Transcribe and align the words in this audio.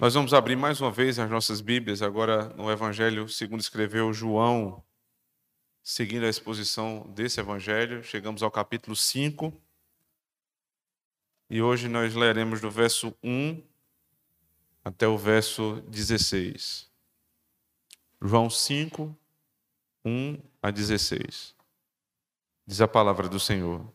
Nós 0.00 0.14
vamos 0.14 0.32
abrir 0.32 0.56
mais 0.56 0.80
uma 0.80 0.90
vez 0.90 1.18
as 1.18 1.28
nossas 1.28 1.60
Bíblias, 1.60 2.00
agora 2.00 2.48
no 2.56 2.70
Evangelho 2.70 3.28
segundo 3.28 3.60
escreveu 3.60 4.10
João, 4.14 4.82
seguindo 5.82 6.24
a 6.24 6.28
exposição 6.30 7.06
desse 7.14 7.38
Evangelho. 7.38 8.02
Chegamos 8.02 8.42
ao 8.42 8.50
capítulo 8.50 8.96
5. 8.96 9.52
E 11.50 11.60
hoje 11.60 11.86
nós 11.86 12.14
leremos 12.14 12.62
do 12.62 12.70
verso 12.70 13.14
1 13.22 13.62
até 14.82 15.06
o 15.06 15.18
verso 15.18 15.82
16. 15.86 16.90
João 18.22 18.48
5, 18.48 19.14
1 20.02 20.38
a 20.62 20.70
16. 20.70 21.54
Diz 22.66 22.80
a 22.80 22.88
palavra 22.88 23.28
do 23.28 23.38
Senhor. 23.38 23.86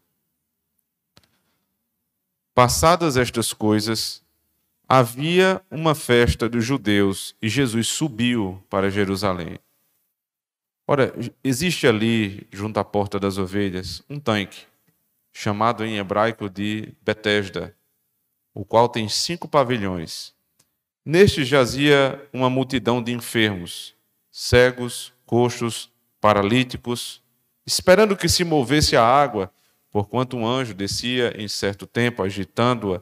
Passadas 2.53 3.17
estas 3.17 3.53
coisas, 3.53 4.23
havia 4.87 5.61
uma 5.69 5.95
festa 5.95 6.47
dos 6.47 6.63
judeus 6.63 7.35
e 7.41 7.49
Jesus 7.49 7.87
subiu 7.87 8.63
para 8.69 8.89
Jerusalém. 8.89 9.59
Ora, 10.87 11.13
existe 11.43 11.87
ali, 11.87 12.47
junto 12.51 12.79
à 12.79 12.83
porta 12.83 13.19
das 13.19 13.37
ovelhas, 13.39 14.03
um 14.07 14.19
tanque, 14.19 14.67
chamado 15.33 15.83
em 15.83 15.97
hebraico 15.97 16.47
de 16.47 16.93
Betesda, 17.03 17.75
o 18.53 18.63
qual 18.63 18.87
tem 18.87 19.09
cinco 19.09 19.47
pavilhões. 19.47 20.33
Neste 21.03 21.43
jazia 21.43 22.27
uma 22.31 22.49
multidão 22.49 23.01
de 23.01 23.11
enfermos, 23.11 23.95
cegos, 24.31 25.11
coxos, 25.25 25.91
paralíticos, 26.21 27.21
esperando 27.65 28.15
que 28.15 28.29
se 28.29 28.43
movesse 28.43 28.95
a 28.95 29.03
água, 29.03 29.51
porquanto 29.91 30.37
um 30.37 30.47
anjo 30.47 30.73
descia 30.73 31.33
em 31.41 31.47
certo 31.47 31.87
tempo, 31.87 32.21
agitando-a 32.21 33.01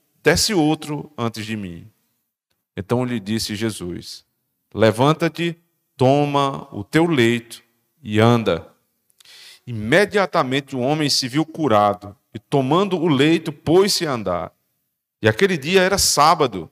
desce 0.23 0.53
outro 0.53 1.11
antes 1.17 1.45
de 1.45 1.55
mim. 1.55 1.87
Então 2.75 3.03
lhe 3.03 3.19
disse 3.19 3.55
Jesus: 3.55 4.25
Levanta-te, 4.73 5.57
toma 5.97 6.67
o 6.71 6.83
teu 6.83 7.05
leito 7.05 7.61
e 8.01 8.19
anda. 8.19 8.67
Imediatamente 9.65 10.75
o 10.75 10.79
homem 10.79 11.09
se 11.09 11.27
viu 11.27 11.45
curado 11.45 12.15
e, 12.33 12.39
tomando 12.39 12.97
o 12.97 13.07
leito, 13.07 13.51
pôs-se 13.51 14.07
a 14.07 14.13
andar. 14.13 14.51
E 15.21 15.27
aquele 15.27 15.57
dia 15.57 15.81
era 15.81 15.97
sábado. 15.97 16.69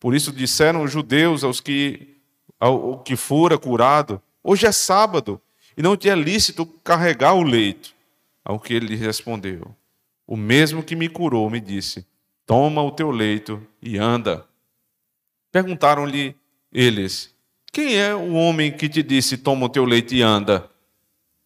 Por 0.00 0.14
isso 0.14 0.32
disseram 0.32 0.82
os 0.82 0.90
judeus 0.90 1.44
aos 1.44 1.60
que, 1.60 2.16
ao 2.58 2.98
que 2.98 3.16
fora 3.16 3.58
curado: 3.58 4.20
Hoje 4.42 4.66
é 4.66 4.72
sábado 4.72 5.40
e 5.76 5.82
não 5.82 5.96
te 5.96 6.08
é 6.08 6.14
lícito 6.14 6.66
carregar 6.66 7.34
o 7.34 7.42
leito. 7.42 7.94
Ao 8.44 8.58
que 8.58 8.74
ele 8.74 8.96
respondeu: 8.96 9.74
O 10.26 10.36
mesmo 10.36 10.82
que 10.82 10.96
me 10.96 11.08
curou 11.08 11.48
me 11.50 11.60
disse: 11.60 12.06
Toma 12.52 12.82
o 12.82 12.90
teu 12.90 13.10
leito 13.10 13.66
e 13.80 13.96
anda. 13.96 14.44
Perguntaram-lhe 15.50 16.36
eles: 16.70 17.34
Quem 17.72 17.96
é 17.96 18.14
o 18.14 18.34
homem 18.34 18.70
que 18.70 18.90
te 18.90 19.02
disse: 19.02 19.38
Toma 19.38 19.64
o 19.64 19.68
teu 19.70 19.86
leito 19.86 20.14
e 20.14 20.20
anda? 20.20 20.70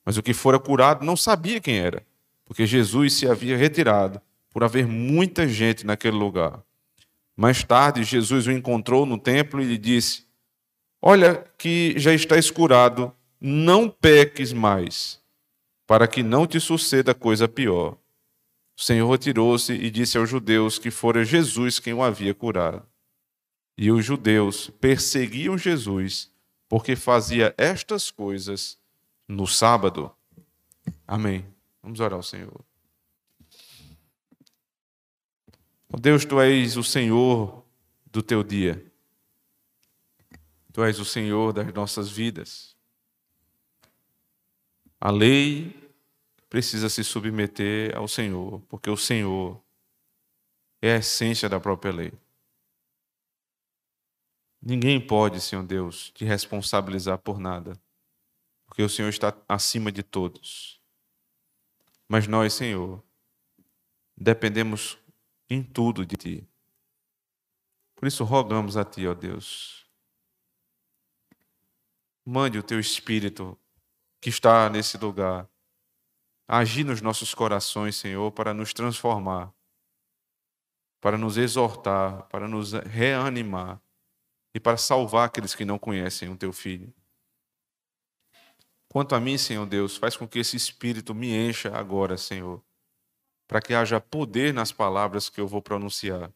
Mas 0.05 0.17
o 0.17 0.23
que 0.23 0.35
fora 0.35 0.59
curado 0.59 1.07
não 1.07 1.17
sabia 1.17 1.61
quem 1.61 1.79
era, 1.79 2.05
porque 2.45 2.67
Jesus 2.67 3.13
se 3.13 3.29
havia 3.29 3.57
retirado 3.57 4.21
por 4.51 4.65
haver 4.65 4.85
muita 4.85 5.47
gente 5.47 5.87
naquele 5.87 6.17
lugar. 6.17 6.61
Mais 7.37 7.63
tarde, 7.63 8.03
Jesus 8.03 8.49
o 8.49 8.51
encontrou 8.51 9.07
no 9.07 9.17
templo 9.17 9.63
e 9.63 9.65
lhe 9.65 9.79
disse: 9.79 10.27
Olha 11.01 11.45
que 11.57 11.95
já 11.97 12.13
está 12.13 12.37
escurado, 12.37 13.13
não 13.41 13.89
peques 13.89 14.53
mais, 14.53 15.21
para 15.87 16.09
que 16.09 16.25
não 16.25 16.49
te 16.49 16.59
suceda 16.59 17.15
coisa 17.15 17.47
pior. 17.47 17.97
O 18.77 18.83
Senhor 18.83 19.11
retirou-se 19.11 19.73
e 19.73 19.91
disse 19.91 20.19
aos 20.19 20.29
judeus 20.29 20.79
que 20.79 20.91
fora 20.91 21.25
Jesus 21.25 21.79
quem 21.79 21.95
o 21.95 22.03
havia 22.03 22.35
curado. 22.35 22.87
E 23.77 23.91
os 23.91 24.05
judeus 24.05 24.69
perseguiam 24.81 25.57
Jesus 25.57 26.31
porque 26.69 26.95
fazia 26.95 27.55
estas 27.57 28.11
coisas 28.11 28.79
no 29.27 29.47
sábado. 29.47 30.15
Amém. 31.07 31.47
Vamos 31.83 32.01
orar 32.01 32.15
ao 32.15 32.23
Senhor. 32.23 32.65
Oh 35.89 35.99
Deus, 35.99 36.25
tu 36.25 36.41
és 36.41 36.77
o 36.77 36.85
Senhor 36.85 37.65
do 38.07 38.23
teu 38.23 38.43
dia. 38.43 38.85
Tu 40.73 40.85
és 40.85 40.99
o 40.99 41.05
Senhor 41.05 41.53
das 41.53 41.73
nossas 41.73 42.11
vidas. 42.11 42.77
A 45.01 45.11
lei 45.11 45.86
precisa 46.49 46.89
se 46.89 47.03
submeter 47.03 47.97
ao 47.97 48.07
Senhor, 48.07 48.61
porque 48.69 48.89
o 48.91 48.97
Senhor 48.97 49.63
é 50.81 50.95
a 50.95 50.99
essência 50.99 51.49
da 51.49 51.59
própria 51.59 51.93
lei. 51.93 52.13
Ninguém 54.61 55.05
pode, 55.05 55.41
Senhor 55.41 55.65
Deus, 55.65 56.11
te 56.11 56.25
responsabilizar 56.25 57.19
por 57.19 57.39
nada, 57.39 57.81
porque 58.67 58.83
o 58.83 58.89
Senhor 58.89 59.09
está 59.09 59.37
acima 59.49 59.93
de 59.93 60.03
todos. 60.03 60.81
Mas 62.09 62.27
nós, 62.27 62.55
Senhor, 62.55 63.03
dependemos 64.17 64.99
em 65.49 65.63
tudo 65.63 66.07
de 66.07 66.17
Ti. 66.17 66.49
Por 67.95 68.07
isso 68.07 68.25
rogamos 68.25 68.77
a 68.77 68.85
Ti, 68.85 69.07
ó 69.07 69.15
Deus. 69.15 69.87
Mande 72.25 72.59
o 72.59 72.63
Teu 72.63 72.81
Espírito 72.81 73.59
que 74.21 74.29
está 74.29 74.69
nesse 74.69 74.99
lugar 74.99 75.49
agir 76.47 76.85
nos 76.85 77.01
nossos 77.01 77.35
corações, 77.35 77.97
Senhor, 77.97 78.31
para 78.33 78.55
nos 78.55 78.73
transformar, 78.73 79.53
para 81.01 81.19
nos 81.19 81.37
exortar, 81.37 82.29
para 82.29 82.47
nos 82.47 82.73
reanimar 82.73 83.83
e 84.55 84.61
para 84.61 84.77
salvar 84.77 85.27
aqueles 85.27 85.55
que 85.55 85.65
não 85.65 85.79
conhecem 85.79 86.29
o 86.29 86.37
teu 86.37 86.53
filho. 86.53 86.95
Quanto 88.89 89.15
a 89.15 89.21
mim, 89.21 89.37
Senhor 89.37 89.67
Deus, 89.67 89.97
faz 89.97 90.17
com 90.17 90.27
que 90.27 90.39
esse 90.39 90.57
espírito 90.57 91.15
me 91.15 91.35
encha 91.35 91.77
agora, 91.77 92.17
Senhor, 92.17 92.65
para 93.47 93.61
que 93.61 93.75
haja 93.75 94.01
poder 94.01 94.55
nas 94.55 94.73
palavras 94.73 95.29
que 95.29 95.41
eu 95.41 95.47
vou 95.47 95.61
pronunciar 95.61 96.33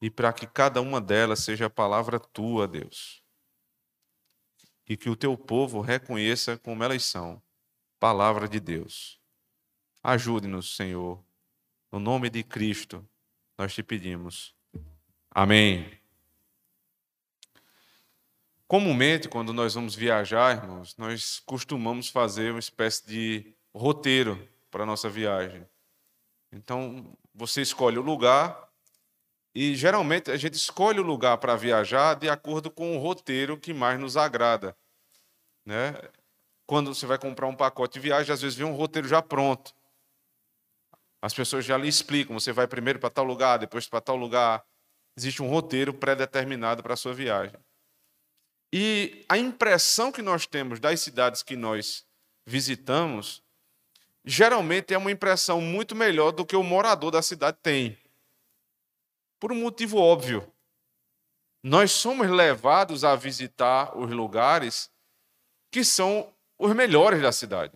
e 0.00 0.10
para 0.10 0.32
que 0.32 0.46
cada 0.46 0.80
uma 0.80 1.00
delas 1.00 1.40
seja 1.40 1.66
a 1.66 1.70
palavra 1.70 2.18
tua, 2.20 2.68
Deus. 2.68 3.22
E 4.88 4.96
que 4.96 5.10
o 5.10 5.16
teu 5.16 5.36
povo 5.36 5.80
reconheça 5.80 6.56
como 6.56 6.84
elas 6.84 7.04
são 7.04 7.42
palavra 7.98 8.48
de 8.48 8.60
Deus. 8.60 9.20
Ajude-nos, 10.02 10.76
Senhor. 10.76 11.22
No 11.90 11.98
nome 11.98 12.30
de 12.30 12.42
Cristo, 12.42 13.06
nós 13.58 13.74
te 13.74 13.82
pedimos. 13.82 14.54
Amém. 15.30 15.90
Comumente, 18.68 19.28
quando 19.28 19.52
nós 19.52 19.74
vamos 19.74 19.94
viajar, 19.94 20.56
irmãos, 20.56 20.96
nós 20.96 21.40
costumamos 21.46 22.08
fazer 22.08 22.50
uma 22.50 22.58
espécie 22.58 23.06
de 23.06 23.54
roteiro 23.72 24.48
para 24.70 24.82
a 24.82 24.86
nossa 24.86 25.08
viagem. 25.08 25.64
Então, 26.52 27.16
você 27.34 27.62
escolhe 27.62 27.98
o 27.98 28.02
lugar 28.02 28.68
e 29.54 29.74
geralmente 29.74 30.30
a 30.30 30.36
gente 30.36 30.54
escolhe 30.54 30.98
o 30.98 31.02
lugar 31.02 31.38
para 31.38 31.56
viajar 31.56 32.14
de 32.14 32.28
acordo 32.28 32.70
com 32.70 32.96
o 32.96 33.00
roteiro 33.00 33.58
que 33.58 33.72
mais 33.72 33.98
nos 33.98 34.16
agrada. 34.16 34.76
Né? 35.64 35.94
Quando 36.66 36.94
você 36.94 37.06
vai 37.06 37.18
comprar 37.18 37.46
um 37.46 37.54
pacote 37.54 37.94
de 37.94 38.00
viagem, 38.00 38.32
às 38.32 38.42
vezes 38.42 38.56
vem 38.56 38.66
um 38.66 38.74
roteiro 38.74 39.06
já 39.06 39.22
pronto. 39.22 39.72
As 41.22 41.32
pessoas 41.32 41.64
já 41.64 41.76
lhe 41.76 41.88
explicam, 41.88 42.38
você 42.38 42.52
vai 42.52 42.66
primeiro 42.66 42.98
para 42.98 43.10
tal 43.10 43.24
lugar, 43.24 43.58
depois 43.58 43.88
para 43.88 44.00
tal 44.00 44.16
lugar. 44.16 44.64
Existe 45.16 45.42
um 45.42 45.48
roteiro 45.48 45.94
pré-determinado 45.94 46.82
para 46.82 46.94
a 46.94 46.96
sua 46.96 47.14
viagem. 47.14 47.58
E 48.72 49.24
a 49.28 49.38
impressão 49.38 50.12
que 50.12 50.20
nós 50.20 50.46
temos 50.46 50.78
das 50.80 51.00
cidades 51.00 51.42
que 51.42 51.56
nós 51.56 52.04
visitamos, 52.44 53.42
geralmente 54.24 54.92
é 54.92 54.98
uma 54.98 55.10
impressão 55.10 55.60
muito 55.60 55.94
melhor 55.94 56.32
do 56.32 56.44
que 56.44 56.56
o 56.56 56.62
morador 56.62 57.10
da 57.10 57.22
cidade 57.22 57.56
tem. 57.62 57.96
Por 59.38 59.52
um 59.52 59.56
motivo 59.56 59.98
óbvio. 59.98 60.52
Nós 61.62 61.90
somos 61.90 62.28
levados 62.28 63.02
a 63.02 63.16
visitar 63.16 63.96
os 63.96 64.10
lugares 64.10 64.90
que 65.70 65.84
são 65.84 66.32
os 66.58 66.74
melhores 66.74 67.20
da 67.20 67.32
cidade. 67.32 67.72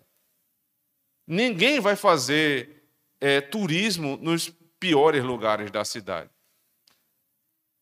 Ninguém 1.26 1.80
vai 1.80 1.96
fazer 1.96 2.84
é, 3.20 3.40
turismo 3.40 4.16
nos 4.16 4.50
piores 4.78 5.22
lugares 5.22 5.70
da 5.70 5.84
cidade. 5.84 6.30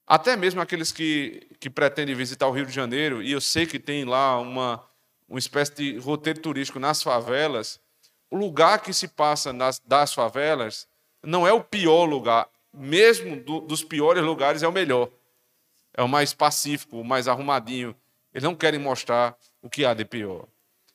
Até 0.06 0.36
mesmo 0.36 0.60
aqueles 0.60 0.90
que, 0.90 1.48
que 1.60 1.68
pretendem 1.68 2.14
visitar 2.14 2.48
o 2.48 2.50
Rio 2.50 2.66
de 2.66 2.72
Janeiro, 2.72 3.22
e 3.22 3.30
eu 3.30 3.40
sei 3.40 3.66
que 3.66 3.78
tem 3.78 4.04
lá 4.04 4.38
uma, 4.40 4.82
uma 5.28 5.38
espécie 5.38 5.74
de 5.74 5.98
roteiro 5.98 6.40
turístico 6.40 6.78
nas 6.78 7.02
favelas, 7.02 7.78
o 8.30 8.36
lugar 8.36 8.80
que 8.80 8.92
se 8.92 9.06
passa 9.08 9.52
nas, 9.52 9.78
das 9.80 10.12
favelas 10.12 10.88
não 11.22 11.46
é 11.46 11.52
o 11.52 11.62
pior 11.62 12.04
lugar, 12.04 12.48
mesmo 12.72 13.36
do, 13.36 13.60
dos 13.60 13.84
piores 13.84 14.22
lugares 14.22 14.62
é 14.62 14.68
o 14.68 14.72
melhor. 14.72 15.10
É 15.94 16.02
o 16.02 16.08
mais 16.08 16.32
pacífico, 16.32 17.00
o 17.00 17.04
mais 17.04 17.28
arrumadinho. 17.28 17.94
Eles 18.32 18.44
não 18.44 18.54
querem 18.54 18.78
mostrar 18.78 19.36
o 19.60 19.68
que 19.68 19.84
há 19.84 19.94
de 19.94 20.04
pior. 20.04 20.46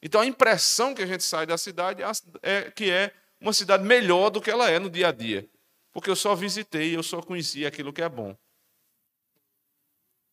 Então 0.06 0.20
a 0.20 0.26
impressão 0.26 0.94
que 0.94 1.02
a 1.02 1.06
gente 1.06 1.24
sai 1.24 1.46
da 1.46 1.58
cidade 1.58 2.04
é 2.42 2.70
que 2.70 2.92
é 2.92 3.16
uma 3.40 3.54
cidade 3.54 3.86
melhor 3.86 4.30
do 4.30 4.42
que 4.42 4.52
ela 4.52 4.70
é 4.70 4.78
no 4.78 4.90
dia 4.90 5.08
a 5.08 5.12
dia. 5.14 5.50
Porque 5.94 6.10
eu 6.10 6.16
só 6.16 6.36
visitei, 6.36 6.94
eu 6.94 7.02
só 7.02 7.22
conheci 7.22 7.66
aquilo 7.66 7.94
que 7.94 8.02
é 8.02 8.10
bom. 8.10 8.38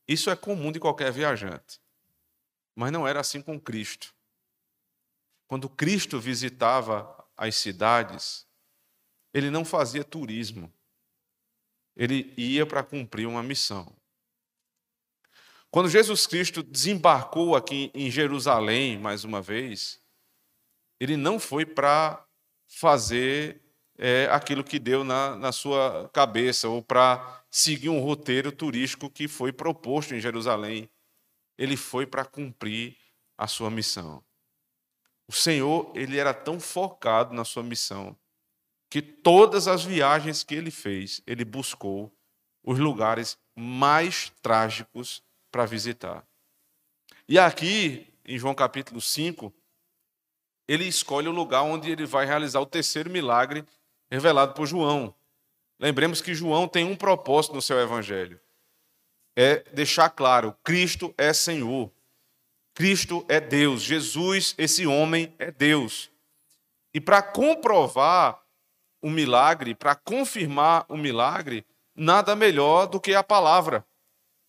Isso 0.09 0.29
é 0.29 0.35
comum 0.35 0.73
de 0.73 0.81
qualquer 0.81 1.13
viajante. 1.13 1.81
Mas 2.75 2.91
não 2.91 3.07
era 3.07 3.21
assim 3.21 3.41
com 3.41 3.61
Cristo. 3.61 4.13
Quando 5.47 5.69
Cristo 5.69 6.19
visitava 6.19 7.25
as 7.37 7.55
cidades, 7.55 8.45
ele 9.33 9.51
não 9.51 9.65
fazia 9.65 10.03
turismo. 10.03 10.73
Ele 11.95 12.35
ia 12.37 12.67
para 12.67 12.83
cumprir 12.83 13.29
uma 13.29 13.43
missão. 13.43 13.97
Quando 15.71 15.89
Jesus 15.89 16.27
Cristo 16.27 16.65
desembarcou 16.65 17.55
aqui 17.55 17.93
em 17.95 18.11
Jerusalém, 18.11 18.99
mais 18.99 19.23
uma 19.23 19.41
vez, 19.41 20.01
ele 20.99 21.17
não 21.17 21.39
foi 21.39 21.65
para 21.65 22.27
fazer 22.67 23.63
é, 23.97 24.27
aquilo 24.33 24.65
que 24.65 24.81
deu 24.81 25.05
na, 25.05 25.37
na 25.37 25.53
sua 25.53 26.11
cabeça, 26.13 26.69
ou 26.69 26.83
para 26.83 27.45
seguir 27.49 27.89
um 27.89 28.01
roteiro 28.01 28.51
turístico 28.51 29.09
que 29.09 29.29
foi 29.29 29.53
proposto 29.53 30.13
em 30.13 30.21
Jerusalém. 30.21 30.91
Ele 31.57 31.77
foi 31.77 32.05
para 32.05 32.25
cumprir 32.25 32.97
a 33.39 33.47
sua 33.47 33.71
missão. 33.71 34.25
O 35.29 35.33
Senhor, 35.33 35.93
ele 35.95 36.19
era 36.19 36.35
tão 36.35 36.59
focado 36.59 37.33
na 37.33 37.45
sua 37.45 37.63
missão, 37.63 38.19
que 38.91 39.01
todas 39.01 39.69
as 39.69 39.85
viagens 39.85 40.43
que 40.43 40.57
ele 40.57 40.73
fez, 40.73 41.23
ele 41.29 41.45
buscou 41.45 42.13
os 42.65 42.79
lugares 42.79 43.39
mais 43.55 44.33
trágicos 44.43 45.23
para 45.51 45.67
visitar. 45.67 46.25
E 47.29 47.39
aqui, 47.39 48.13
em 48.25 48.39
João 48.39 48.55
capítulo 48.55 49.01
5, 49.01 49.53
ele 50.69 50.85
escolhe 50.85 51.29
o 51.29 51.33
lugar 51.33 51.63
onde 51.63 51.91
ele 51.91 52.07
vai 52.07 52.27
realizar 52.27 52.61
o 52.61 52.67
terceiro 52.67 53.11
milagre 53.11 53.65
revelado 54.11 54.55
por 54.55 54.67
João. 54.67 55.15
Lembremos 55.79 56.21
que 56.21 56.35
João 56.35 56.69
tem 56.69 56.85
um 56.85 56.97
propósito 56.97 57.55
no 57.55 57.63
seu 57.63 57.79
evangelho: 57.81 58.41
é 59.37 59.65
deixar 59.73 60.11
claro, 60.11 60.55
Cristo 60.63 61.15
é 61.17 61.33
Senhor. 61.33 61.91
Cristo 62.75 63.25
é 63.29 63.41
Deus, 63.41 63.83
Jesus, 63.83 64.55
esse 64.57 64.87
homem, 64.87 65.35
é 65.39 65.51
Deus. 65.51 66.11
E 66.95 67.01
para 67.01 67.21
comprovar 67.23 68.41
o 69.03 69.11
milagre, 69.11 69.75
para 69.75 69.95
confirmar 69.95 70.85
o 70.89 70.97
milagre, 70.97 71.67
nada 71.95 72.37
melhor 72.37 72.87
do 72.87 73.01
que 73.01 73.15
a 73.15 73.23
palavra. 73.23 73.85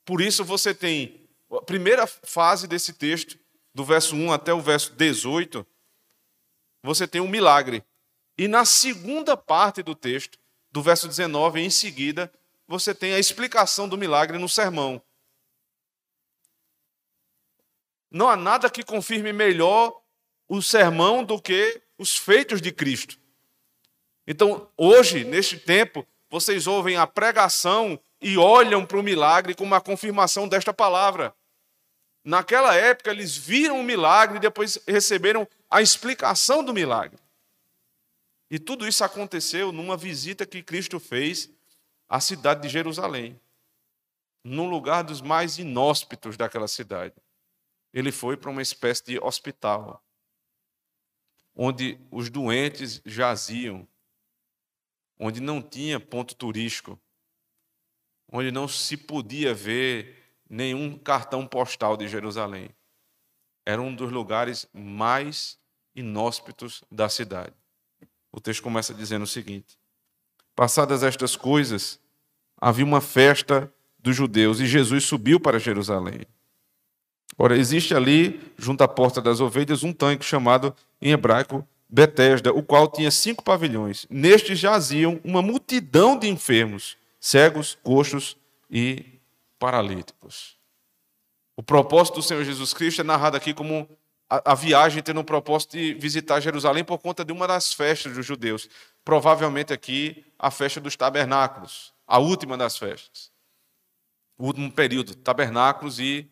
Por 0.05 0.21
isso 0.21 0.43
você 0.43 0.73
tem 0.73 1.29
a 1.51 1.61
primeira 1.61 2.07
fase 2.07 2.67
desse 2.67 2.93
texto, 2.93 3.37
do 3.73 3.85
verso 3.85 4.15
1 4.15 4.31
até 4.31 4.53
o 4.53 4.61
verso 4.61 4.93
18, 4.93 5.65
você 6.83 7.07
tem 7.07 7.21
um 7.21 7.27
milagre. 7.27 7.83
E 8.37 8.47
na 8.47 8.65
segunda 8.65 9.37
parte 9.37 9.83
do 9.83 9.95
texto, 9.95 10.39
do 10.71 10.81
verso 10.81 11.07
19 11.07 11.59
em 11.59 11.69
seguida, 11.69 12.31
você 12.67 12.95
tem 12.95 13.13
a 13.13 13.19
explicação 13.19 13.87
do 13.87 13.97
milagre 13.97 14.37
no 14.37 14.49
sermão. 14.49 15.01
Não 18.09 18.29
há 18.29 18.35
nada 18.35 18.69
que 18.69 18.83
confirme 18.83 19.31
melhor 19.31 20.01
o 20.47 20.61
sermão 20.61 21.23
do 21.23 21.41
que 21.41 21.81
os 21.97 22.17
feitos 22.17 22.61
de 22.61 22.71
Cristo. 22.71 23.17
Então, 24.27 24.69
hoje, 24.75 25.23
neste 25.23 25.57
tempo, 25.57 26.05
vocês 26.29 26.67
ouvem 26.67 26.97
a 26.97 27.07
pregação 27.07 27.99
e 28.21 28.37
olham 28.37 28.85
para 28.85 28.99
o 28.99 29.03
milagre 29.03 29.55
como 29.55 29.71
uma 29.71 29.81
confirmação 29.81 30.47
desta 30.47 30.73
palavra. 30.73 31.35
Naquela 32.23 32.75
época, 32.75 33.09
eles 33.09 33.35
viram 33.35 33.79
o 33.79 33.83
milagre 33.83 34.37
e 34.37 34.41
depois 34.41 34.77
receberam 34.87 35.47
a 35.69 35.81
explicação 35.81 36.63
do 36.63 36.73
milagre. 36.73 37.19
E 38.49 38.59
tudo 38.59 38.87
isso 38.87 39.03
aconteceu 39.03 39.71
numa 39.71 39.97
visita 39.97 40.45
que 40.45 40.61
Cristo 40.61 40.99
fez 40.99 41.49
à 42.07 42.19
cidade 42.19 42.61
de 42.61 42.69
Jerusalém, 42.69 43.39
num 44.43 44.69
lugar 44.69 45.03
dos 45.03 45.21
mais 45.21 45.57
inóspitos 45.57 46.37
daquela 46.37 46.67
cidade. 46.67 47.15
Ele 47.93 48.11
foi 48.11 48.37
para 48.37 48.51
uma 48.51 48.61
espécie 48.61 49.03
de 49.05 49.19
hospital, 49.19 50.03
onde 51.55 51.99
os 52.11 52.29
doentes 52.29 53.01
jaziam, 53.05 53.87
onde 55.17 55.39
não 55.39 55.61
tinha 55.61 55.99
ponto 55.99 56.35
turístico, 56.35 56.99
onde 58.31 58.51
não 58.51 58.67
se 58.67 58.95
podia 58.95 59.53
ver 59.53 60.15
nenhum 60.49 60.97
cartão 60.97 61.45
postal 61.45 61.97
de 61.97 62.07
Jerusalém. 62.07 62.69
Era 63.65 63.81
um 63.81 63.93
dos 63.93 64.11
lugares 64.11 64.67
mais 64.73 65.57
inóspitos 65.95 66.83
da 66.89 67.09
cidade. 67.09 67.53
O 68.31 68.39
texto 68.39 68.63
começa 68.63 68.93
dizendo 68.93 69.23
o 69.23 69.27
seguinte: 69.27 69.77
Passadas 70.55 71.03
estas 71.03 71.35
coisas, 71.35 71.99
havia 72.57 72.85
uma 72.85 73.01
festa 73.01 73.71
dos 73.99 74.15
judeus 74.15 74.59
e 74.59 74.65
Jesus 74.65 75.03
subiu 75.03 75.39
para 75.39 75.59
Jerusalém. 75.59 76.21
Ora, 77.37 77.57
existe 77.57 77.93
ali, 77.93 78.39
junto 78.57 78.83
à 78.83 78.87
porta 78.87 79.21
das 79.21 79.39
ovelhas, 79.39 79.83
um 79.83 79.93
tanque 79.93 80.25
chamado 80.25 80.75
em 81.01 81.11
hebraico 81.11 81.67
Betesda, 81.87 82.53
o 82.53 82.63
qual 82.63 82.87
tinha 82.87 83.11
cinco 83.11 83.43
pavilhões. 83.43 84.05
Nestes 84.09 84.57
jaziam 84.57 85.19
uma 85.23 85.41
multidão 85.41 86.17
de 86.17 86.27
enfermos 86.27 86.97
cegos, 87.21 87.77
coxos 87.83 88.35
e 88.69 89.21
paralíticos. 89.59 90.57
O 91.55 91.61
propósito 91.61 92.15
do 92.15 92.23
Senhor 92.23 92.43
Jesus 92.43 92.73
Cristo 92.73 93.01
é 93.01 93.03
narrado 93.03 93.37
aqui 93.37 93.53
como 93.53 93.87
a, 94.27 94.53
a 94.53 94.55
viagem 94.55 95.03
tendo 95.03 95.19
o 95.19 95.23
propósito 95.23 95.77
de 95.77 95.93
visitar 95.93 96.39
Jerusalém 96.39 96.83
por 96.83 96.97
conta 96.97 97.23
de 97.23 97.31
uma 97.31 97.47
das 97.47 97.71
festas 97.71 98.13
dos 98.13 98.25
judeus. 98.25 98.67
Provavelmente 99.05 99.71
aqui 99.71 100.25
a 100.39 100.49
festa 100.49 100.81
dos 100.81 100.95
tabernáculos, 100.95 101.93
a 102.07 102.17
última 102.17 102.57
das 102.57 102.77
festas. 102.77 103.31
O 104.37 104.47
último 104.47 104.71
período, 104.71 105.13
tabernáculos 105.13 105.99
e 105.99 106.27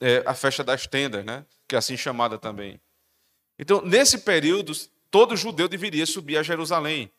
é, 0.00 0.22
a 0.24 0.34
festa 0.34 0.62
das 0.62 0.86
tendas, 0.86 1.24
né? 1.24 1.44
que 1.66 1.74
é 1.74 1.78
assim 1.78 1.96
chamada 1.96 2.38
também. 2.38 2.80
Então, 3.58 3.82
nesse 3.82 4.18
período, 4.18 4.72
todo 5.10 5.36
judeu 5.36 5.66
deveria 5.66 6.06
subir 6.06 6.36
a 6.38 6.42
Jerusalém. 6.44 7.10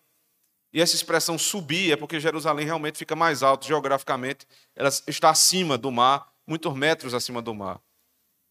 E 0.72 0.82
essa 0.82 0.96
expressão 0.96 1.38
subir 1.38 1.92
é 1.92 1.96
porque 1.96 2.20
Jerusalém 2.20 2.66
realmente 2.66 2.98
fica 2.98 3.16
mais 3.16 3.42
alto 3.42 3.66
geograficamente, 3.66 4.46
ela 4.76 4.90
está 5.08 5.32
acima 5.32 5.78
do 5.78 5.92
mar, 5.92 6.32
muitos 6.46 6.74
metros 6.76 7.14
acima 7.14 7.42
do 7.42 7.54
mar. 7.56 7.82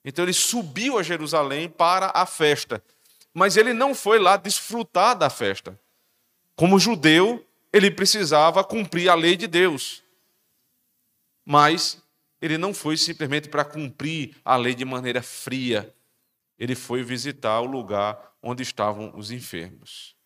Então 0.04 0.25
ele 0.25 0.32
subiu 0.32 0.98
a 0.98 1.02
Jerusalém 1.02 1.68
para 1.68 2.10
a 2.14 2.26
festa, 2.26 2.82
mas 3.32 3.56
ele 3.56 3.72
não 3.72 3.94
foi 3.94 4.18
lá 4.18 4.37
desfrutar 4.37 5.16
da 5.16 5.30
festa. 5.30 5.78
Como 6.56 6.78
judeu, 6.78 7.46
ele 7.72 7.90
precisava 7.90 8.64
cumprir 8.64 9.08
a 9.08 9.14
lei 9.14 9.37
de 9.37 9.46
Deus. 9.46 10.02
Mas 11.44 12.02
ele 12.40 12.58
não 12.58 12.75
foi 12.75 12.96
simplesmente 12.96 13.48
para 13.48 13.64
cumprir 13.64 14.37
a 14.44 14.56
lei 14.56 14.75
de 14.75 14.84
maneira 14.84 15.22
fria. 15.22 15.94
Ele 16.58 16.75
foi 16.75 17.02
visitar 17.02 17.60
o 17.60 17.66
lugar 17.66 18.34
onde 18.42 18.62
estavam 18.62 19.12
os 19.16 19.30
enfermos. 19.30 20.17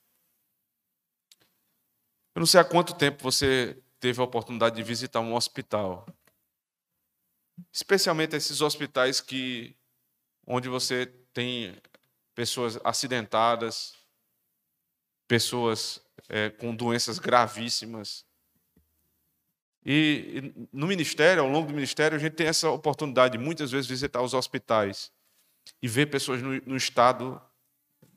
Eu 2.35 2.41
não 2.41 2.47
sei 2.47 2.61
há 2.61 2.65
quanto 2.65 2.95
tempo 2.95 3.23
você 3.23 3.77
teve 4.01 4.21
a 4.21 4.25
oportunidade 4.25 4.77
de 4.77 4.83
visitar 4.83 5.21
um 5.21 5.35
hospital. 5.35 6.07
Especialmente 7.71 8.35
esses 8.35 8.61
hospitais 8.61 9.21
que 9.21 9.77
onde 10.47 10.69
você 10.69 11.07
tem 11.33 11.77
pessoas 12.35 12.79
acidentadas, 12.85 13.95
pessoas 15.29 16.01
é, 16.29 16.51
com 16.51 16.75
doenças 16.75 17.19
gravíssimas. 17.19 18.25
E, 19.85 20.53
no 20.73 20.87
ministério, 20.87 21.43
ao 21.43 21.49
longo 21.49 21.69
do 21.69 21.75
ministério, 21.75 22.17
a 22.17 22.21
gente 22.21 22.35
tem 22.35 22.47
essa 22.47 22.71
oportunidade 22.71 23.37
de 23.37 23.45
muitas 23.45 23.71
vezes 23.71 23.87
visitar 23.87 24.23
os 24.23 24.33
hospitais 24.33 25.13
e 25.81 25.89
ver 25.89 26.07
pessoas 26.07 26.41
no, 26.41 26.55
no 26.63 26.77
estado 26.77 27.41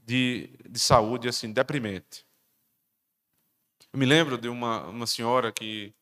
de, 0.06 0.58
de 0.70 0.80
saúde 0.80 1.28
assim 1.28 1.52
deprimente. 1.52 2.26
Eu 3.96 3.98
me 3.98 4.06
lembro 4.06 4.38
de 4.38 4.50
uma, 4.50 4.84
uma 4.88 5.08
senhora 5.08 5.54
que 5.54 5.96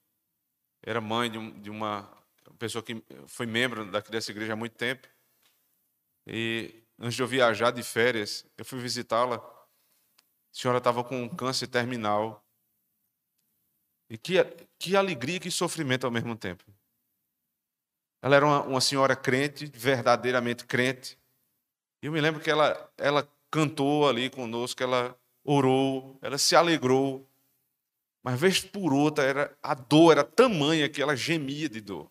era 0.82 1.00
mãe 1.00 1.30
de, 1.30 1.38
um, 1.38 1.52
de 1.62 1.70
uma 1.70 2.12
pessoa 2.58 2.82
que 2.82 3.04
foi 3.28 3.46
membro 3.46 3.86
dessa 4.10 4.32
igreja 4.32 4.54
há 4.54 4.56
muito 4.56 4.76
tempo. 4.76 5.08
E 6.26 6.84
antes 6.98 7.14
de 7.14 7.22
eu 7.22 7.28
viajar 7.28 7.70
de 7.70 7.84
férias, 7.84 8.48
eu 8.58 8.66
fui 8.66 8.80
visitá-la. 8.80 9.36
A 9.36 9.42
senhora 10.52 10.80
estava 10.80 11.04
com 11.04 11.22
um 11.22 11.30
câncer 11.30 11.68
terminal. 11.68 12.44
E 14.10 14.18
que, 14.18 14.44
que 14.80 14.96
alegria, 14.96 15.40
que 15.40 15.52
sofrimento 15.52 16.06
ao 16.06 16.12
mesmo 16.12 16.36
tempo. 16.36 16.64
Ela 18.24 18.38
era 18.38 18.46
uma, 18.48 18.64
uma 18.64 18.82
senhora 18.82 19.16
crente, 19.16 19.68
verdadeiramente 19.68 20.66
crente. 20.66 21.16
E 22.02 22.08
eu 22.08 22.12
me 22.12 22.20
lembro 22.20 22.42
que 22.42 22.50
ela, 22.50 22.92
ela 22.98 23.32
cantou 23.52 24.10
ali 24.10 24.32
conosco, 24.32 24.82
ela 24.82 25.16
orou, 25.44 26.18
ela 26.24 26.40
se 26.40 26.56
alegrou. 26.56 27.30
Mas 28.24 28.40
vez 28.40 28.62
por 28.62 28.94
outra, 28.94 29.26
era, 29.26 29.58
a 29.62 29.74
dor 29.74 30.14
era 30.14 30.24
tamanha 30.24 30.90
que 30.90 31.02
ela 31.02 31.16
gemia 31.16 31.68
de 31.68 31.82
dor. 31.82 32.10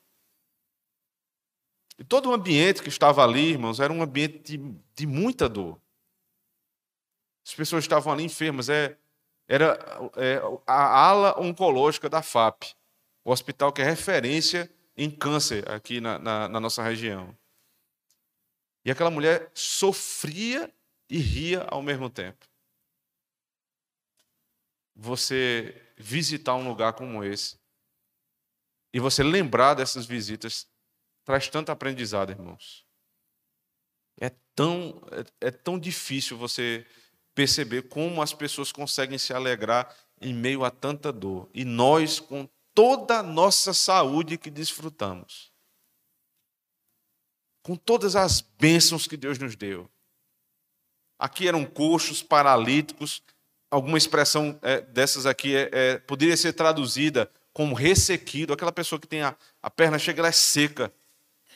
E 1.99 2.05
todo 2.05 2.29
o 2.29 2.35
ambiente 2.35 2.83
que 2.83 2.89
estava 2.91 3.25
ali, 3.25 3.53
irmãos, 3.53 3.81
era 3.81 3.93
um 3.93 4.03
ambiente 4.03 4.59
de, 4.59 4.77
de 4.95 5.07
muita 5.07 5.49
dor. 5.49 5.81
As 7.47 7.55
pessoas 7.55 7.85
estavam 7.85 8.13
ali 8.13 8.25
enfermas. 8.25 8.69
É, 8.69 8.99
era 9.49 9.79
é, 10.17 10.41
a 10.67 11.07
ala 11.07 11.41
oncológica 11.41 12.09
da 12.09 12.23
FAP, 12.23 12.75
o 13.25 13.33
hospital 13.33 13.73
que 13.73 13.81
é 13.81 13.85
referência 13.85 14.71
em 14.97 15.11
câncer 15.11 15.69
aqui 15.71 16.01
na, 16.01 16.19
na, 16.19 16.49
na 16.49 16.61
nossa 16.61 16.83
região. 16.83 17.37
E 18.85 18.91
aquela 18.91 19.11
mulher 19.11 19.51
sofria 19.55 20.73
e 21.09 21.19
ria 21.19 21.63
ao 21.69 21.83
mesmo 21.83 22.11
tempo. 22.11 22.52
Você 24.95 25.95
visitar 25.97 26.55
um 26.55 26.69
lugar 26.69 26.93
como 26.93 27.25
esse 27.25 27.59
e 28.93 29.01
você 29.01 29.23
lembrar 29.23 29.75
dessas 29.75 30.05
visitas 30.05 30.69
traz 31.25 31.49
tanto 31.49 31.73
aprendizado, 31.73 32.31
irmãos. 32.31 32.87
É 34.21 34.31
tão, 34.55 35.03
é, 35.41 35.49
é 35.49 35.51
tão 35.51 35.79
difícil 35.79 36.37
você 36.37 36.87
perceber 37.35 37.89
como 37.89 38.21
as 38.21 38.33
pessoas 38.33 38.71
conseguem 38.71 39.19
se 39.19 39.33
alegrar 39.33 39.97
em 40.21 40.35
meio 40.35 40.65
a 40.65 40.71
tanta 40.71 41.13
dor. 41.13 41.49
E 41.55 41.65
nós, 41.65 42.21
com 42.21 42.49
toda 42.75 43.19
a 43.19 43.23
nossa 43.23 43.73
saúde 43.73 44.37
que 44.37 44.51
desfrutamos, 44.51 45.53
com 47.63 47.77
todas 47.77 48.17
as 48.17 48.41
bênçãos 48.41 49.07
que 49.07 49.17
Deus 49.17 49.39
nos 49.39 49.57
deu. 49.57 49.91
Aqui 51.19 51.47
eram 51.47 51.65
coxos, 51.65 52.23
paralíticos, 52.23 53.23
alguma 53.73 53.97
expressão 53.97 54.59
é, 54.61 54.83
dessas 54.83 55.25
aqui 55.25 55.57
é, 55.57 55.71
é, 55.73 55.99
poderia 55.99 56.37
ser 56.37 56.53
traduzida 56.53 57.33
como 57.55 57.75
ressequido, 57.75 58.53
aquela 58.53 58.71
pessoa 58.71 59.01
que 59.01 59.07
tem 59.07 59.23
a, 59.23 59.35
a 59.63 59.71
perna 59.71 59.99
chega, 59.99 60.21
ela 60.21 60.29
é 60.29 60.33
seca, 60.33 60.93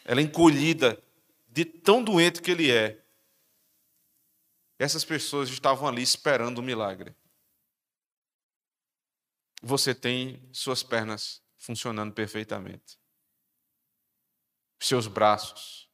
ela 0.02 0.20
é 0.20 0.24
encolhida, 0.24 1.02
de 1.46 1.66
tão 1.66 2.02
doente 2.02 2.40
que 2.40 2.50
ele 2.50 2.70
é. 2.70 3.02
Essas 4.78 5.04
pessoas 5.04 5.50
estavam 5.50 5.86
ali 5.86 6.02
esperando 6.02 6.58
o 6.58 6.60
um 6.62 6.64
milagre. 6.64 7.14
Você 9.62 9.94
tem 9.94 10.42
suas 10.52 10.82
pernas 10.82 11.42
funcionando 11.58 12.14
perfeitamente. 12.14 12.98
Seus 14.80 15.06
braços, 15.06 15.90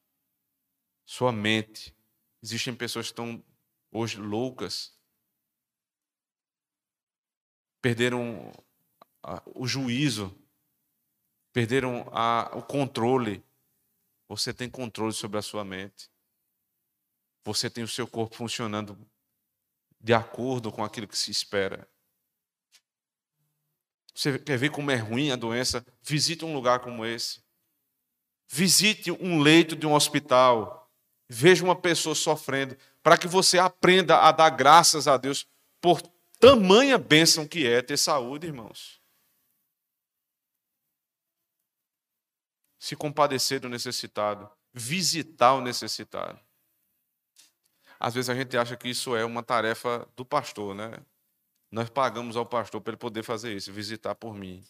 sua 1.05 1.33
mente. 1.33 1.95
Existem 2.41 2.75
pessoas 2.75 3.07
que 3.07 3.13
estão 3.13 3.43
hoje 3.91 4.19
loucas. 4.19 4.93
Perderam 7.83 8.51
o 9.55 9.67
juízo, 9.67 10.35
perderam 11.53 12.09
a, 12.13 12.51
o 12.55 12.63
controle. 12.63 13.45
Você 14.29 14.55
tem 14.55 14.71
controle 14.71 15.13
sobre 15.13 15.39
a 15.39 15.43
sua 15.43 15.65
mente. 15.65 16.09
Você 17.45 17.69
tem 17.69 17.85
o 17.85 17.89
seu 17.89 18.07
corpo 18.07 18.37
funcionando 18.37 18.97
de 20.01 20.15
acordo 20.15 20.73
com 20.73 20.83
aquilo 20.83 21.09
que 21.09 21.19
se 21.19 21.31
espera. 21.31 21.89
Você 24.15 24.39
quer 24.39 24.59
ver 24.59 24.71
como 24.71 24.91
é 24.91 24.97
ruim 24.97 25.31
a 25.31 25.37
doença? 25.37 25.85
Visite 26.03 26.45
um 26.45 26.55
lugar 26.55 26.81
como 26.81 27.05
esse. 27.05 27.43
Visite 28.49 29.11
um 29.11 29.41
leito 29.41 29.75
de 29.75 29.87
um 29.87 29.95
hospital. 29.95 30.91
Veja 31.29 31.65
uma 31.65 31.75
pessoa 31.75 32.15
sofrendo, 32.15 32.77
para 33.03 33.17
que 33.17 33.27
você 33.27 33.59
aprenda 33.59 34.19
a 34.19 34.31
dar 34.33 34.51
graças 34.51 35.09
a 35.09 35.17
Deus 35.17 35.47
por 35.81 36.03
tamanha 36.43 36.99
bênção 36.99 37.47
que 37.47 37.65
é 37.65 37.81
ter 37.81 37.97
saúde, 37.97 38.49
irmãos. 38.49 39.01
Se 42.81 42.97
compadecer 42.97 43.61
do 43.61 43.69
necessitado, 43.69 44.51
visitar 44.75 45.55
o 45.55 45.61
necessitado. 45.61 46.41
Às 48.01 48.15
vezes 48.15 48.29
a 48.29 48.35
gente 48.35 48.57
acha 48.57 48.77
que 48.77 48.89
isso 48.89 49.15
é 49.15 49.25
uma 49.25 49.45
tarefa 49.45 50.05
do 50.17 50.25
pastor, 50.25 50.75
né? 50.75 50.91
Nós 51.71 51.89
pagamos 51.89 52.37
ao 52.37 52.45
pastor 52.45 52.81
para 52.81 52.91
ele 52.91 52.97
poder 52.97 53.23
fazer 53.23 53.55
isso, 53.55 53.73
visitar 53.73 54.17
por 54.17 54.35
mim. 54.35 54.65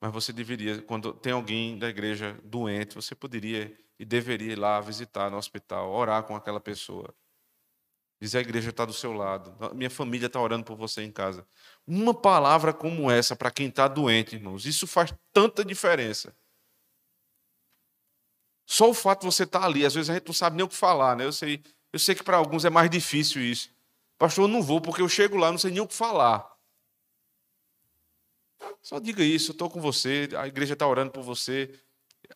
Mas 0.00 0.12
você 0.12 0.32
deveria, 0.32 0.80
quando 0.82 1.12
tem 1.12 1.32
alguém 1.32 1.76
da 1.76 1.88
igreja 1.88 2.40
doente, 2.44 2.94
você 2.94 3.12
poderia 3.16 3.76
e 3.98 4.04
deveria 4.04 4.52
ir 4.52 4.58
lá 4.58 4.80
visitar 4.80 5.28
no 5.32 5.36
hospital, 5.36 5.90
orar 5.90 6.22
com 6.22 6.36
aquela 6.36 6.60
pessoa. 6.60 7.12
Dizer 8.24 8.38
a 8.38 8.40
igreja 8.40 8.70
está 8.70 8.86
do 8.86 8.92
seu 8.94 9.12
lado, 9.12 9.54
minha 9.74 9.90
família 9.90 10.28
está 10.28 10.40
orando 10.40 10.64
por 10.64 10.78
você 10.78 11.02
em 11.02 11.12
casa. 11.12 11.46
Uma 11.86 12.14
palavra 12.14 12.72
como 12.72 13.10
essa 13.10 13.36
para 13.36 13.50
quem 13.50 13.68
está 13.68 13.86
doente, 13.86 14.34
irmãos, 14.34 14.64
isso 14.64 14.86
faz 14.86 15.12
tanta 15.30 15.62
diferença. 15.62 16.34
Só 18.64 18.88
o 18.88 18.94
fato 18.94 19.20
de 19.20 19.26
você 19.26 19.42
estar 19.42 19.60
tá 19.60 19.66
ali, 19.66 19.84
às 19.84 19.92
vezes 19.92 20.08
a 20.08 20.14
gente 20.14 20.26
não 20.26 20.32
sabe 20.32 20.56
nem 20.56 20.64
o 20.64 20.68
que 20.70 20.74
falar, 20.74 21.14
né? 21.14 21.26
Eu 21.26 21.32
sei, 21.32 21.62
eu 21.92 21.98
sei 21.98 22.14
que 22.14 22.22
para 22.24 22.38
alguns 22.38 22.64
é 22.64 22.70
mais 22.70 22.88
difícil 22.88 23.42
isso. 23.42 23.68
Pastor, 24.16 24.44
eu 24.44 24.48
não 24.48 24.62
vou 24.62 24.80
porque 24.80 25.02
eu 25.02 25.08
chego 25.08 25.36
lá, 25.36 25.50
não 25.50 25.58
sei 25.58 25.70
nem 25.70 25.82
o 25.82 25.86
que 25.86 25.92
falar. 25.92 26.50
Só 28.80 28.98
diga 28.98 29.22
isso, 29.22 29.50
eu 29.50 29.52
estou 29.52 29.68
com 29.68 29.82
você, 29.82 30.30
a 30.34 30.48
igreja 30.48 30.72
está 30.72 30.86
orando 30.86 31.12
por 31.12 31.22
você, 31.22 31.78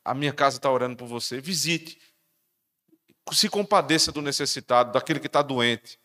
a 0.05 0.13
minha 0.13 0.35
casa 0.35 0.59
está 0.59 0.71
orando 0.71 0.99
por 0.99 1.09
você. 1.09 1.41
Visite. 1.41 1.99
Se 3.33 3.49
compadeça 3.49 4.11
do 4.13 4.23
necessitado, 4.23 4.93
daquele 4.93 5.21
que 5.21 5.27
está 5.27 5.43
doente. 5.43 6.01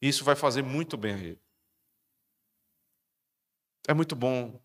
Isso 0.00 0.24
vai 0.24 0.34
fazer 0.34 0.62
muito 0.62 0.96
bem 0.96 1.14
a 1.14 1.18
ele. 1.18 1.40
É 3.86 3.94
muito 3.94 4.14
bom 4.16 4.60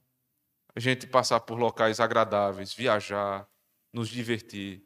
a 0.76 0.80
gente 0.80 1.08
passar 1.08 1.40
por 1.40 1.58
locais 1.58 2.00
agradáveis, 2.00 2.74
viajar, 2.74 3.48
nos 3.92 4.10
divertir. 4.10 4.84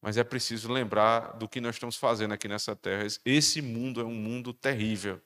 Mas 0.00 0.16
é 0.16 0.24
preciso 0.24 0.72
lembrar 0.72 1.32
do 1.38 1.48
que 1.48 1.60
nós 1.60 1.74
estamos 1.74 1.96
fazendo 1.96 2.32
aqui 2.32 2.48
nessa 2.48 2.74
terra. 2.74 3.06
Esse 3.24 3.60
mundo 3.60 4.00
é 4.00 4.04
um 4.04 4.14
mundo 4.14 4.52
terrível. 4.52 5.20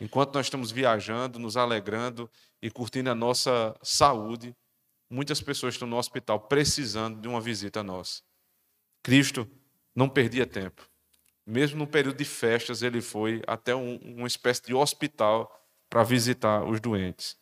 Enquanto 0.00 0.34
nós 0.34 0.46
estamos 0.46 0.70
viajando, 0.70 1.38
nos 1.38 1.56
alegrando 1.56 2.30
e 2.60 2.70
curtindo 2.70 3.10
a 3.10 3.14
nossa 3.14 3.76
saúde, 3.82 4.56
muitas 5.10 5.40
pessoas 5.40 5.74
estão 5.74 5.88
no 5.88 5.96
hospital 5.96 6.40
precisando 6.40 7.20
de 7.20 7.28
uma 7.28 7.40
visita 7.40 7.82
nossa. 7.82 8.22
Cristo 9.02 9.48
não 9.94 10.08
perdia 10.08 10.46
tempo. 10.46 10.88
Mesmo 11.46 11.78
no 11.78 11.86
período 11.86 12.16
de 12.16 12.24
festas, 12.24 12.82
ele 12.82 13.00
foi 13.00 13.42
até 13.46 13.74
um, 13.74 13.96
uma 13.96 14.26
espécie 14.26 14.62
de 14.62 14.74
hospital 14.74 15.50
para 15.90 16.02
visitar 16.04 16.64
os 16.64 16.80
doentes. 16.80 17.36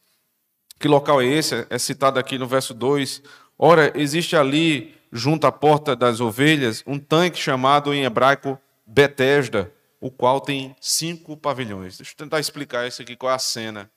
Que 0.79 0.89
local 0.89 1.21
é 1.21 1.27
esse? 1.27 1.67
É 1.69 1.79
citado 1.79 2.19
aqui 2.19 2.39
no 2.39 2.47
verso 2.47 2.73
2, 2.73 3.23
Ora, 3.63 3.93
existe 3.95 4.35
ali, 4.35 4.99
junto 5.13 5.47
à 5.47 5.53
porta 5.53 5.95
das 5.95 6.19
ovelhas, 6.19 6.83
um 6.87 6.99
tanque 6.99 7.39
chamado 7.39 7.93
em 7.93 8.05
hebraico 8.05 8.59
Betesda, 8.87 9.71
o 10.01 10.11
qual 10.11 10.41
tem 10.41 10.75
cinco 10.81 11.37
pavilhões. 11.37 11.99
Deixa 11.99 12.13
eu 12.13 12.17
tentar 12.17 12.41
explicar 12.41 12.89
isso 12.89 13.03
aqui, 13.03 13.15
qual 13.15 13.31
é 13.31 13.35
a 13.35 13.39
cena. 13.39 13.91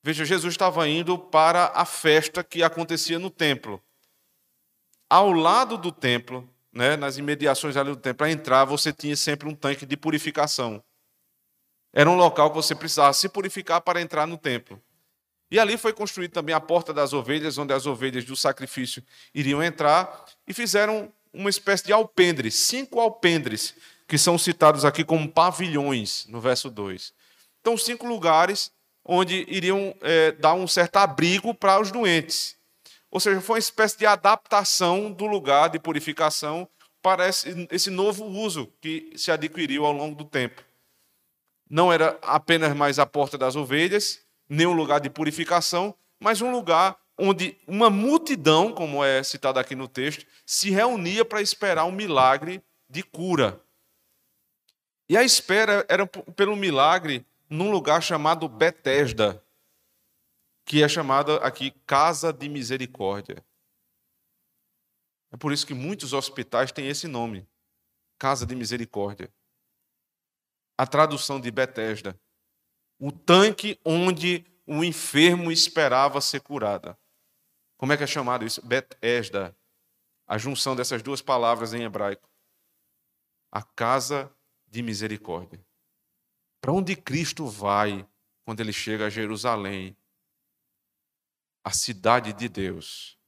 Veja, 0.00 0.24
Jesus 0.24 0.54
estava 0.54 0.88
indo 0.88 1.18
para 1.18 1.72
a 1.74 1.84
festa 1.84 2.44
que 2.44 2.62
acontecia 2.62 3.18
no 3.18 3.30
templo. 3.30 3.82
Ao 5.10 5.32
lado 5.32 5.76
do 5.76 5.90
templo, 5.90 6.48
né, 6.72 6.96
nas 6.96 7.18
imediações 7.18 7.76
ali 7.76 7.90
do 7.90 7.96
templo, 7.96 8.18
para 8.18 8.30
entrar, 8.30 8.64
você 8.64 8.92
tinha 8.92 9.16
sempre 9.16 9.48
um 9.48 9.54
tanque 9.54 9.84
de 9.84 9.96
purificação. 9.96 10.82
Era 11.92 12.08
um 12.08 12.16
local 12.16 12.50
que 12.50 12.56
você 12.56 12.74
precisava 12.74 13.12
se 13.12 13.28
purificar 13.28 13.80
para 13.82 14.00
entrar 14.00 14.26
no 14.26 14.38
templo. 14.38 14.80
E 15.50 15.58
ali 15.58 15.76
foi 15.76 15.92
construída 15.92 16.32
também 16.32 16.54
a 16.54 16.60
porta 16.60 16.94
das 16.94 17.12
ovelhas, 17.12 17.58
onde 17.58 17.74
as 17.74 17.84
ovelhas 17.84 18.24
do 18.24 18.34
sacrifício 18.34 19.04
iriam 19.34 19.62
entrar, 19.62 20.24
e 20.48 20.54
fizeram 20.54 21.12
uma 21.30 21.50
espécie 21.50 21.84
de 21.84 21.92
alpendres, 21.92 22.54
cinco 22.54 22.98
alpendres, 22.98 23.74
que 24.08 24.16
são 24.16 24.38
citados 24.38 24.84
aqui 24.84 25.04
como 25.04 25.30
pavilhões, 25.30 26.26
no 26.28 26.40
verso 26.40 26.70
2. 26.70 27.12
Então, 27.60 27.76
cinco 27.76 28.06
lugares 28.06 28.72
onde 29.04 29.44
iriam 29.48 29.94
é, 30.00 30.32
dar 30.32 30.54
um 30.54 30.66
certo 30.66 30.96
abrigo 30.96 31.54
para 31.54 31.80
os 31.80 31.90
doentes. 31.90 32.56
Ou 33.12 33.20
seja, 33.20 33.42
foi 33.42 33.56
uma 33.56 33.58
espécie 33.58 33.98
de 33.98 34.06
adaptação 34.06 35.12
do 35.12 35.26
lugar 35.26 35.68
de 35.68 35.78
purificação 35.78 36.66
para 37.02 37.28
esse, 37.28 37.90
novo 37.90 38.24
uso 38.24 38.72
que 38.80 39.12
se 39.16 39.30
adquiriu 39.30 39.84
ao 39.84 39.92
longo 39.92 40.16
do 40.16 40.24
tempo. 40.24 40.64
Não 41.68 41.92
era 41.92 42.18
apenas 42.22 42.74
mais 42.74 42.98
a 42.98 43.04
porta 43.04 43.36
das 43.36 43.54
ovelhas, 43.54 44.20
nem 44.48 44.66
um 44.66 44.72
lugar 44.72 44.98
de 44.98 45.10
purificação, 45.10 45.94
mas 46.18 46.40
um 46.40 46.50
lugar 46.50 46.96
onde 47.18 47.54
uma 47.66 47.90
multidão, 47.90 48.72
como 48.72 49.04
é 49.04 49.22
citado 49.22 49.58
aqui 49.58 49.74
no 49.74 49.88
texto, 49.88 50.24
se 50.46 50.70
reunia 50.70 51.22
para 51.22 51.42
esperar 51.42 51.84
um 51.84 51.92
milagre 51.92 52.62
de 52.88 53.02
cura. 53.02 53.60
E 55.06 55.18
a 55.18 55.22
espera 55.22 55.84
era 55.86 56.06
pelo 56.06 56.56
milagre 56.56 57.26
num 57.50 57.70
lugar 57.70 58.02
chamado 58.02 58.48
Betesda. 58.48 59.42
Que 60.64 60.82
é 60.82 60.88
chamada 60.88 61.36
aqui 61.38 61.70
Casa 61.86 62.32
de 62.32 62.48
Misericórdia. 62.48 63.44
É 65.30 65.36
por 65.36 65.52
isso 65.52 65.66
que 65.66 65.74
muitos 65.74 66.12
hospitais 66.12 66.72
têm 66.72 66.88
esse 66.88 67.08
nome, 67.08 67.48
Casa 68.18 68.44
de 68.46 68.54
Misericórdia. 68.54 69.32
A 70.76 70.86
tradução 70.86 71.40
de 71.40 71.50
Betesda, 71.50 72.18
o 72.98 73.10
tanque 73.10 73.78
onde 73.84 74.44
o 74.66 74.84
enfermo 74.84 75.50
esperava 75.50 76.20
ser 76.20 76.40
curado. 76.40 76.96
Como 77.76 77.92
é 77.92 77.96
que 77.96 78.04
é 78.04 78.06
chamado 78.06 78.44
isso? 78.44 78.64
Betesda, 78.64 79.56
a 80.26 80.38
junção 80.38 80.76
dessas 80.76 81.02
duas 81.02 81.20
palavras 81.20 81.74
em 81.74 81.82
hebraico. 81.82 82.28
A 83.50 83.62
casa 83.62 84.32
de 84.68 84.82
misericórdia. 84.82 85.60
Para 86.60 86.72
onde 86.72 86.94
Cristo 86.94 87.46
vai 87.46 88.08
quando 88.44 88.60
ele 88.60 88.72
chega 88.72 89.06
a 89.06 89.10
Jerusalém, 89.10 89.96
a 91.64 91.70
cidade 91.70 92.32
de 92.32 92.48
Deus? 92.48 93.18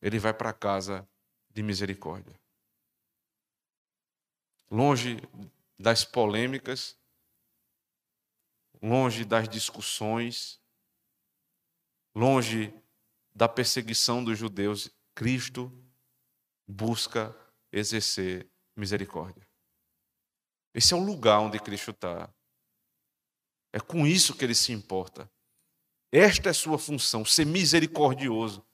Ele 0.00 0.18
vai 0.18 0.32
para 0.32 0.50
a 0.50 0.54
casa 0.54 1.08
de 1.50 1.62
misericórdia. 1.62 2.38
Longe 4.70 5.16
das 5.78 6.04
polêmicas, 6.04 6.98
longe 8.82 9.24
das 9.24 9.48
discussões, 9.48 10.60
longe 12.14 12.74
da 13.34 13.48
perseguição 13.48 14.24
dos 14.24 14.38
judeus, 14.38 14.90
Cristo 15.14 15.70
busca 16.66 17.34
exercer 17.70 18.50
misericórdia. 18.74 19.46
Esse 20.74 20.92
é 20.92 20.96
o 20.96 21.04
lugar 21.04 21.40
onde 21.40 21.58
Cristo 21.58 21.90
está. 21.90 22.32
É 23.72 23.80
com 23.80 24.06
isso 24.06 24.36
que 24.36 24.44
ele 24.44 24.54
se 24.54 24.72
importa. 24.72 25.30
Esta 26.10 26.50
é 26.50 26.52
sua 26.52 26.78
função, 26.78 27.24
ser 27.24 27.44
misericordioso. 27.44 28.64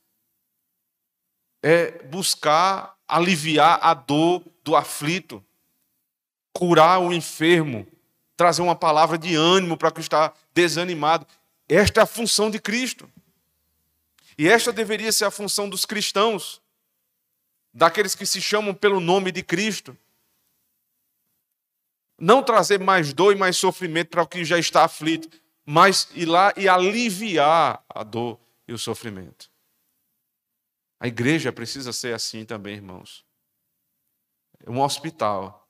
É 1.62 2.02
buscar 2.04 2.96
aliviar 3.06 3.78
a 3.82 3.94
dor 3.94 4.44
do 4.64 4.74
aflito, 4.74 5.44
curar 6.52 7.00
o 7.00 7.12
enfermo, 7.12 7.86
trazer 8.36 8.62
uma 8.62 8.76
palavra 8.76 9.16
de 9.16 9.34
ânimo 9.34 9.76
para 9.76 9.90
quem 9.90 10.00
está 10.00 10.32
desanimado. 10.52 11.26
Esta 11.68 12.00
é 12.00 12.02
a 12.02 12.06
função 12.06 12.50
de 12.50 12.58
Cristo. 12.58 13.10
E 14.36 14.48
esta 14.48 14.72
deveria 14.72 15.12
ser 15.12 15.24
a 15.24 15.30
função 15.30 15.68
dos 15.68 15.84
cristãos 15.84 16.60
daqueles 17.72 18.14
que 18.14 18.26
se 18.26 18.40
chamam 18.40 18.74
pelo 18.74 19.00
nome 19.00 19.30
de 19.32 19.42
Cristo. 19.42 19.96
Não 22.18 22.42
trazer 22.42 22.78
mais 22.78 23.12
dor 23.12 23.34
e 23.34 23.38
mais 23.38 23.56
sofrimento 23.56 24.08
para 24.08 24.22
o 24.22 24.26
que 24.26 24.44
já 24.44 24.58
está 24.58 24.84
aflito, 24.84 25.28
mas 25.64 26.08
ir 26.14 26.26
lá 26.26 26.52
e 26.56 26.68
aliviar 26.68 27.84
a 27.88 28.02
dor 28.02 28.38
e 28.66 28.72
o 28.72 28.78
sofrimento. 28.78 29.50
A 30.98 31.06
igreja 31.06 31.52
precisa 31.52 31.92
ser 31.92 32.14
assim 32.14 32.44
também, 32.44 32.76
irmãos. 32.76 33.24
É 34.64 34.70
um 34.70 34.80
hospital. 34.80 35.68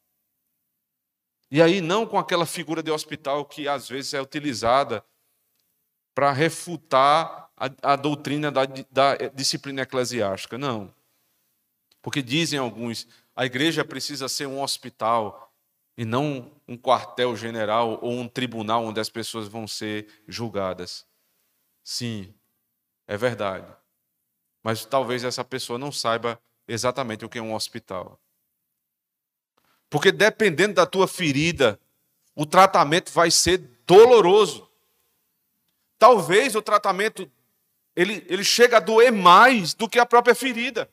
E 1.50 1.60
aí, 1.60 1.80
não 1.80 2.06
com 2.06 2.18
aquela 2.18 2.46
figura 2.46 2.82
de 2.82 2.90
hospital 2.90 3.44
que 3.44 3.68
às 3.68 3.88
vezes 3.88 4.14
é 4.14 4.20
utilizada 4.20 5.04
para 6.14 6.32
refutar 6.32 7.50
a, 7.56 7.92
a 7.92 7.96
doutrina 7.96 8.50
da, 8.50 8.64
da 8.90 9.16
disciplina 9.34 9.82
eclesiástica. 9.82 10.58
Não. 10.58 10.94
Porque 12.00 12.22
dizem 12.22 12.58
alguns, 12.58 13.06
a 13.34 13.46
igreja 13.46 13.84
precisa 13.84 14.28
ser 14.28 14.46
um 14.46 14.62
hospital 14.62 15.51
e 15.96 16.04
não 16.04 16.50
um 16.66 16.76
quartel-general 16.76 17.98
ou 18.02 18.12
um 18.12 18.28
tribunal 18.28 18.84
onde 18.84 19.00
as 19.00 19.08
pessoas 19.08 19.48
vão 19.48 19.66
ser 19.66 20.22
julgadas. 20.26 21.06
Sim, 21.84 22.32
é 23.06 23.16
verdade. 23.16 23.66
Mas 24.62 24.84
talvez 24.84 25.24
essa 25.24 25.44
pessoa 25.44 25.78
não 25.78 25.92
saiba 25.92 26.40
exatamente 26.66 27.24
o 27.24 27.28
que 27.28 27.38
é 27.38 27.42
um 27.42 27.54
hospital. 27.54 28.18
Porque 29.90 30.10
dependendo 30.10 30.74
da 30.74 30.86
tua 30.86 31.06
ferida, 31.06 31.78
o 32.34 32.46
tratamento 32.46 33.12
vai 33.12 33.30
ser 33.30 33.58
doloroso. 33.86 34.68
Talvez 35.98 36.54
o 36.54 36.62
tratamento 36.62 37.30
ele, 37.94 38.24
ele 38.28 38.44
chega 38.44 38.78
a 38.78 38.80
doer 38.80 39.12
mais 39.12 39.74
do 39.74 39.88
que 39.88 39.98
a 39.98 40.06
própria 40.06 40.34
ferida. 40.34 40.90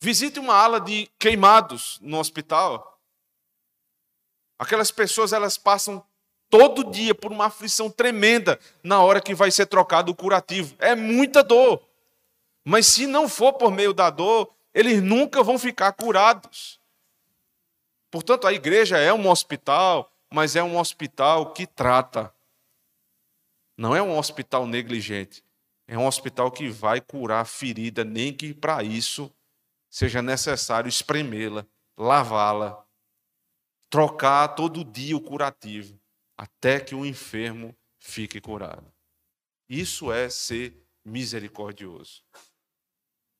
Visite 0.00 0.38
uma 0.38 0.54
ala 0.54 0.80
de 0.80 1.10
queimados 1.18 1.98
no 2.00 2.18
hospital. 2.18 2.97
Aquelas 4.58 4.90
pessoas 4.90 5.32
elas 5.32 5.56
passam 5.56 6.04
todo 6.50 6.90
dia 6.90 7.14
por 7.14 7.30
uma 7.30 7.46
aflição 7.46 7.90
tremenda 7.90 8.58
na 8.82 9.00
hora 9.02 9.20
que 9.20 9.34
vai 9.34 9.50
ser 9.50 9.66
trocado 9.66 10.10
o 10.10 10.14
curativo. 10.14 10.74
É 10.78 10.94
muita 10.94 11.42
dor. 11.42 11.82
Mas 12.64 12.86
se 12.86 13.06
não 13.06 13.28
for 13.28 13.52
por 13.52 13.70
meio 13.70 13.92
da 13.92 14.10
dor, 14.10 14.52
eles 14.74 15.02
nunca 15.02 15.42
vão 15.42 15.58
ficar 15.58 15.92
curados. 15.92 16.80
Portanto, 18.10 18.46
a 18.46 18.52
igreja 18.52 18.98
é 18.98 19.12
um 19.12 19.28
hospital, 19.28 20.10
mas 20.32 20.56
é 20.56 20.62
um 20.62 20.78
hospital 20.78 21.52
que 21.52 21.66
trata. 21.66 22.32
Não 23.76 23.94
é 23.94 24.02
um 24.02 24.18
hospital 24.18 24.66
negligente. 24.66 25.44
É 25.86 25.96
um 25.96 26.06
hospital 26.06 26.50
que 26.50 26.68
vai 26.68 27.00
curar 27.00 27.42
a 27.42 27.46
ferida, 27.46 28.04
nem 28.04 28.32
que 28.32 28.52
para 28.52 28.82
isso 28.82 29.32
seja 29.88 30.20
necessário 30.20 30.88
espremê-la, 30.88 31.64
lavá-la, 31.96 32.84
trocar 33.90 34.48
todo 34.48 34.84
dia 34.84 35.16
o 35.16 35.20
curativo, 35.20 35.98
até 36.36 36.78
que 36.80 36.94
o 36.94 37.04
enfermo 37.04 37.76
fique 37.98 38.40
curado. 38.40 38.86
Isso 39.68 40.12
é 40.12 40.28
ser 40.28 40.74
misericordioso. 41.04 42.22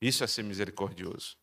Isso 0.00 0.22
é 0.22 0.26
ser 0.26 0.42
misericordioso. 0.42 1.36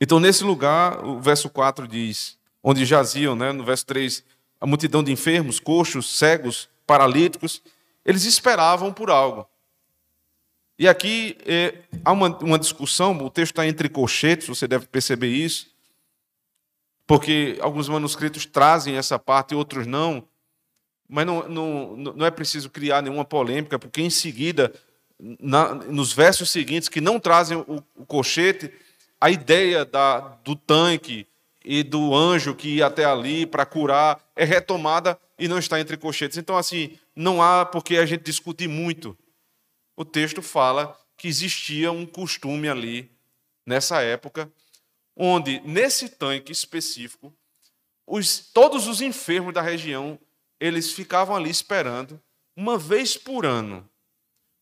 Então, 0.00 0.18
nesse 0.18 0.44
lugar, 0.44 1.04
o 1.04 1.20
verso 1.20 1.48
4 1.48 1.86
diz: 1.86 2.38
onde 2.62 2.84
jaziam, 2.84 3.34
né, 3.34 3.52
no 3.52 3.64
verso 3.64 3.86
3, 3.86 4.24
a 4.60 4.66
multidão 4.66 5.02
de 5.02 5.10
enfermos, 5.10 5.58
coxos, 5.58 6.18
cegos, 6.18 6.68
paralíticos, 6.86 7.62
eles 8.04 8.24
esperavam 8.24 8.92
por 8.92 9.10
algo. 9.10 9.48
E 10.78 10.88
aqui 10.88 11.36
é, 11.46 11.82
há 12.04 12.12
uma, 12.12 12.36
uma 12.38 12.58
discussão, 12.58 13.16
o 13.18 13.30
texto 13.30 13.52
está 13.52 13.66
entre 13.66 13.88
colchetes, 13.88 14.48
você 14.48 14.66
deve 14.66 14.86
perceber 14.86 15.28
isso, 15.28 15.71
porque 17.12 17.58
alguns 17.60 17.90
manuscritos 17.90 18.46
trazem 18.46 18.96
essa 18.96 19.18
parte 19.18 19.52
e 19.52 19.54
outros 19.54 19.86
não, 19.86 20.26
mas 21.06 21.26
não, 21.26 21.46
não, 21.46 21.94
não 21.94 22.24
é 22.24 22.30
preciso 22.30 22.70
criar 22.70 23.02
nenhuma 23.02 23.22
polêmica, 23.22 23.78
porque 23.78 24.00
em 24.00 24.08
seguida, 24.08 24.72
na, 25.20 25.74
nos 25.74 26.14
versos 26.14 26.48
seguintes, 26.48 26.88
que 26.88 27.02
não 27.02 27.20
trazem 27.20 27.58
o, 27.58 27.84
o 27.94 28.22
a 29.20 29.30
ideia 29.30 29.84
da, 29.84 30.20
do 30.42 30.56
tanque 30.56 31.26
e 31.62 31.82
do 31.82 32.14
anjo 32.14 32.54
que 32.54 32.76
ia 32.76 32.86
até 32.86 33.04
ali 33.04 33.44
para 33.44 33.66
curar 33.66 34.18
é 34.34 34.46
retomada 34.46 35.18
e 35.38 35.46
não 35.46 35.58
está 35.58 35.78
entre 35.78 35.98
colchetes. 35.98 36.38
Então, 36.38 36.56
assim, 36.56 36.98
não 37.14 37.42
há 37.42 37.66
porque 37.66 37.98
a 37.98 38.06
gente 38.06 38.24
discutir 38.24 38.68
muito 38.68 39.14
o 39.94 40.02
texto 40.02 40.40
fala 40.40 40.98
que 41.18 41.28
existia 41.28 41.92
um 41.92 42.06
costume 42.06 42.70
ali, 42.70 43.10
nessa 43.66 44.00
época, 44.00 44.50
onde, 45.24 45.60
nesse 45.60 46.08
tanque 46.08 46.50
específico, 46.50 47.32
os, 48.04 48.50
todos 48.52 48.88
os 48.88 49.00
enfermos 49.00 49.54
da 49.54 49.62
região, 49.62 50.18
eles 50.58 50.92
ficavam 50.92 51.36
ali 51.36 51.48
esperando, 51.48 52.20
uma 52.56 52.76
vez 52.76 53.16
por 53.16 53.46
ano, 53.46 53.88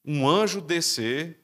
um 0.05 0.29
anjo 0.29 0.61
descer 0.61 1.42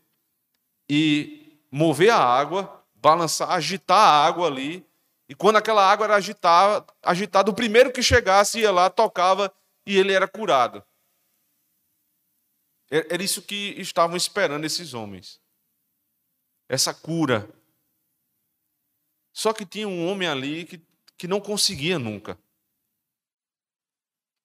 e 0.87 1.59
mover 1.70 2.11
a 2.11 2.18
água, 2.18 2.85
balançar, 2.94 3.50
agitar 3.50 3.96
a 3.96 4.26
água 4.26 4.48
ali, 4.48 4.87
e 5.31 5.35
quando 5.35 5.57
aquela 5.57 5.90
água 5.90 6.05
era 6.05 6.16
agitada, 6.16 6.87
agitada, 7.02 7.50
o 7.50 7.55
primeiro 7.55 7.90
que 7.90 8.02
chegasse 8.02 8.61
ia 8.61 8.70
lá, 8.70 8.90
tocava 8.90 9.50
e 9.87 9.96
ele 9.96 10.12
era 10.12 10.29
curado. 10.29 10.85
É, 12.90 13.14
era 13.14 13.22
isso 13.22 13.40
que 13.40 13.81
estavam 13.81 14.14
esperando 14.14 14.66
esses 14.66 14.92
homens. 14.92 15.40
Essa 16.68 16.92
cura. 16.92 17.48
Só 19.37 19.53
que 19.53 19.66
tinha 19.66 19.87
um 19.87 20.09
homem 20.09 20.27
ali 20.27 20.64
que, 20.64 20.81
que 21.18 21.29
não 21.29 21.42
conseguia 21.42 21.99
nunca. 21.99 22.38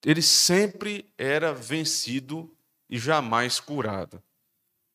Ele 0.05 0.21
sempre 0.21 1.09
era 1.17 1.53
vencido 1.53 2.53
e 2.89 2.99
jamais 2.99 3.57
curado. 3.57 4.21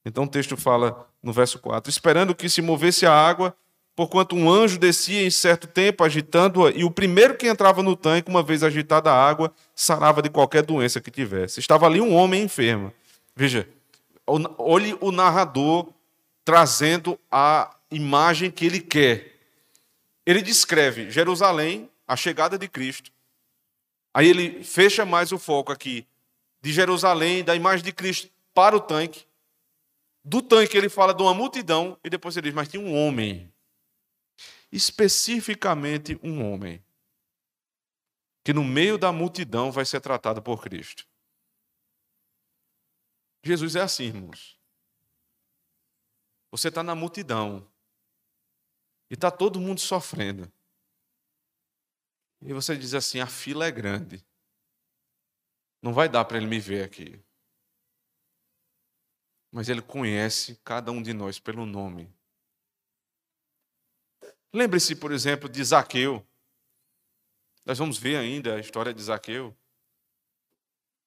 Então 0.05 0.25
o 0.25 0.29
texto 0.29 0.55
fala 0.55 1.09
no 1.23 1.33
verso 1.33 1.59
4: 1.61 1.89
esperando 1.89 2.35
que 2.35 2.47
se 2.47 2.61
movesse 2.61 3.07
a 3.07 3.11
água, 3.11 3.57
porquanto 3.95 4.37
um 4.37 4.51
anjo 4.51 4.79
descia 4.79 5.27
em 5.27 5.31
certo 5.31 5.67
tempo 5.67 6.05
agitando-a, 6.05 6.73
e 6.73 6.85
o 6.85 6.91
primeiro 6.91 7.35
que 7.35 7.49
entrava 7.49 7.83
no 7.83 7.97
tanque, 7.97 8.29
uma 8.29 8.43
vez 8.43 8.63
agitada 8.63 9.11
a 9.11 9.29
água, 9.29 9.51
sarava 9.75 10.21
de 10.21 10.29
qualquer 10.29 10.63
doença 10.63 11.01
que 11.01 11.11
tivesse. 11.11 11.59
Estava 11.59 11.87
ali 11.87 12.03
um 12.03 12.15
homem 12.15 12.43
enfermo. 12.43 12.93
Veja, 13.35 13.67
olhe 14.59 14.95
o 15.01 15.11
narrador 15.11 15.89
trazendo 16.45 17.19
a 17.33 17.75
imagem 17.91 18.51
que 18.51 18.67
ele 18.67 18.81
quer. 18.81 19.36
Ele 20.27 20.43
descreve 20.43 21.09
Jerusalém, 21.09 21.89
a 22.05 22.17
chegada 22.17 22.59
de 22.59 22.69
Cristo. 22.69 23.13
Aí 24.13 24.27
ele 24.29 24.65
fecha 24.65 25.07
mais 25.07 25.31
o 25.31 25.39
foco 25.39 25.71
aqui. 25.71 26.07
de 26.61 26.73
Jerusalém, 26.73 27.45
da 27.45 27.55
imagem 27.55 27.85
de 27.85 27.93
Cristo, 27.93 28.29
para 28.53 28.75
o 28.75 28.81
tanque. 28.81 29.25
Do 30.25 30.43
tanque 30.43 30.77
ele 30.77 30.89
fala 30.89 31.15
de 31.15 31.23
uma 31.23 31.33
multidão 31.33 31.97
e 32.03 32.11
depois 32.11 32.37
ele 32.37 32.49
diz: 32.49 32.55
Mas 32.55 32.69
tinha 32.69 32.83
um 32.83 32.93
homem. 32.93 33.53
Especificamente 34.73 36.19
um 36.25 36.45
homem. 36.45 36.83
Que 38.43 38.53
no 38.53 38.65
meio 38.65 38.99
da 38.99 39.13
multidão 39.13 39.71
vai 39.71 39.85
ser 39.85 40.01
tratado 40.01 40.43
por 40.43 40.61
Cristo. 40.61 41.07
Jesus 43.45 43.77
é 43.77 43.83
assim, 43.83 44.07
irmãos. 44.07 44.59
Você 46.51 46.69
está 46.69 46.83
na 46.83 46.97
multidão. 46.97 47.65
E 49.11 49.15
está 49.15 49.31
todo 49.31 49.61
mundo 49.61 49.81
sofrendo. 49.81 50.51
E 52.43 52.53
você 52.53 52.77
diz 52.77 52.95
assim: 52.95 53.21
a 53.21 53.27
fila 53.27 53.67
é 53.67 53.71
grande. 53.71 54.25
Não 55.83 55.93
vai 55.93 56.09
dar 56.09 56.25
para 56.25 56.37
ele 56.37 56.47
me 56.47 56.59
ver 56.59 56.85
aqui. 56.85 57.21
Mas 59.53 59.69
ele 59.69 59.81
conhece 59.81 60.61
cada 60.65 60.91
um 60.91 61.03
de 61.03 61.13
nós 61.13 61.39
pelo 61.39 61.65
nome. 61.65 62.13
Lembre-se, 64.53 64.97
por 64.97 65.13
exemplo, 65.13 65.49
de 65.49 65.63
Zaqueu. 65.63 66.27
Nós 67.65 67.79
vamos 67.79 67.99
ver 67.99 68.17
ainda 68.17 68.55
a 68.55 68.61
história 68.61 68.93
de 68.93 69.03
Zaqueu. 69.03 69.57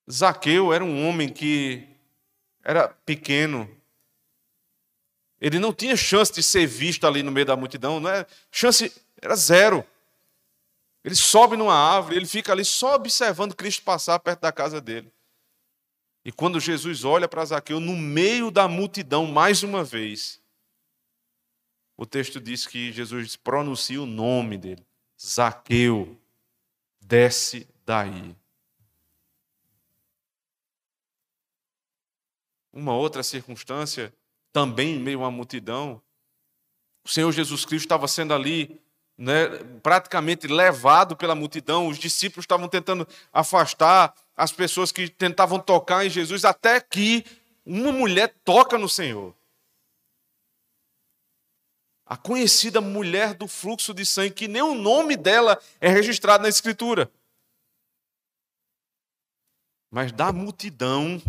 Zaqueu 0.10 0.74
era 0.74 0.84
um 0.84 1.08
homem 1.08 1.32
que 1.32 1.88
era 2.64 2.90
pequeno, 2.90 3.79
ele 5.42 5.60
não 5.60 5.74
tinha 5.74 5.96
chance 5.96 6.34
de 6.34 6.44
ser 6.44 6.68
visto 6.68 7.08
ali 7.08 7.24
no 7.24 7.32
meio 7.32 7.46
da 7.46 7.56
multidão, 7.56 8.00
não 8.00 8.10
é? 8.10 8.26
Chance 8.52 8.92
era 9.22 9.36
zero. 9.36 9.86
Ele 11.04 11.16
sobe 11.16 11.56
numa 11.56 11.74
árvore, 11.74 12.18
ele 12.18 12.28
fica 12.28 12.52
ali 12.52 12.66
só 12.66 12.96
observando 12.96 13.56
Cristo 13.56 13.84
passar 13.84 14.20
perto 14.20 14.42
da 14.42 14.52
casa 14.52 14.82
dele. 14.82 15.12
E 16.26 16.32
quando 16.32 16.60
Jesus 16.60 17.06
olha 17.06 17.28
para 17.28 17.46
Zaqueu 17.46 17.80
no 17.80 17.96
meio 17.96 18.52
da 18.52 18.68
multidão 18.68 19.26
mais 19.26 19.64
uma 19.64 19.84
vez, 19.84 20.42
o 21.96 22.06
texto 22.06 22.40
diz 22.40 22.68
que 22.68 22.92
Jesus 22.92 23.38
pronuncia 23.38 24.02
o 24.02 24.06
nome 24.06 24.58
dele: 24.58 24.86
Zaqueu, 25.20 26.20
desce 27.00 27.68
daí. 27.86 28.36
Uma 32.72 32.94
outra 32.94 33.24
circunstância 33.24 34.14
também 34.52 34.96
em 34.96 35.00
meio 35.00 35.20
a 35.20 35.24
uma 35.24 35.32
multidão. 35.32 36.02
O 37.04 37.10
Senhor 37.10 37.32
Jesus 37.32 37.66
Cristo 37.66 37.86
estava 37.86 38.08
sendo 38.08 38.34
ali 38.34 38.80
né, 39.20 39.50
praticamente 39.84 40.48
levado 40.48 41.16
pela 41.16 41.36
multidão, 41.36 41.88
os 41.88 42.00
discípulos 42.00 42.46
estavam 42.46 42.70
tentando 42.70 43.06
afastar 43.34 44.16
as 44.36 44.54
pessoas 44.54 44.94
que 44.94 45.10
tentavam 45.10 45.60
tocar 45.60 46.06
em 46.06 46.10
Jesus, 46.10 46.46
até 46.46 46.80
que 46.80 47.26
uma 47.66 47.92
mulher 47.92 48.34
toca 48.46 48.78
no 48.78 48.88
Senhor. 48.88 49.36
A 52.06 52.16
conhecida 52.16 52.80
mulher 52.80 53.34
do 53.34 53.46
fluxo 53.48 53.94
de 53.94 54.06
sangue, 54.06 54.34
que 54.34 54.48
nem 54.48 54.62
o 54.62 54.74
nome 54.74 55.18
dela 55.18 55.62
é 55.82 55.90
registrado 55.90 56.42
na 56.42 56.50
Escritura. 56.50 57.12
Mas 59.92 60.12
da 60.14 60.32
multidão, 60.32 61.22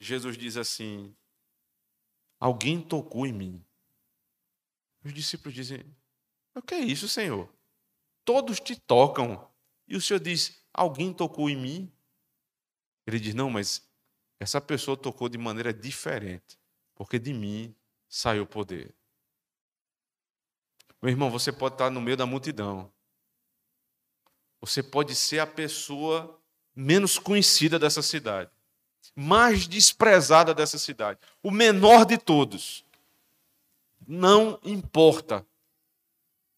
Jesus 0.00 0.36
diz 0.36 0.56
assim: 0.56 1.14
Alguém 2.42 2.80
tocou 2.80 3.24
em 3.24 3.32
mim. 3.32 3.64
Os 5.04 5.14
discípulos 5.14 5.54
dizem: 5.54 5.84
O 6.52 6.60
que 6.60 6.74
é 6.74 6.80
isso, 6.80 7.08
Senhor? 7.08 7.48
Todos 8.24 8.58
te 8.58 8.74
tocam. 8.74 9.48
E 9.86 9.94
o 9.94 10.00
Senhor 10.00 10.18
diz: 10.18 10.60
Alguém 10.74 11.14
tocou 11.14 11.48
em 11.48 11.56
mim? 11.56 11.92
Ele 13.06 13.20
diz: 13.20 13.32
Não, 13.32 13.48
mas 13.48 13.88
essa 14.40 14.60
pessoa 14.60 14.96
tocou 14.96 15.28
de 15.28 15.38
maneira 15.38 15.72
diferente, 15.72 16.58
porque 16.96 17.16
de 17.16 17.32
mim 17.32 17.72
saiu 18.08 18.42
o 18.42 18.46
poder. 18.46 18.92
Meu 21.00 21.12
irmão, 21.12 21.30
você 21.30 21.52
pode 21.52 21.76
estar 21.76 21.90
no 21.90 22.00
meio 22.00 22.16
da 22.16 22.26
multidão. 22.26 22.92
Você 24.60 24.82
pode 24.82 25.14
ser 25.14 25.38
a 25.38 25.46
pessoa 25.46 26.42
menos 26.74 27.20
conhecida 27.20 27.78
dessa 27.78 28.02
cidade 28.02 28.50
mais 29.14 29.66
desprezada 29.66 30.54
dessa 30.54 30.78
cidade, 30.78 31.18
o 31.42 31.50
menor 31.50 32.04
de 32.04 32.16
todos. 32.16 32.84
Não 34.06 34.58
importa. 34.64 35.46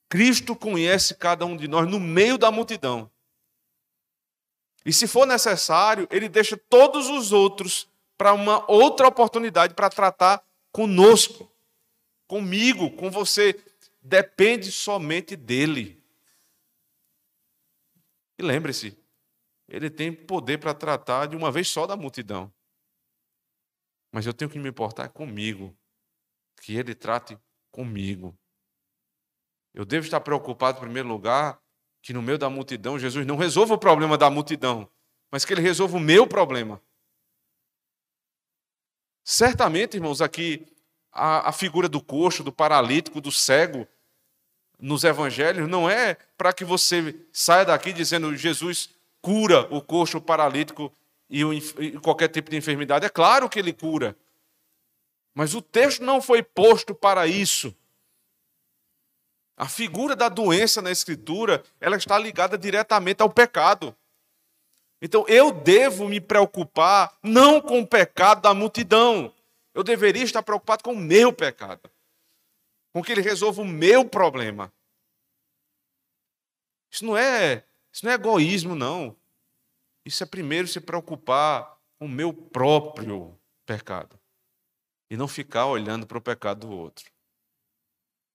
Cristo 0.09 0.55
conhece 0.55 1.15
cada 1.15 1.45
um 1.45 1.57
de 1.57 1.67
nós 1.67 1.89
no 1.89 1.99
meio 1.99 2.39
da 2.39 2.51
multidão. 2.51 3.11
E 4.85 4.93
se 4.93 5.07
for 5.07 5.27
necessário, 5.27 6.07
ele 6.11 6.29
deixa 6.29 6.57
todos 6.57 7.09
os 7.09 7.33
outros 7.33 7.89
para 8.17 8.33
uma 8.33 8.71
outra 8.71 9.09
oportunidade 9.09 9.75
para 9.75 9.91
tratar 9.91 10.45
conosco, 10.71 11.51
comigo, 12.27 12.91
com 12.91 13.11
você. 13.11 13.59
Depende 14.03 14.71
somente 14.71 15.35
dele. 15.35 16.03
E 18.39 18.43
lembre-se, 18.43 18.97
ele 19.69 19.91
tem 19.91 20.13
poder 20.13 20.59
para 20.59 20.75
tratar 20.75 21.27
de 21.27 21.37
uma 21.37 21.51
vez 21.51 21.69
só 21.69 21.87
da 21.87 21.97
multidão. 21.97 22.53
Mas 24.13 24.27
eu 24.27 24.35
tenho 24.35 24.51
que 24.51 24.59
me 24.59 24.69
importar 24.69 25.09
comigo, 25.09 25.77
que 26.61 26.77
ele 26.77 26.95
trate 26.95 27.39
comigo. 27.71 28.37
Eu 29.73 29.85
devo 29.85 30.05
estar 30.05 30.21
preocupado, 30.21 30.79
em 30.79 30.83
primeiro 30.83 31.09
lugar, 31.09 31.61
que 32.01 32.13
no 32.13 32.23
meio 32.23 32.39
da 32.39 32.49
multidão 32.49 32.99
Jesus 32.99 33.27
não 33.27 33.37
resolva 33.37 33.75
o 33.75 33.79
problema 33.79 34.17
da 34.17 34.31
multidão, 34.31 34.89
mas 35.31 35.45
que 35.45 35.53
ele 35.53 35.63
resolva 35.63 35.97
o 35.97 36.01
meu 36.01 36.27
problema. 36.27 36.81
Certamente, 39.25 39.97
irmãos, 39.97 40.21
aqui 40.21 40.67
a, 41.11 41.49
a 41.49 41.53
figura 41.53 41.89
do 41.89 42.01
coxo, 42.01 42.45
do 42.45 42.53
paralítico, 42.53 43.21
do 43.21 43.33
cego, 43.33 43.89
nos 44.79 45.03
evangelhos, 45.03 45.69
não 45.69 45.89
é 45.89 46.15
para 46.37 46.53
que 46.53 46.65
você 46.65 47.27
saia 47.33 47.65
daqui 47.65 47.93
dizendo 47.93 48.37
Jesus 48.37 48.94
cura 49.25 49.67
o 49.75 49.81
coxo, 49.81 50.19
o 50.19 50.21
paralítico 50.21 50.93
e, 51.31 51.43
o, 51.43 51.55
e 51.55 51.99
qualquer 51.99 52.29
tipo 52.29 52.51
de 52.51 52.59
enfermidade. 52.59 53.07
É 53.07 53.09
claro 53.09 53.49
que 53.49 53.59
ele 53.59 53.73
cura. 53.73 54.15
Mas 55.35 55.55
o 55.55 55.63
texto 55.63 56.05
não 56.05 56.21
foi 56.21 56.43
posto 56.43 56.95
para 56.95 57.27
isso. 57.27 57.75
A 59.57 59.67
figura 59.67 60.15
da 60.15 60.29
doença 60.29 60.83
na 60.83 60.91
Escritura, 60.91 61.65
ela 61.81 61.97
está 61.97 62.19
ligada 62.19 62.59
diretamente 62.59 63.23
ao 63.23 63.31
pecado. 63.31 63.97
Então 65.01 65.25
eu 65.27 65.51
devo 65.51 66.07
me 66.07 66.21
preocupar 66.21 67.17
não 67.23 67.63
com 67.63 67.81
o 67.81 67.87
pecado 67.87 68.43
da 68.43 68.53
multidão. 68.53 69.33
Eu 69.73 69.83
deveria 69.83 70.23
estar 70.23 70.43
preocupado 70.43 70.85
com 70.85 70.93
o 70.93 70.97
meu 70.97 71.33
pecado. 71.33 71.91
Com 72.93 73.03
que 73.03 73.11
ele 73.11 73.23
resolva 73.23 73.63
o 73.63 73.65
meu 73.65 74.05
problema. 74.05 74.71
Isso 76.91 77.07
não 77.07 77.17
é 77.17 77.65
isso 77.95 78.05
não 78.05 78.11
é 78.11 78.17
egoísmo, 78.17 78.75
não. 78.75 79.17
Isso 80.05 80.25
é 80.25 80.27
primeiro 80.27 80.67
se 80.67 80.81
preocupar 80.81 81.79
com 81.97 82.07
o 82.07 82.09
meu 82.09 82.33
próprio 82.33 83.39
pecado. 83.65 84.19
E 85.09 85.17
não 85.17 85.29
ficar 85.29 85.67
olhando 85.67 86.05
para 86.05 86.19
o 86.19 86.21
pecado 86.21 86.67
do 86.67 86.73
outro. 86.73 87.09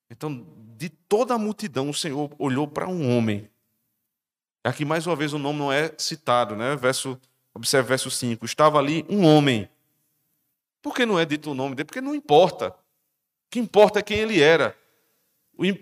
Então, 0.10 0.48
de 0.78 0.88
toda 0.88 1.34
a 1.34 1.38
multidão, 1.38 1.90
o 1.90 1.94
Senhor 1.94 2.34
olhou 2.40 2.70
para 2.70 2.88
um 2.88 3.14
homem. 3.14 3.52
Aqui, 4.64 4.86
mais 4.86 5.06
uma 5.06 5.16
vez, 5.16 5.34
o 5.34 5.38
nome 5.38 5.60
não 5.60 5.74
é 5.74 5.94
citado, 5.98 6.56
né? 6.56 6.78
Verso, 6.78 7.20
observe 7.54 7.90
verso 7.90 8.10
5. 8.10 8.46
Estava 8.46 8.80
ali 8.80 9.06
um 9.10 9.26
homem. 9.26 9.70
Por 10.82 10.96
que 10.96 11.06
não 11.06 11.20
é 11.20 11.26
dito 11.26 11.52
o 11.52 11.54
nome 11.54 11.76
dele? 11.76 11.88
Porque 11.88 12.00
não 12.00 12.16
importa. 12.16 12.70
O 12.70 12.76
que 13.52 13.60
importa 13.60 14.00
é 14.00 14.02
quem 14.02 14.20
ele 14.20 14.42
era. 14.42 14.74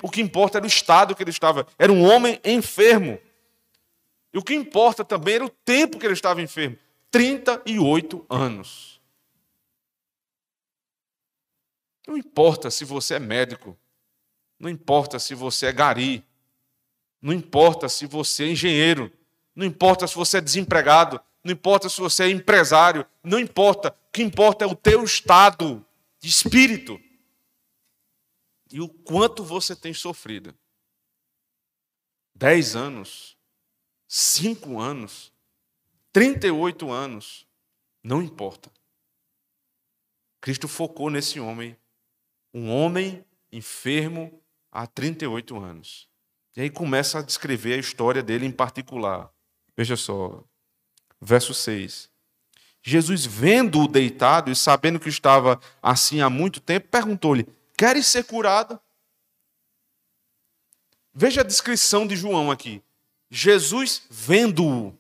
O 0.02 0.10
que 0.10 0.20
importa 0.20 0.58
era 0.58 0.66
o 0.66 0.68
estado 0.68 1.16
que 1.16 1.22
ele 1.22 1.30
estava. 1.30 1.68
Era 1.78 1.94
um 1.94 2.04
homem 2.04 2.42
enfermo. 2.44 3.20
E 4.38 4.40
o 4.40 4.44
que 4.44 4.54
importa 4.54 5.04
também 5.04 5.34
era 5.34 5.46
o 5.46 5.50
tempo 5.50 5.98
que 5.98 6.06
ele 6.06 6.14
estava 6.14 6.40
enfermo 6.40 6.78
38 7.10 8.24
anos. 8.30 9.02
Não 12.08 12.16
importa 12.16 12.70
se 12.70 12.86
você 12.86 13.16
é 13.16 13.20
médico, 13.20 13.76
não 14.60 14.70
importa 14.70 15.18
se 15.18 15.34
você 15.34 15.66
é 15.66 15.72
gari, 15.72 16.24
não 17.20 17.34
importa 17.34 17.90
se 17.90 18.06
você 18.06 18.44
é 18.44 18.52
engenheiro, 18.52 19.12
não 19.56 19.66
importa 19.66 20.06
se 20.06 20.14
você 20.14 20.38
é 20.38 20.42
desempregado, 20.42 21.20
não 21.44 21.52
importa 21.52 21.90
se 21.90 22.00
você 22.00 22.26
é 22.26 22.30
empresário, 22.30 23.08
não 23.24 23.40
importa. 23.40 23.90
O 23.90 24.12
que 24.12 24.22
importa 24.22 24.64
é 24.64 24.68
o 24.68 24.76
teu 24.76 25.04
estado 25.04 25.84
de 26.20 26.30
espírito 26.30 27.02
e 28.72 28.80
o 28.80 28.88
quanto 28.88 29.44
você 29.44 29.76
tem 29.76 29.96
sofrido. 29.96 30.54
Dez 32.36 32.76
anos 32.76 33.37
cinco 34.08 34.80
anos, 34.80 35.34
38 36.14 36.92
anos, 36.92 37.46
não 38.04 38.22
importa. 38.22 38.72
Cristo 40.40 40.68
focou 40.68 41.10
nesse 41.10 41.40
homem, 41.40 41.78
um 42.54 42.72
homem 42.72 43.26
enfermo 43.52 44.42
há 44.72 44.88
38 44.88 45.58
anos. 45.60 46.08
E 46.56 46.62
aí 46.62 46.70
começa 46.70 47.20
a 47.20 47.22
descrever 47.22 47.74
a 47.74 47.80
história 47.80 48.24
dele 48.24 48.46
em 48.46 48.52
particular. 48.52 49.32
Veja 49.76 49.96
só, 49.96 50.44
verso 51.22 51.54
6. 51.54 52.10
Jesus, 52.82 53.26
vendo-o 53.26 53.88
deitado 53.88 54.50
e 54.50 54.56
sabendo 54.56 55.00
que 55.00 55.10
estava 55.10 55.60
assim 55.82 56.22
há 56.22 56.30
muito 56.30 56.62
tempo, 56.62 56.88
perguntou-lhe: 56.88 57.46
Queres 57.78 58.08
ser 58.08 58.24
curado? 58.24 58.80
Veja 61.14 61.42
a 61.42 61.44
descrição 61.44 62.08
de 62.08 62.16
João 62.16 62.50
aqui. 62.50 62.82
Jesus 63.30 64.04
vendo-o. 64.10 64.98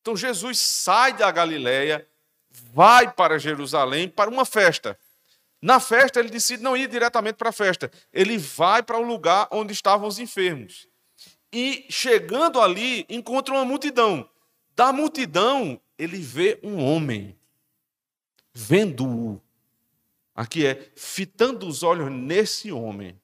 Então 0.00 0.16
Jesus 0.16 0.58
sai 0.58 1.12
da 1.12 1.30
Galiléia, 1.30 2.06
vai 2.50 3.10
para 3.12 3.38
Jerusalém 3.38 4.08
para 4.08 4.30
uma 4.30 4.44
festa. 4.44 4.98
Na 5.62 5.78
festa, 5.78 6.18
ele 6.18 6.30
decide 6.30 6.62
não 6.62 6.76
ir 6.76 6.88
diretamente 6.88 7.36
para 7.36 7.50
a 7.50 7.52
festa. 7.52 7.90
Ele 8.12 8.38
vai 8.38 8.82
para 8.82 8.98
o 8.98 9.02
lugar 9.02 9.46
onde 9.50 9.72
estavam 9.74 10.08
os 10.08 10.18
enfermos. 10.18 10.88
E 11.52 11.84
chegando 11.90 12.60
ali, 12.60 13.04
encontra 13.10 13.52
uma 13.52 13.64
multidão. 13.64 14.28
Da 14.74 14.90
multidão, 14.92 15.78
ele 15.98 16.18
vê 16.18 16.58
um 16.62 16.82
homem. 16.82 17.36
Vendo-o. 18.54 19.40
Aqui 20.34 20.64
é, 20.64 20.90
fitando 20.96 21.66
os 21.66 21.82
olhos 21.82 22.10
nesse 22.10 22.72
homem 22.72 23.19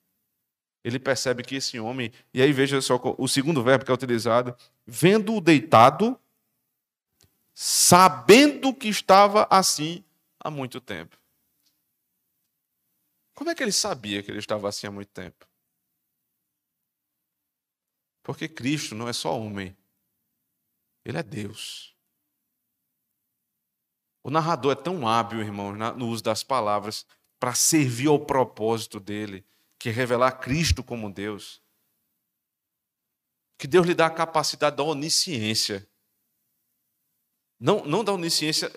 ele 0.87 1.01
percebe 1.01 1.43
que 1.43 1.57
esse 1.57 1.81
homem, 1.81 2.13
e 2.33 2.41
aí 2.41 2.53
veja 2.53 2.81
só 2.81 2.97
o 3.19 3.27
segundo 3.27 3.61
verbo 3.61 3.85
que 3.85 3.91
é 3.91 3.95
utilizado, 3.95 4.57
vendo-o 4.87 5.41
deitado, 5.41 6.17
sabendo 7.53 8.73
que 8.73 8.87
estava 8.87 9.49
assim 9.51 10.05
há 10.39 10.49
muito 10.49 10.81
tempo. 10.81 11.19
Como 13.35 13.51
é 13.51 13.55
que 13.57 13.65
ele 13.65 13.73
sabia 13.73 14.23
que 14.23 14.31
ele 14.31 14.39
estava 14.39 14.69
assim 14.69 14.87
há 14.87 14.93
muito 14.93 15.09
tempo? 15.09 15.45
Porque 18.23 18.49
Cristo 18.49 18.95
não 18.95 19.09
é 19.09 19.13
só 19.13 19.37
homem, 19.37 19.77
ele 21.05 21.19
é 21.19 21.23
Deus. 21.25 21.97
O 24.23 24.31
narrador 24.31 24.71
é 24.71 24.77
tão 24.77 25.09
hábil, 25.09 25.41
irmãos, 25.41 25.77
no 25.97 26.07
uso 26.07 26.23
das 26.23 26.45
palavras, 26.45 27.05
para 27.41 27.57
servir 27.57 28.07
ao 28.07 28.25
propósito 28.25 29.01
dele 29.01 29.45
que 29.87 29.91
revelar 29.93 30.41
Cristo 30.41 30.83
como 30.83 31.09
Deus. 31.09 31.63
Que 33.57 33.69
Deus 33.69 33.87
lhe 33.87 33.95
dá 33.95 34.07
a 34.07 34.11
capacidade 34.11 34.75
da 34.75 34.83
onisciência. 34.83 35.89
Não, 37.61 37.85
não 37.85 38.03
da 38.03 38.13
onisciência 38.13 38.69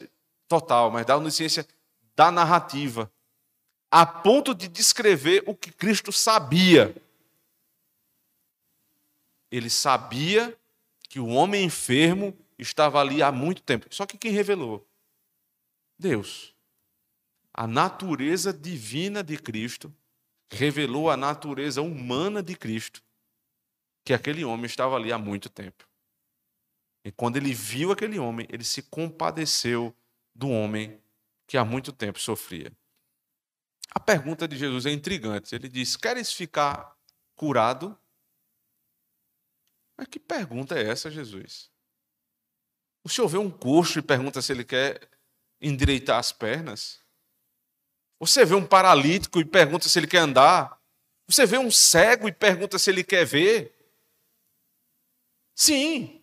total, 0.48 0.92
mas 0.92 1.08
da 1.08 1.18
onisciência 1.18 1.68
da 2.16 2.32
narrativa. 2.32 3.12
A 3.90 4.06
ponto 4.06 4.54
de 4.54 4.68
descrever 4.68 5.44
o 5.48 5.56
que 5.56 5.72
Cristo 5.72 6.12
sabia. 6.12 6.96
Ele 9.50 9.68
sabia 9.68 10.56
que 11.10 11.20
o 11.20 11.30
homem 11.30 11.66
enfermo 11.66 12.38
estava 12.56 13.00
ali 13.00 13.24
há 13.24 13.32
muito 13.32 13.64
tempo. 13.64 13.88
Só 13.90 14.06
que 14.06 14.16
quem 14.16 14.32
revelou? 14.32 14.88
Deus. 15.98 16.54
A 17.52 17.66
natureza 17.66 18.54
divina 18.54 19.24
de 19.24 19.40
Cristo 19.40 19.92
revelou 20.52 21.10
a 21.10 21.18
natureza 21.18 21.82
humana 21.82 22.42
de 22.42 22.56
Cristo, 22.56 23.04
que 24.04 24.14
aquele 24.14 24.44
homem 24.44 24.66
estava 24.66 24.96
ali 24.96 25.12
há 25.12 25.18
muito 25.18 25.50
tempo. 25.50 25.88
E 27.04 27.12
quando 27.12 27.38
ele 27.38 27.54
viu 27.54 27.92
aquele 27.92 28.20
homem, 28.20 28.48
ele 28.50 28.64
se 28.64 28.84
compadeceu 28.84 29.96
do 30.34 30.50
homem 30.50 31.02
que 31.48 31.58
há 31.58 31.64
muito 31.64 31.92
tempo 31.92 32.20
sofria. 32.20 32.72
A 33.92 34.00
pergunta 34.00 34.48
de 34.48 34.58
Jesus 34.58 34.86
é 34.86 34.92
intrigante. 34.92 35.56
Ele 35.56 35.68
diz: 35.68 35.96
Queres 35.96 36.32
ficar 36.32 36.96
curado? 37.36 37.98
Mas 39.98 40.08
que 40.08 40.20
pergunta 40.20 40.78
é 40.78 40.84
essa, 40.90 41.10
Jesus? 41.10 41.72
O 43.04 43.10
senhor 43.10 43.28
vê 43.28 43.38
um 43.38 43.50
coxo 43.50 44.00
e 44.00 44.02
pergunta 44.02 44.42
se 44.42 44.52
ele 44.52 44.64
quer 44.64 45.10
endireitar 45.60 46.20
as 46.20 46.32
pernas? 46.32 47.02
Você 48.20 48.44
vê 48.44 48.54
um 48.54 48.66
paralítico 48.66 49.40
e 49.40 49.46
pergunta 49.46 49.88
se 49.88 49.98
ele 49.98 50.08
quer 50.08 50.20
andar. 50.20 50.78
Você 51.28 51.46
vê 51.46 51.58
um 51.58 51.72
cego 51.72 52.28
e 52.28 52.34
pergunta 52.34 52.78
se 52.78 52.90
ele 52.90 53.04
quer 53.04 53.26
ver. 53.26 53.74
Sim. 55.56 56.22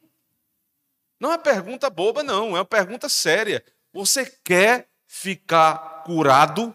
Não 1.18 1.32
é 1.32 1.38
pergunta 1.38 1.88
boba, 1.88 2.22
não. 2.22 2.48
É 2.56 2.60
uma 2.60 2.64
pergunta 2.64 3.08
séria. 3.08 3.64
Você 3.92 4.26
quer 4.44 4.90
ficar 5.06 6.02
curado? 6.04 6.74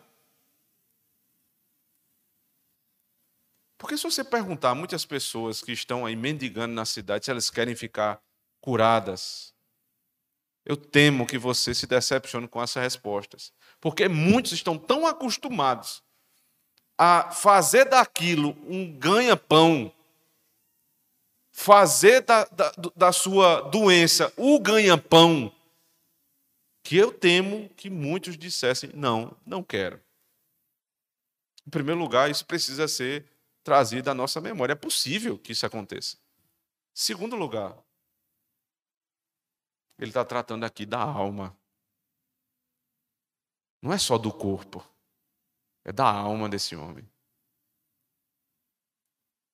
Porque 3.78 3.98
se 3.98 4.04
você 4.04 4.24
perguntar 4.24 4.72
a 4.72 4.76
muitas 4.76 5.06
pessoas 5.06 5.62
que 5.62 5.72
estão 5.72 6.06
aí 6.06 6.16
mendigando 6.16 6.74
na 6.74 6.86
cidade 6.86 7.26
se 7.26 7.32
elas 7.32 7.50
querem 7.50 7.76
ficar 7.76 8.22
curadas, 8.60 9.56
eu 10.66 10.78
temo 10.78 11.26
que 11.26 11.38
você 11.38 11.74
se 11.74 11.88
decepcione 11.88 12.48
com 12.48 12.62
essas 12.62 12.82
respostas. 12.82 13.52
Porque 13.80 14.08
muitos 14.08 14.52
estão 14.52 14.78
tão 14.78 15.08
acostumados 15.08 16.04
a 16.98 17.32
fazer 17.32 17.86
daquilo 17.86 18.56
um 18.68 18.96
ganha-pão, 18.98 19.92
fazer 21.52 22.22
da, 22.22 22.46
da, 22.46 22.72
da 22.96 23.12
sua 23.12 23.62
doença 23.62 24.32
o 24.38 24.60
ganha-pão, 24.60 25.52
que 26.84 26.96
eu 26.98 27.12
temo 27.12 27.70
que 27.70 27.90
muitos 27.90 28.38
dissessem: 28.38 28.92
não, 28.94 29.36
não 29.46 29.64
quero. 29.64 30.00
Em 31.66 31.70
primeiro 31.70 32.00
lugar, 32.00 32.30
isso 32.30 32.46
precisa 32.46 32.88
ser 32.88 33.26
trazido 33.64 34.10
à 34.10 34.14
nossa 34.14 34.42
memória. 34.42 34.74
É 34.74 34.76
possível 34.76 35.38
que 35.38 35.52
isso 35.52 35.66
aconteça. 35.66 36.18
Segundo 36.94 37.36
lugar, 37.36 37.78
ele 40.02 40.10
está 40.10 40.26
tratando 40.26 40.64
aqui 40.64 40.84
da 40.84 41.00
alma. 41.00 41.56
Não 43.80 43.94
é 43.94 44.00
só 44.00 44.18
do 44.18 44.34
corpo, 44.34 44.84
é 45.86 45.92
da 45.92 46.12
alma 46.12 46.50
desse 46.50 46.76
homem. 46.76 47.08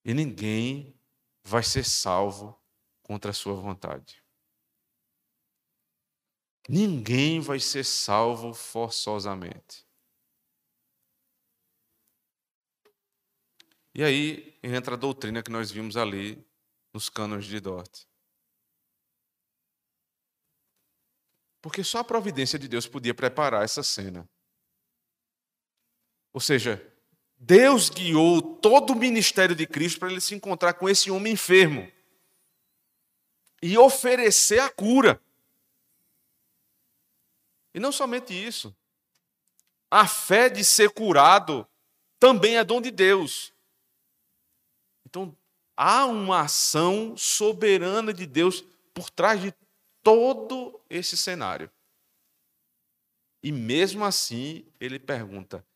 E 0.05 0.13
ninguém 0.13 0.97
vai 1.43 1.62
ser 1.63 1.83
salvo 1.83 2.57
contra 3.03 3.31
a 3.31 3.33
sua 3.33 3.55
vontade. 3.55 4.23
Ninguém 6.69 7.41
vai 7.41 7.60
ser 7.60 7.83
salvo 7.83 8.53
forçosamente. 8.53 9.86
E 13.93 14.01
aí 14.01 14.57
entra 14.63 14.95
a 14.95 14.97
doutrina 14.97 15.43
que 15.43 15.51
nós 15.51 15.71
vimos 15.71 15.97
ali 15.97 16.45
nos 16.93 17.10
cânones 17.10 17.45
de 17.45 17.60
Dort. 17.60 18.07
Porque 21.67 21.84
só 21.84 21.97
a 21.97 22.03
providência 22.06 22.58
de 22.58 22.65
Deus 22.65 22.88
podia 22.88 23.13
preparar 23.13 23.62
essa 23.62 23.84
cena. 23.84 24.25
Ou 26.32 26.39
seja, 26.39 26.82
Deus 27.38 27.89
guiou 27.89 28.41
todo 28.41 28.93
o 28.93 28.95
ministério 28.95 29.53
de 29.53 29.67
Cristo 29.67 29.99
para 29.99 30.10
ele 30.10 30.21
se 30.21 30.34
encontrar 30.34 30.75
com 30.75 30.88
esse 30.88 31.12
homem 31.12 31.34
enfermo 31.34 31.91
e 33.62 33.77
oferecer 33.77 34.60
a 34.60 34.69
cura. 34.69 35.21
E 37.73 37.82
não 37.82 37.91
somente 37.91 38.34
isso, 38.34 38.73
a 39.91 40.08
fé 40.08 40.47
de 40.47 40.63
ser 40.63 40.89
curado 40.91 41.67
também 42.17 42.56
é 42.56 42.63
dom 42.63 42.80
de 42.80 42.91
Deus. 42.91 43.51
Então, 45.06 45.36
há 45.75 46.06
uma 46.06 46.43
ação 46.43 47.17
soberana 47.17 48.13
de 48.13 48.25
Deus 48.25 48.63
por 48.93 49.10
trás 49.10 49.41
de 49.41 49.53
todo 50.08 50.82
esse 50.89 51.17
cenário. 51.17 51.70
E 53.43 53.52
mesmo 53.52 54.06
assim, 54.06 54.65
ele 54.80 54.98
pergunta: 54.98 55.67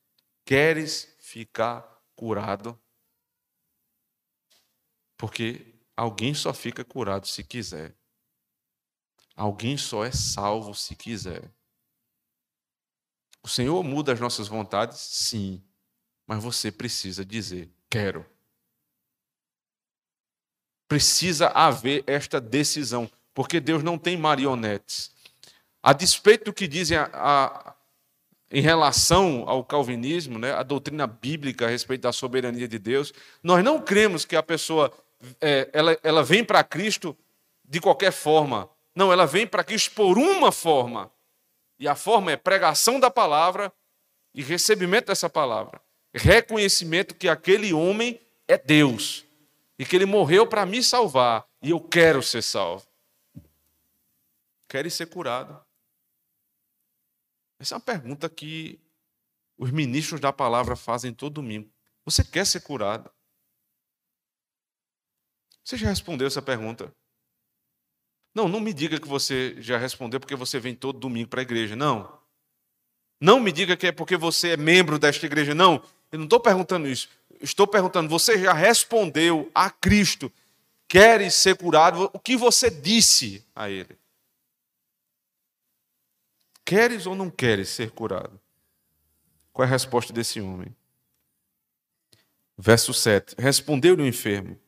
Queres 0.45 1.13
ficar 1.19 2.01
curado? 2.15 2.79
Porque 5.17 5.75
alguém 5.97 6.33
só 6.33 6.53
fica 6.53 6.81
curado 6.85 7.27
se 7.27 7.43
quiser. 7.43 7.93
Alguém 9.35 9.77
só 9.77 10.05
é 10.05 10.13
salvo 10.13 10.73
se 10.73 10.95
quiser. 10.95 11.53
O 13.43 13.49
Senhor 13.49 13.83
muda 13.83 14.13
as 14.13 14.19
nossas 14.21 14.47
vontades? 14.47 14.97
Sim. 14.97 15.61
Mas 16.25 16.41
você 16.41 16.71
precisa 16.71 17.25
dizer: 17.25 17.69
quero. 17.89 18.25
Precisa 20.87 21.49
haver 21.49 22.05
esta 22.07 22.39
decisão 22.39 23.11
porque 23.33 23.59
Deus 23.59 23.83
não 23.83 23.97
tem 23.97 24.17
marionetes. 24.17 25.11
A 25.81 25.93
despeito 25.93 26.45
do 26.45 26.53
que 26.53 26.67
dizem 26.67 26.97
a, 26.97 27.09
a, 27.13 27.73
em 28.51 28.61
relação 28.61 29.45
ao 29.47 29.63
calvinismo, 29.63 30.37
né, 30.37 30.53
a 30.53 30.63
doutrina 30.63 31.07
bíblica 31.07 31.65
a 31.65 31.69
respeito 31.69 32.01
da 32.01 32.11
soberania 32.11 32.67
de 32.67 32.77
Deus, 32.77 33.13
nós 33.41 33.63
não 33.63 33.81
cremos 33.81 34.25
que 34.25 34.35
a 34.35 34.43
pessoa 34.43 34.91
é, 35.39 35.69
ela, 35.73 35.97
ela 36.03 36.23
vem 36.23 36.43
para 36.43 36.63
Cristo 36.63 37.17
de 37.63 37.79
qualquer 37.79 38.11
forma. 38.11 38.69
Não, 38.95 39.11
ela 39.11 39.25
vem 39.25 39.47
para 39.47 39.63
Cristo 39.63 39.91
por 39.91 40.17
uma 40.17 40.51
forma. 40.51 41.11
E 41.79 41.87
a 41.87 41.95
forma 41.95 42.31
é 42.31 42.37
pregação 42.37 42.99
da 42.99 43.09
palavra 43.09 43.71
e 44.33 44.43
recebimento 44.43 45.07
dessa 45.07 45.29
palavra. 45.29 45.81
Reconhecimento 46.13 47.15
que 47.15 47.29
aquele 47.29 47.73
homem 47.73 48.19
é 48.47 48.57
Deus 48.57 49.25
e 49.79 49.85
que 49.85 49.95
ele 49.95 50.05
morreu 50.05 50.45
para 50.45 50.65
me 50.65 50.83
salvar 50.83 51.45
e 51.61 51.69
eu 51.71 51.79
quero 51.79 52.21
ser 52.21 52.43
salvo. 52.43 52.85
Queres 54.71 54.93
ser 54.93 55.07
curado? 55.07 55.61
Essa 57.59 57.75
é 57.75 57.77
uma 57.77 57.83
pergunta 57.83 58.29
que 58.29 58.79
os 59.57 59.69
ministros 59.69 60.21
da 60.21 60.31
palavra 60.31 60.77
fazem 60.77 61.13
todo 61.13 61.33
domingo. 61.33 61.69
Você 62.05 62.23
quer 62.23 62.45
ser 62.45 62.61
curado? 62.61 63.11
Você 65.61 65.75
já 65.75 65.89
respondeu 65.89 66.25
essa 66.25 66.41
pergunta? 66.41 66.95
Não, 68.33 68.47
não 68.47 68.61
me 68.61 68.73
diga 68.73 68.97
que 68.97 69.09
você 69.09 69.61
já 69.61 69.77
respondeu 69.77 70.21
porque 70.21 70.37
você 70.37 70.57
vem 70.57 70.73
todo 70.73 70.97
domingo 70.97 71.27
para 71.27 71.41
a 71.41 71.43
igreja. 71.43 71.75
Não. 71.75 72.17
Não 73.19 73.41
me 73.41 73.51
diga 73.51 73.75
que 73.75 73.87
é 73.87 73.91
porque 73.91 74.15
você 74.15 74.51
é 74.51 74.57
membro 74.57 74.97
desta 74.97 75.25
igreja. 75.25 75.53
Não. 75.53 75.83
Eu 76.13 76.17
não 76.17 76.25
estou 76.27 76.39
perguntando 76.39 76.87
isso. 76.87 77.09
Estou 77.41 77.67
perguntando, 77.67 78.07
você 78.07 78.41
já 78.41 78.53
respondeu 78.53 79.51
a 79.53 79.69
Cristo? 79.69 80.31
Queres 80.87 81.35
ser 81.35 81.57
curado? 81.57 82.09
O 82.13 82.19
que 82.19 82.37
você 82.37 82.69
disse 82.71 83.45
a 83.53 83.69
Ele? 83.69 83.99
Queres 86.65 87.05
ou 87.05 87.15
não 87.15 87.29
queres 87.29 87.69
ser 87.69 87.91
curado? 87.91 88.39
Qual 89.51 89.65
é 89.65 89.67
a 89.67 89.71
resposta 89.71 90.13
desse 90.13 90.39
homem? 90.39 90.75
Verso 92.57 92.93
7. 92.93 93.35
Respondeu-lhe 93.37 94.03
o 94.03 94.07
enfermo: 94.07 94.59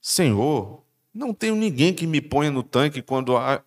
Senhor, 0.00 0.82
não 1.12 1.34
tenho 1.34 1.54
ninguém 1.54 1.94
que 1.94 2.06
me 2.06 2.20
ponha 2.20 2.50
no 2.50 2.62
tanque 2.62 3.02
quando 3.02 3.36
a, 3.36 3.62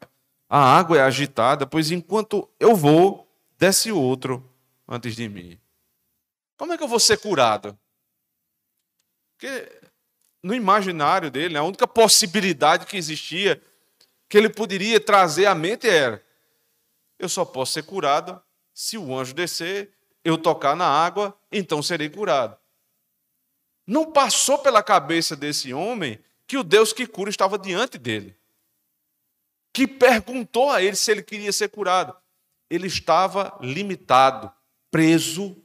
a 0.49 0.59
água 0.77 0.97
é 0.97 1.01
agitada, 1.01 1.65
pois 1.65 1.91
enquanto 1.91 2.49
eu 2.59 2.75
vou, 2.75 3.27
desce 3.57 3.91
outro 3.91 4.43
antes 4.87 5.15
de 5.15 5.29
mim. 5.29 5.59
Como 6.57 6.73
é 6.73 6.77
que 6.77 6.83
eu 6.83 6.87
vou 6.87 6.99
ser 6.99 7.17
curado? 7.17 7.77
Porque 9.37 9.81
no 10.43 10.53
imaginário 10.53 11.29
dele, 11.29 11.57
a 11.57 11.63
única 11.63 11.87
possibilidade 11.87 12.85
que 12.85 12.97
existia 12.97 13.61
que 14.27 14.37
ele 14.37 14.49
poderia 14.49 14.99
trazer 14.99 15.45
à 15.45 15.53
mente 15.53 15.87
era: 15.87 16.23
eu 17.21 17.29
só 17.29 17.45
posso 17.45 17.73
ser 17.73 17.83
curado 17.83 18.41
se 18.73 18.97
o 18.97 19.17
anjo 19.17 19.33
descer, 19.33 19.93
eu 20.23 20.37
tocar 20.37 20.75
na 20.75 20.87
água, 20.87 21.37
então 21.51 21.81
serei 21.81 22.09
curado. 22.09 22.57
Não 23.85 24.11
passou 24.11 24.59
pela 24.59 24.83
cabeça 24.83 25.35
desse 25.35 25.73
homem 25.73 26.23
que 26.47 26.57
o 26.57 26.63
Deus 26.63 26.93
que 26.93 27.07
cura 27.07 27.29
estava 27.29 27.57
diante 27.57 27.97
dele. 27.97 28.37
Que 29.73 29.87
perguntou 29.87 30.69
a 30.69 30.81
ele 30.81 30.95
se 30.95 31.11
ele 31.11 31.23
queria 31.23 31.51
ser 31.51 31.69
curado. 31.69 32.15
Ele 32.69 32.87
estava 32.87 33.57
limitado, 33.61 34.51
preso 34.89 35.55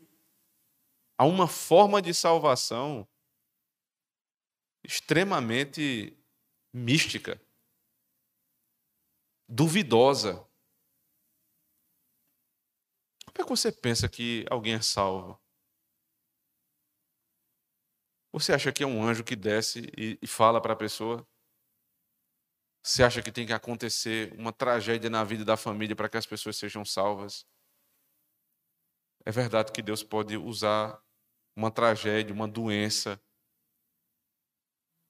a 1.18 1.24
uma 1.24 1.48
forma 1.48 2.02
de 2.02 2.12
salvação 2.12 3.06
extremamente 4.84 6.16
mística, 6.72 7.40
duvidosa. 9.48 10.45
É 13.38 13.42
que 13.44 13.48
você 13.48 13.70
pensa 13.70 14.08
que 14.08 14.44
alguém 14.50 14.74
é 14.74 14.80
salvo? 14.80 15.40
Você 18.32 18.52
acha 18.52 18.72
que 18.72 18.82
é 18.84 18.86
um 18.86 19.02
anjo 19.02 19.24
que 19.24 19.34
desce 19.34 19.90
e, 19.96 20.16
e 20.22 20.26
fala 20.28 20.60
para 20.60 20.72
a 20.74 20.76
pessoa? 20.76 21.26
Você 22.82 23.02
acha 23.02 23.20
que 23.22 23.30
tem 23.32 23.46
que 23.46 23.52
acontecer 23.52 24.32
uma 24.38 24.52
tragédia 24.52 25.10
na 25.10 25.22
vida 25.24 25.44
da 25.44 25.56
família 25.56 25.94
para 25.96 26.08
que 26.08 26.16
as 26.16 26.24
pessoas 26.26 26.56
sejam 26.56 26.84
salvas? 26.84 27.44
É 29.26 29.30
verdade 29.30 29.72
que 29.72 29.82
Deus 29.82 30.02
pode 30.02 30.36
usar 30.36 30.98
uma 31.56 31.70
tragédia, 31.70 32.34
uma 32.34 32.48
doença, 32.48 33.20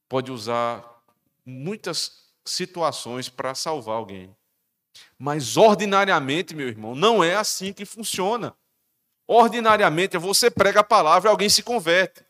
pode 0.08 0.32
usar 0.32 1.02
muitas 1.44 2.32
situações 2.44 3.28
para 3.28 3.54
salvar 3.54 3.96
alguém. 3.96 4.34
Mas 5.18 5.56
ordinariamente, 5.56 6.54
meu 6.54 6.68
irmão, 6.68 6.94
não 6.94 7.22
é 7.22 7.34
assim 7.34 7.72
que 7.72 7.84
funciona. 7.84 8.56
Ordinariamente, 9.26 10.16
você 10.18 10.50
prega 10.50 10.80
a 10.80 10.84
palavra 10.84 11.28
e 11.28 11.30
alguém 11.30 11.48
se 11.48 11.62
converte. 11.62 12.24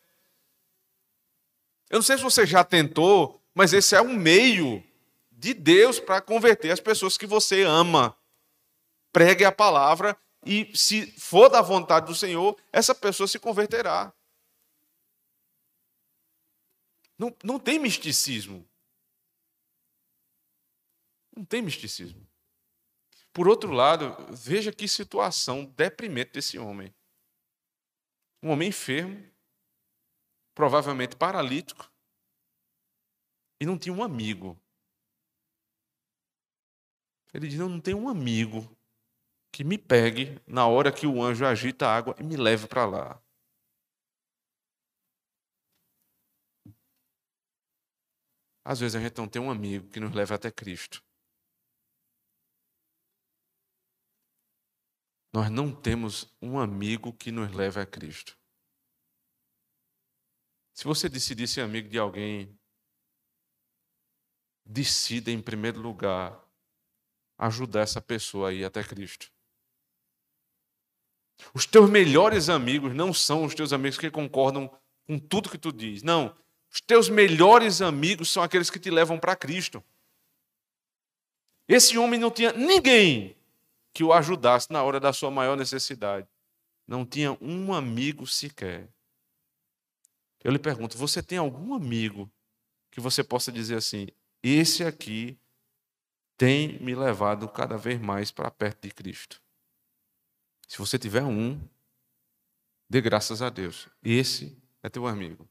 Eu 1.91 1.97
não 1.97 2.03
sei 2.03 2.17
se 2.17 2.23
você 2.23 2.47
já 2.47 2.65
tentou, 2.65 3.41
mas 3.55 3.73
esse 3.73 3.95
é 3.95 4.01
um 4.01 4.15
meio 4.15 4.83
de 5.31 5.55
Deus 5.55 6.01
para 6.01 6.21
converter 6.21 6.71
as 6.71 6.81
pessoas 6.81 7.17
que 7.17 7.27
você 7.27 7.63
ama. 7.63 8.17
Pregue 9.13 9.45
a 9.45 9.53
palavra 9.53 10.19
e, 10.45 10.71
se 10.75 11.07
for 11.19 11.49
da 11.49 11.61
vontade 11.61 12.07
do 12.07 12.15
Senhor, 12.15 12.57
essa 12.73 12.95
pessoa 12.95 13.29
se 13.29 13.39
converterá. 13.39 14.13
Não, 17.19 17.35
não 17.43 17.59
tem 17.59 17.79
misticismo. 17.79 18.67
Não 21.35 21.45
tem 21.45 21.63
misticismo. 21.63 22.26
Por 23.37 23.49
outro 23.49 23.71
lado, 23.71 24.17
veja 24.31 24.73
que 24.73 24.89
situação 24.89 25.67
deprimente 25.67 26.33
desse 26.33 26.59
homem. 26.59 26.91
Um 28.43 28.49
homem 28.49 28.71
enfermo, 28.71 29.31
provavelmente 30.55 31.17
paralítico, 31.17 31.93
e 33.61 33.67
não 33.67 33.79
tinha 33.79 33.95
um 33.95 34.03
amigo. 34.03 34.59
Ele 37.35 37.47
diz: 37.47 37.59
Não, 37.59 37.69
não 37.69 37.79
tem 37.79 37.93
um 37.93 38.09
amigo 38.09 38.75
que 39.53 39.63
me 39.63 39.77
pegue 39.77 40.41
na 40.47 40.67
hora 40.67 40.91
que 40.91 41.07
o 41.07 41.23
anjo 41.23 41.45
agita 41.45 41.87
a 41.87 41.95
água 41.95 42.17
e 42.19 42.23
me 42.23 42.39
leve 42.39 42.67
para 42.67 42.87
lá. 42.87 43.23
Às 48.65 48.81
vezes 48.81 48.95
a 48.95 49.01
gente 49.01 49.19
não 49.19 49.29
tem 49.29 49.43
um 49.43 49.51
amigo 49.51 49.91
que 49.91 50.01
nos 50.01 50.15
leve 50.15 50.33
até 50.33 50.51
Cristo. 50.51 51.06
Nós 55.37 55.51
não 55.51 55.71
temos 55.71 56.35
um 56.41 56.59
amigo 56.59 57.13
que 57.13 57.31
nos 57.31 57.53
leve 57.53 57.79
a 57.79 57.85
Cristo. 57.85 58.39
Se 60.73 60.85
você 60.85 61.11
decidir 61.11 61.47
ser 61.47 61.61
amigo 61.61 61.91
de 61.91 61.99
alguém, 61.99 62.59
decida 64.65 65.31
em 65.31 65.43
primeiro 65.43 65.79
lugar 65.79 66.43
ajudar 67.37 67.81
essa 67.81 68.01
pessoa 68.01 68.49
a 68.49 68.53
ir 68.55 68.65
até 68.65 68.83
Cristo. 68.83 69.31
Os 71.53 71.67
teus 71.67 71.91
melhores 71.91 72.49
amigos 72.49 72.95
não 72.95 73.13
são 73.13 73.45
os 73.45 73.55
teus 73.55 73.75
amigos 73.75 73.99
que 73.99 74.11
concordam 74.11 74.75
com 75.07 75.19
tudo 75.19 75.51
que 75.51 75.59
tu 75.59 75.71
diz. 75.71 76.03
Não. 76.03 76.35
Os 76.73 76.81
teus 76.81 77.11
melhores 77.11 77.83
amigos 77.83 78.31
são 78.31 78.43
aqueles 78.43 78.71
que 78.71 78.81
te 78.81 78.91
levam 78.91 79.21
para 79.21 79.37
Cristo. 79.37 79.85
Esse 81.69 81.99
homem 81.99 82.19
não 82.19 82.31
tinha 82.31 82.55
ninguém 82.55 83.37
que 83.97 84.05
o 84.05 84.13
ajudasse 84.13 84.71
na 84.71 84.83
hora 84.83 85.01
da 85.01 85.11
sua 85.11 85.31
maior 85.31 85.57
necessidade. 85.57 86.29
Não 86.87 87.07
tinha 87.07 87.33
um 87.41 87.73
amigo 87.73 88.27
sequer. 88.27 88.93
Eu 90.45 90.53
lhe 90.53 90.59
pergunto: 90.59 90.99
você 90.99 91.23
tem 91.23 91.39
algum 91.39 91.73
amigo 91.73 92.31
que 92.91 93.01
você 93.01 93.25
possa 93.25 93.51
dizer 93.51 93.77
assim, 93.77 94.09
esse 94.43 94.85
aqui 94.85 95.41
tem 96.37 96.79
me 96.79 96.95
levado 96.95 97.49
cada 97.49 97.79
vez 97.79 97.99
mais 97.99 98.31
para 98.31 98.51
perto 98.51 98.83
de 98.83 98.91
Cristo? 98.91 99.41
Se 100.69 100.77
você 100.77 100.99
tiver 100.99 101.23
um, 101.23 101.59
dê 102.91 103.01
graças 103.01 103.41
a 103.41 103.49
Deus. 103.49 103.89
Esse 104.03 104.63
é 104.83 104.91
teu 104.91 105.07
amigo. 105.07 105.49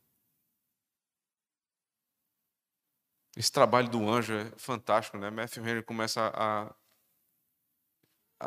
Esse 3.36 3.52
trabalho 3.52 3.90
do 3.90 4.08
anjo 4.08 4.34
é 4.34 4.52
fantástico, 4.56 5.18
né? 5.18 5.32
Matthew 5.32 5.68
Henry 5.68 5.82
começa 5.82 6.32
a 6.36 6.72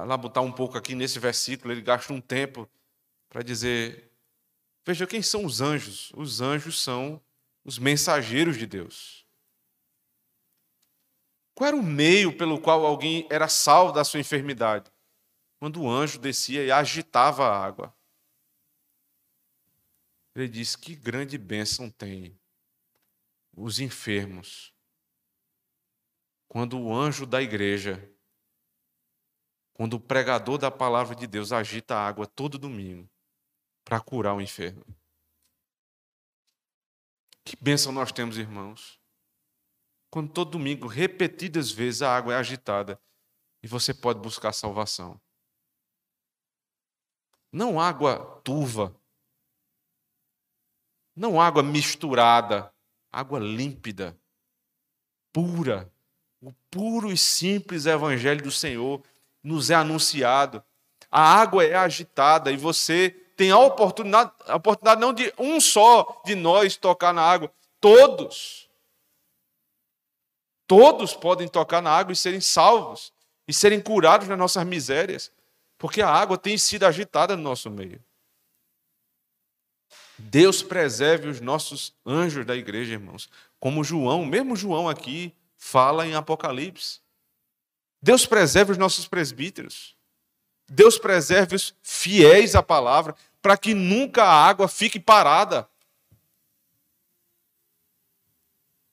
lá 0.04 0.16
botar 0.16 0.40
um 0.40 0.52
pouco 0.52 0.76
aqui 0.76 0.94
nesse 0.94 1.18
versículo, 1.18 1.72
ele 1.72 1.82
gasta 1.82 2.12
um 2.12 2.20
tempo 2.20 2.68
para 3.28 3.42
dizer: 3.42 4.10
veja 4.84 5.06
quem 5.06 5.22
são 5.22 5.44
os 5.44 5.60
anjos. 5.60 6.12
Os 6.14 6.40
anjos 6.40 6.82
são 6.82 7.20
os 7.64 7.78
mensageiros 7.78 8.56
de 8.56 8.66
Deus. 8.66 9.26
Qual 11.54 11.68
era 11.68 11.76
o 11.76 11.82
meio 11.82 12.36
pelo 12.36 12.60
qual 12.60 12.86
alguém 12.86 13.26
era 13.30 13.48
salvo 13.48 13.92
da 13.92 14.04
sua 14.04 14.20
enfermidade? 14.20 14.90
Quando 15.58 15.82
o 15.82 15.90
anjo 15.90 16.18
descia 16.18 16.64
e 16.64 16.70
agitava 16.70 17.48
a 17.48 17.64
água. 17.64 17.94
Ele 20.34 20.48
diz: 20.48 20.76
Que 20.76 20.94
grande 20.94 21.36
bênção 21.36 21.90
tem 21.90 22.38
os 23.52 23.80
enfermos. 23.80 24.72
Quando 26.46 26.78
o 26.78 26.94
anjo 26.94 27.26
da 27.26 27.42
igreja 27.42 28.08
quando 29.78 29.94
o 29.94 30.00
pregador 30.00 30.58
da 30.58 30.72
palavra 30.72 31.14
de 31.14 31.24
Deus 31.24 31.52
agita 31.52 31.94
a 31.94 32.04
água 32.04 32.26
todo 32.26 32.58
domingo 32.58 33.08
para 33.84 34.00
curar 34.00 34.34
o 34.34 34.40
enfermo. 34.40 34.84
Que 37.44 37.56
bênção 37.60 37.92
nós 37.92 38.10
temos, 38.10 38.36
irmãos. 38.36 39.00
Quando 40.10 40.32
todo 40.32 40.50
domingo, 40.50 40.88
repetidas 40.88 41.70
vezes, 41.70 42.02
a 42.02 42.14
água 42.14 42.34
é 42.34 42.36
agitada 42.36 43.00
e 43.62 43.68
você 43.68 43.94
pode 43.94 44.18
buscar 44.18 44.52
salvação. 44.52 45.20
Não 47.52 47.80
água 47.80 48.40
turva, 48.40 49.00
não 51.14 51.40
água 51.40 51.62
misturada, 51.62 52.74
água 53.12 53.38
límpida, 53.38 54.20
pura, 55.32 55.90
O 56.40 56.52
puro 56.68 57.12
e 57.12 57.16
simples 57.16 57.86
evangelho 57.86 58.42
do 58.42 58.50
Senhor 58.50 59.04
nos 59.42 59.70
é 59.70 59.74
anunciado. 59.74 60.62
A 61.10 61.20
água 61.20 61.64
é 61.64 61.74
agitada 61.74 62.50
e 62.52 62.56
você 62.56 63.10
tem 63.36 63.50
a 63.50 63.58
oportunidade, 63.58 64.32
a 64.46 64.56
oportunidade 64.56 65.00
não 65.00 65.12
de 65.12 65.32
um 65.38 65.60
só 65.60 66.22
de 66.24 66.34
nós 66.34 66.76
tocar 66.76 67.14
na 67.14 67.22
água, 67.22 67.52
todos. 67.80 68.68
Todos 70.66 71.14
podem 71.14 71.48
tocar 71.48 71.80
na 71.80 71.90
água 71.90 72.12
e 72.12 72.16
serem 72.16 72.40
salvos 72.40 73.12
e 73.46 73.54
serem 73.54 73.80
curados 73.80 74.28
das 74.28 74.36
nossas 74.36 74.64
misérias, 74.66 75.32
porque 75.78 76.02
a 76.02 76.10
água 76.10 76.36
tem 76.36 76.58
sido 76.58 76.84
agitada 76.84 77.36
no 77.36 77.42
nosso 77.42 77.70
meio. 77.70 78.02
Deus 80.18 80.62
preserve 80.62 81.28
os 81.28 81.40
nossos 81.40 81.94
anjos 82.04 82.44
da 82.44 82.56
igreja, 82.56 82.92
irmãos. 82.92 83.30
Como 83.60 83.84
João, 83.84 84.26
mesmo 84.26 84.56
João 84.56 84.88
aqui, 84.88 85.32
fala 85.56 86.06
em 86.06 86.14
Apocalipse. 86.14 87.00
Deus 88.00 88.26
preserve 88.26 88.72
os 88.72 88.78
nossos 88.78 89.08
presbíteros. 89.08 89.96
Deus 90.68 90.98
preserve 90.98 91.56
os 91.56 91.74
fiéis 91.82 92.54
à 92.54 92.62
palavra, 92.62 93.16
para 93.40 93.56
que 93.56 93.74
nunca 93.74 94.24
a 94.24 94.46
água 94.46 94.68
fique 94.68 95.00
parada. 95.00 95.68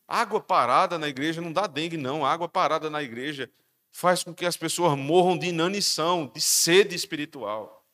Água 0.08 0.40
parada 0.40 0.98
na 0.98 1.08
igreja 1.08 1.42
não 1.42 1.52
dá 1.52 1.68
dengue, 1.68 1.98
não. 1.98 2.26
Água 2.26 2.48
parada 2.48 2.90
na 2.90 3.02
igreja 3.02 3.52
faz 3.92 4.24
com 4.24 4.34
que 4.34 4.46
as 4.46 4.56
pessoas 4.56 4.98
morram 4.98 5.38
de 5.38 5.48
inanição, 5.48 6.28
de 6.28 6.42
sede 6.42 6.96
espiritual. 6.96 7.86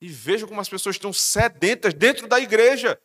E 0.00 0.08
veja 0.08 0.46
como 0.46 0.60
as 0.60 0.68
pessoas 0.68 0.96
estão 0.96 1.12
sedentas 1.12 1.92
dentro 1.92 2.28
da 2.28 2.38
igreja. 2.38 3.00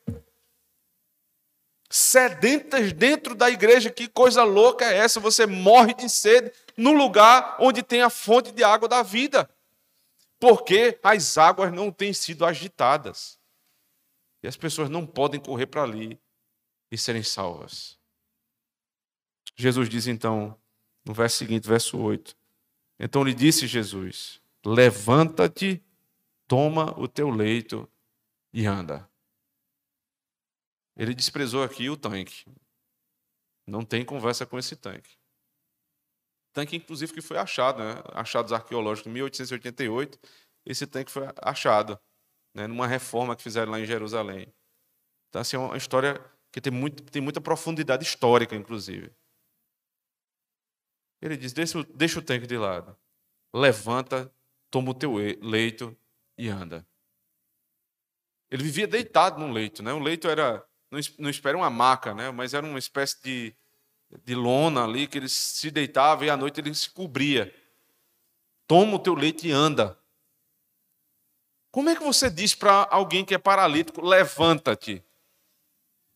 Sedentas 1.90 2.94
dentro 2.94 3.34
da 3.34 3.50
igreja, 3.50 3.90
que 3.90 4.08
coisa 4.08 4.44
louca 4.44 4.86
é 4.86 4.98
essa? 4.98 5.20
Você 5.20 5.46
morre 5.46 5.94
de 5.94 6.10
sede 6.10 6.52
no 6.78 6.92
lugar 6.92 7.58
onde 7.60 7.84
tem 7.84 8.02
a 8.02 8.10
fonte 8.10 8.52
de 8.52 8.64
água 8.64 8.88
da 8.88 9.04
vida. 9.04 9.50
Porque 10.40 11.00
as 11.04 11.38
águas 11.38 11.72
não 11.72 11.92
têm 11.92 12.14
sido 12.14 12.46
agitadas. 12.46 13.40
E 14.42 14.48
as 14.48 14.58
pessoas 14.58 14.90
não 14.90 15.06
podem 15.06 15.40
correr 15.40 15.68
para 15.68 15.84
ali 15.84 16.20
e 16.92 16.98
serem 16.98 17.24
salvas. 17.24 17.98
Jesus 19.56 19.88
diz 19.88 20.08
então, 20.08 20.58
no 21.06 21.14
verso 21.14 21.38
seguinte, 21.38 21.68
verso 21.68 21.98
8: 21.98 22.36
Então 23.00 23.24
lhe 23.24 23.34
disse 23.34 23.68
Jesus: 23.68 24.42
Levanta-te 24.66 25.82
toma 26.48 26.98
o 27.00 27.08
teu 27.08 27.30
leito 27.30 27.90
e 28.54 28.66
anda. 28.66 29.10
Ele 30.96 31.14
desprezou 31.14 31.64
aqui 31.64 31.90
o 31.90 31.98
tanque. 31.98 32.46
Não 33.66 33.84
tem 33.84 34.06
conversa 34.06 34.46
com 34.46 34.60
esse 34.60 34.76
tanque. 34.76 35.18
Tanque, 36.54 36.76
inclusive, 36.76 37.12
que 37.12 37.22
foi 37.22 37.38
achado, 37.38 37.84
né? 37.84 37.96
achados 38.14 38.54
arqueológicos 38.54 39.10
em 39.10 39.14
1888. 39.14 40.20
Esse 40.66 40.86
tanque 40.86 41.12
foi 41.12 41.28
achado 41.42 42.00
né? 42.54 42.68
numa 42.68 42.88
reforma 42.88 43.36
que 43.36 43.44
fizeram 43.44 43.72
lá 43.72 43.80
em 43.80 43.86
Jerusalém. 43.86 44.54
Então, 45.30 45.42
assim, 45.42 45.56
é 45.56 45.60
uma 45.60 45.76
história 45.76 46.24
que 46.52 46.62
tem, 46.62 46.72
muito, 46.72 47.04
tem 47.04 47.22
muita 47.22 47.42
profundidade 47.42 48.04
histórica, 48.04 48.56
inclusive. 48.56 49.12
Ele 51.20 51.36
diz: 51.36 51.52
deixa, 51.54 51.84
deixa 51.96 52.20
o 52.20 52.22
tanque 52.22 52.46
de 52.46 52.58
lado, 52.58 52.96
levanta, 53.54 54.32
toma 54.70 54.92
o 54.92 54.94
teu 54.94 55.16
leito 55.42 55.98
e 56.38 56.50
anda. 56.50 56.86
Ele 58.52 58.64
vivia 58.64 58.88
deitado 58.88 59.40
num 59.40 59.52
leito, 59.52 59.82
né? 59.82 59.92
O 59.94 60.00
leito 60.00 60.28
era, 60.28 60.64
não 61.18 61.30
espera 61.30 61.58
uma 61.58 61.72
maca, 61.72 62.14
né? 62.14 62.30
Mas 62.30 62.54
era 62.54 62.64
uma 62.64 62.78
espécie 62.78 63.20
de, 63.24 63.56
de 64.24 64.36
lona 64.36 64.84
ali 64.84 65.08
que 65.08 65.18
ele 65.18 65.30
se 65.30 65.72
deitava 65.72 66.26
e 66.26 66.30
à 66.30 66.38
noite 66.38 66.60
ele 66.60 66.74
se 66.74 66.90
cobria. 66.90 67.54
Toma 68.68 68.96
o 68.96 69.00
teu 69.00 69.14
leite 69.14 69.48
e 69.48 69.52
anda. 69.52 69.98
Como 71.72 71.90
é 71.90 71.96
que 71.96 72.04
você 72.04 72.30
diz 72.30 72.54
para 72.54 72.88
alguém 72.92 73.26
que 73.26 73.34
é 73.34 73.38
paralítico, 73.38 74.06
levanta-te? 74.06 75.04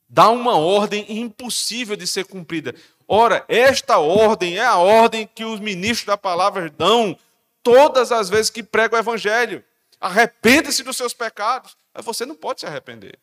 Dá 0.08 0.30
uma 0.30 0.56
ordem 0.56 1.06
impossível 1.20 1.96
de 1.96 2.08
ser 2.08 2.26
cumprida. 2.26 2.74
Ora, 3.08 3.44
esta 3.48 3.98
ordem 3.98 4.58
é 4.58 4.66
a 4.66 4.78
ordem 4.78 5.28
que 5.28 5.44
os 5.44 5.60
ministros 5.60 6.06
da 6.06 6.18
palavra 6.18 6.70
dão 6.70 7.18
todas 7.64 8.12
as 8.12 8.30
vezes 8.30 8.50
que 8.50 8.64
pregam 8.64 8.98
o 8.98 9.02
evangelho. 9.02 9.64
Arrependa-se 10.00 10.84
dos 10.84 10.96
seus 10.96 11.14
pecados. 11.14 11.76
Você 11.96 12.26
não 12.26 12.36
pode 12.36 12.62
se 12.62 12.66
arrepender. 12.66 13.20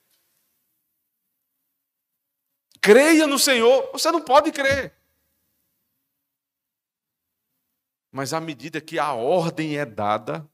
Creia 2.85 3.27
no 3.27 3.39
Senhor. 3.39 3.91
Você 3.93 4.13
não 4.13 4.21
pode 4.21 4.53
crer. 4.53 4.95
Mas 8.13 8.35
à 8.35 8.41
medida 8.41 8.79
que 8.79 8.99
a 8.99 9.15
ordem 9.15 9.79
é 9.79 9.87
dada, 9.87 10.47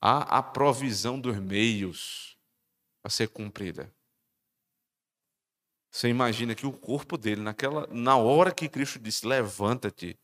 há 0.00 0.38
a 0.38 0.42
provisão 0.42 1.20
dos 1.20 1.36
meios 1.36 2.38
a 3.04 3.10
ser 3.10 3.28
cumprida. 3.28 3.92
Você 5.90 6.08
imagina 6.08 6.54
que 6.54 6.66
o 6.66 6.72
corpo 6.72 7.18
dele, 7.18 7.42
naquela, 7.42 7.86
na 7.88 8.16
hora 8.16 8.50
que 8.50 8.66
Cristo 8.66 8.98
disse: 8.98 9.26
Levanta-te, 9.26 10.18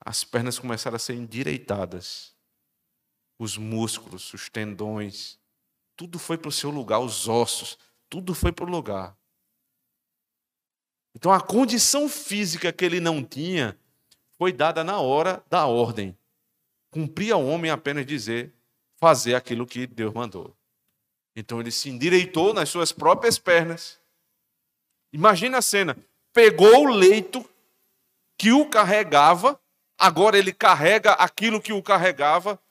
as 0.00 0.24
pernas 0.24 0.58
começaram 0.58 0.96
a 0.96 0.98
ser 0.98 1.12
endireitadas 1.12 2.34
os 3.38 3.58
músculos, 3.58 4.32
os 4.32 4.48
tendões, 4.48 5.38
tudo 5.94 6.18
foi 6.18 6.38
para 6.38 6.48
o 6.48 6.52
seu 6.52 6.70
lugar, 6.70 7.00
os 7.00 7.28
ossos, 7.28 7.78
tudo 8.08 8.34
foi 8.34 8.50
para 8.50 8.64
o 8.64 8.70
lugar. 8.70 9.17
Então 11.18 11.32
a 11.32 11.40
condição 11.40 12.08
física 12.08 12.72
que 12.72 12.84
ele 12.84 13.00
não 13.00 13.24
tinha 13.24 13.76
foi 14.36 14.52
dada 14.52 14.84
na 14.84 15.00
hora 15.00 15.44
da 15.50 15.66
ordem. 15.66 16.16
Cumpria 16.92 17.36
o 17.36 17.44
homem 17.44 17.72
apenas 17.72 18.06
dizer, 18.06 18.54
fazer 18.98 19.34
aquilo 19.34 19.66
que 19.66 19.84
Deus 19.84 20.14
mandou. 20.14 20.56
Então 21.34 21.58
ele 21.58 21.72
se 21.72 21.90
endireitou 21.90 22.54
nas 22.54 22.68
suas 22.68 22.92
próprias 22.92 23.36
pernas. 23.36 24.00
Imagina 25.12 25.58
a 25.58 25.62
cena: 25.62 25.96
pegou 26.32 26.84
o 26.84 26.94
leito 26.94 27.44
que 28.38 28.52
o 28.52 28.70
carregava, 28.70 29.60
agora 29.98 30.38
ele 30.38 30.52
carrega 30.52 31.14
aquilo 31.14 31.60
que 31.60 31.72
o 31.72 31.82
carregava 31.82 32.62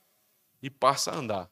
e 0.62 0.70
passa 0.70 1.10
a 1.10 1.16
andar. 1.16 1.50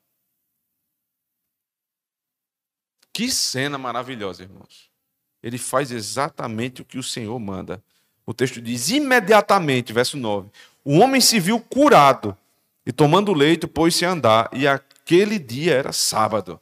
Que 3.13 3.31
cena 3.31 3.77
maravilhosa, 3.77 4.45
irmãos. 4.45 4.96
Ele 5.43 5.59
faz 5.59 5.91
exatamente 5.91 6.82
o 6.82 6.84
que 6.84 6.99
o 6.99 7.03
Senhor 7.03 7.39
manda. 7.39 7.82
O 8.24 8.34
texto 8.34 8.61
diz: 8.61 8.91
imediatamente, 8.91 9.93
verso 9.93 10.16
9: 10.16 10.51
o 10.84 10.99
homem 10.99 11.20
se 11.20 11.41
viu 11.41 11.61
curado 11.61 12.37
e, 12.84 12.93
tomando 12.93 13.32
leito, 13.32 13.66
pôs-se 13.66 14.05
a 14.05 14.11
andar, 14.11 14.49
e 14.53 14.68
aquele 14.68 15.39
dia 15.39 15.74
era 15.74 15.93
sábado. 15.93 16.61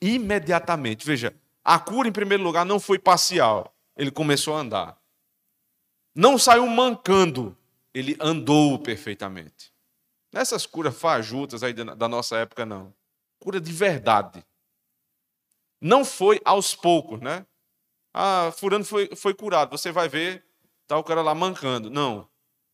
Imediatamente, 0.00 1.06
veja, 1.06 1.34
a 1.64 1.78
cura, 1.78 2.06
em 2.06 2.12
primeiro 2.12 2.42
lugar, 2.42 2.66
não 2.66 2.78
foi 2.78 2.98
parcial, 2.98 3.74
ele 3.96 4.10
começou 4.10 4.54
a 4.54 4.60
andar. 4.60 4.98
Não 6.14 6.38
saiu 6.38 6.66
mancando, 6.66 7.56
ele 7.94 8.16
andou 8.20 8.78
perfeitamente. 8.78 9.72
Nessas 10.32 10.66
curas 10.66 10.94
fajutas 10.94 11.62
aí 11.62 11.72
da 11.72 12.08
nossa 12.08 12.36
época, 12.36 12.66
não. 12.66 12.92
Cura 13.38 13.58
de 13.58 13.72
verdade. 13.72 14.44
Não 15.80 16.04
foi 16.04 16.40
aos 16.44 16.74
poucos, 16.74 17.20
né? 17.20 17.46
Ah, 18.12 18.50
Furando 18.52 18.84
foi, 18.84 19.14
foi 19.14 19.34
curado, 19.34 19.76
você 19.76 19.92
vai 19.92 20.08
ver, 20.08 20.44
tá 20.86 20.96
o 20.98 21.04
cara 21.04 21.22
lá 21.22 21.34
mancando. 21.34 21.90
Não. 21.90 22.28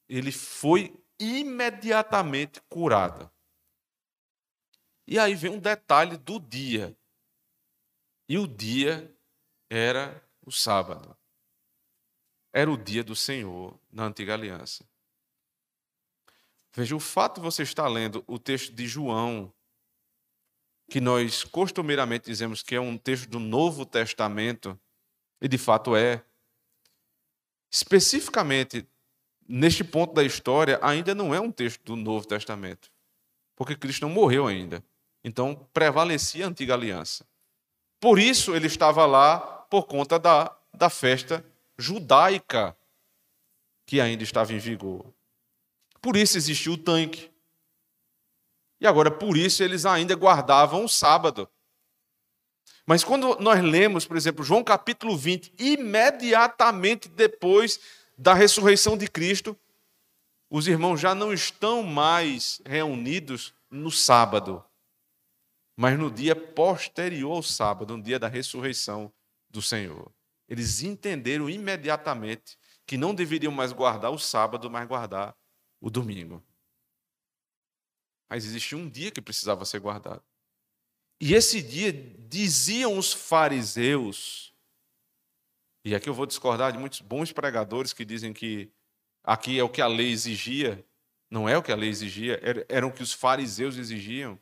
Ele 0.09 0.31
foi 0.31 0.95
imediatamente 1.19 2.61
curado. 2.69 3.31
E 5.07 5.19
aí 5.19 5.35
vem 5.35 5.53
um 5.53 5.59
detalhe 5.59 6.17
do 6.17 6.39
dia. 6.39 6.97
E 8.29 8.39
o 8.39 8.47
dia 8.47 9.15
era 9.69 10.23
o 10.47 10.51
sábado. 10.51 11.17
Era 12.53 12.71
o 12.71 12.77
dia 12.77 13.03
do 13.03 13.17
Senhor 13.17 13.79
na 13.91 14.05
antiga 14.05 14.35
aliança. 14.35 14.85
Veja, 16.75 16.97
o 16.97 17.01
fato 17.01 17.37
de 17.37 17.41
você 17.43 17.63
estar 17.63 17.89
lendo 17.89 18.25
o 18.27 18.39
texto 18.39 18.73
de 18.73 18.87
João, 18.87 19.53
que 20.93 21.01
nós 21.01 21.43
costumeiramente 21.43 22.27
dizemos 22.27 22.63
que 22.63 22.75
é 22.75 22.81
um 22.81 22.99
texto 22.99 23.27
do 23.27 23.41
Novo 23.41 23.87
Testamento, 23.87 24.79
e 25.41 25.49
de 25.49 25.57
fato 25.57 25.97
é, 25.97 26.23
especificamente 27.71 28.87
neste 29.49 29.83
ponto 29.83 30.13
da 30.13 30.23
história, 30.23 30.79
ainda 30.83 31.15
não 31.15 31.35
é 31.35 31.41
um 31.41 31.51
texto 31.51 31.83
do 31.83 31.97
Novo 31.97 32.27
Testamento, 32.27 32.93
porque 33.57 33.75
Cristo 33.75 34.03
não 34.03 34.11
morreu 34.11 34.47
ainda. 34.47 34.85
Então 35.25 35.67
prevalecia 35.73 36.45
a 36.45 36.49
antiga 36.51 36.75
aliança. 36.75 37.25
Por 37.99 38.19
isso 38.19 38.55
ele 38.55 38.67
estava 38.67 39.07
lá 39.07 39.41
por 39.71 39.87
conta 39.87 40.19
da, 40.19 40.55
da 40.75 40.91
festa 40.91 41.43
judaica 41.79 42.77
que 43.87 43.99
ainda 43.99 44.23
estava 44.23 44.53
em 44.53 44.59
vigor. 44.59 45.07
Por 46.03 46.19
isso 46.19 46.37
existiu 46.37 46.75
o 46.75 46.79
tanque. 46.79 47.32
E 48.83 48.87
agora, 48.87 49.13
por 49.13 49.37
isso, 49.37 49.63
eles 49.63 49.87
ainda 49.87 50.13
guardavam 50.17 50.85
o 50.85 50.89
sábado. 50.89 51.49
Mas 52.85 53.05
quando 53.05 53.39
nós 53.39 53.63
lemos, 53.63 54.05
por 54.05 54.17
exemplo, 54.17 54.45
João 54.45 54.65
capítulo 54.65 55.17
20, 55.17 55.55
imediatamente 55.57 57.09
depois 57.09 57.79
da 58.19 58.35
ressurreição 58.35 58.99
de 58.99 59.07
Cristo, 59.07 59.57
os 60.51 60.67
irmãos 60.67 60.99
já 60.99 61.15
não 61.15 61.33
estão 61.33 61.85
mais 61.85 62.61
reunidos 62.67 63.55
no 63.71 63.89
sábado, 63.89 64.65
mas 65.77 65.97
no 65.97 66.11
dia 66.11 66.35
posterior 66.35 67.37
ao 67.37 67.43
sábado, 67.43 67.97
no 67.97 68.03
dia 68.03 68.19
da 68.19 68.27
ressurreição 68.27 69.13
do 69.49 69.63
Senhor. 69.63 70.13
Eles 70.49 70.83
entenderam 70.83 71.49
imediatamente 71.49 72.59
que 72.85 72.97
não 72.97 73.15
deveriam 73.15 73.53
mais 73.53 73.71
guardar 73.71 74.11
o 74.11 74.19
sábado, 74.19 74.69
mas 74.69 74.89
guardar 74.89 75.37
o 75.81 75.89
domingo. 75.89 76.43
Mas 78.33 78.47
existia 78.47 78.79
um 78.79 78.89
dia 78.89 79.11
que 79.11 79.21
precisava 79.21 79.63
ser 79.67 79.79
guardado. 79.79 80.23
E 81.21 81.35
esse 81.35 81.61
dia 81.61 81.93
diziam 81.93 82.97
os 82.97 83.13
fariseus, 83.13 84.55
e 85.85 85.95
aqui 85.95 86.09
eu 86.09 86.15
vou 86.15 86.25
discordar 86.25 86.73
de 86.73 86.79
muitos 86.79 87.03
bons 87.03 87.31
pregadores 87.31 87.93
que 87.93 88.07
dizem 88.07 88.33
que 88.33 88.73
aqui 89.23 89.59
é 89.59 89.63
o 89.63 89.69
que 89.69 89.83
a 89.83 89.87
lei 89.87 90.11
exigia, 90.11 90.83
não 91.31 91.47
é 91.47 91.59
o 91.59 91.63
que 91.63 91.71
a 91.71 91.77
lei 91.77 91.91
exigia, 91.91 92.41
era 92.71 92.87
o 92.87 92.91
que 92.91 93.03
os 93.03 93.13
fariseus 93.13 93.77
exigiam. 93.77 94.41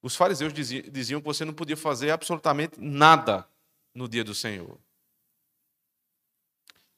Os 0.00 0.14
fariseus 0.14 0.52
diziam 0.52 1.20
que 1.20 1.26
você 1.26 1.44
não 1.44 1.52
podia 1.52 1.76
fazer 1.76 2.12
absolutamente 2.12 2.78
nada 2.78 3.44
no 3.92 4.08
dia 4.08 4.22
do 4.22 4.36
Senhor. 4.36 4.78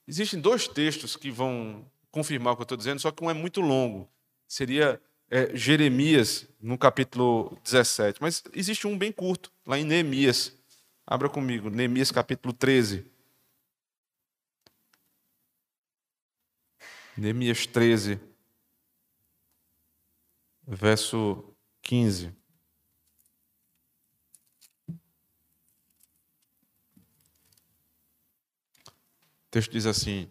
Existem 0.06 0.38
dois 0.38 0.68
textos 0.68 1.16
que 1.16 1.30
vão 1.30 1.90
confirmar 2.10 2.52
o 2.52 2.56
que 2.56 2.60
eu 2.60 2.64
estou 2.64 2.76
dizendo, 2.76 3.00
só 3.00 3.10
que 3.10 3.24
um 3.24 3.30
é 3.30 3.34
muito 3.34 3.62
longo. 3.62 4.06
Seria 4.46 5.00
é, 5.30 5.56
Jeremias, 5.56 6.46
no 6.60 6.78
capítulo 6.78 7.58
17. 7.62 8.20
Mas 8.20 8.42
existe 8.52 8.86
um 8.86 8.96
bem 8.96 9.12
curto, 9.12 9.52
lá 9.66 9.78
em 9.78 9.84
Neemias. 9.84 10.56
Abra 11.06 11.28
comigo, 11.28 11.70
Neemias 11.70 12.10
capítulo 12.10 12.52
13. 12.52 13.04
Neemias 17.16 17.66
13, 17.66 18.18
verso 20.66 21.54
15. 21.82 22.28
O 24.88 24.94
texto 29.50 29.70
diz 29.70 29.86
assim: 29.86 30.28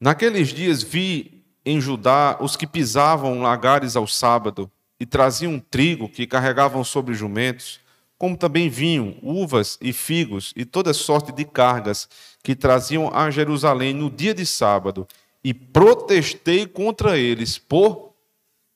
Naqueles 0.00 0.48
dias 0.48 0.82
vi 0.82 1.33
em 1.64 1.80
Judá 1.80 2.36
os 2.40 2.56
que 2.56 2.66
pisavam 2.66 3.40
lagares 3.40 3.96
ao 3.96 4.06
sábado 4.06 4.70
e 4.98 5.06
traziam 5.06 5.58
trigo 5.58 6.08
que 6.08 6.26
carregavam 6.26 6.84
sobre 6.84 7.14
jumentos, 7.14 7.80
como 8.16 8.36
também 8.36 8.68
vinho, 8.68 9.18
uvas 9.22 9.78
e 9.80 9.92
figos 9.92 10.52
e 10.56 10.64
toda 10.64 10.92
sorte 10.92 11.32
de 11.32 11.44
cargas 11.44 12.08
que 12.42 12.54
traziam 12.54 13.10
a 13.14 13.30
Jerusalém 13.30 13.92
no 13.92 14.10
dia 14.10 14.34
de 14.34 14.46
sábado 14.46 15.06
e 15.42 15.52
protestei 15.52 16.66
contra 16.66 17.18
eles 17.18 17.58
por 17.58 18.14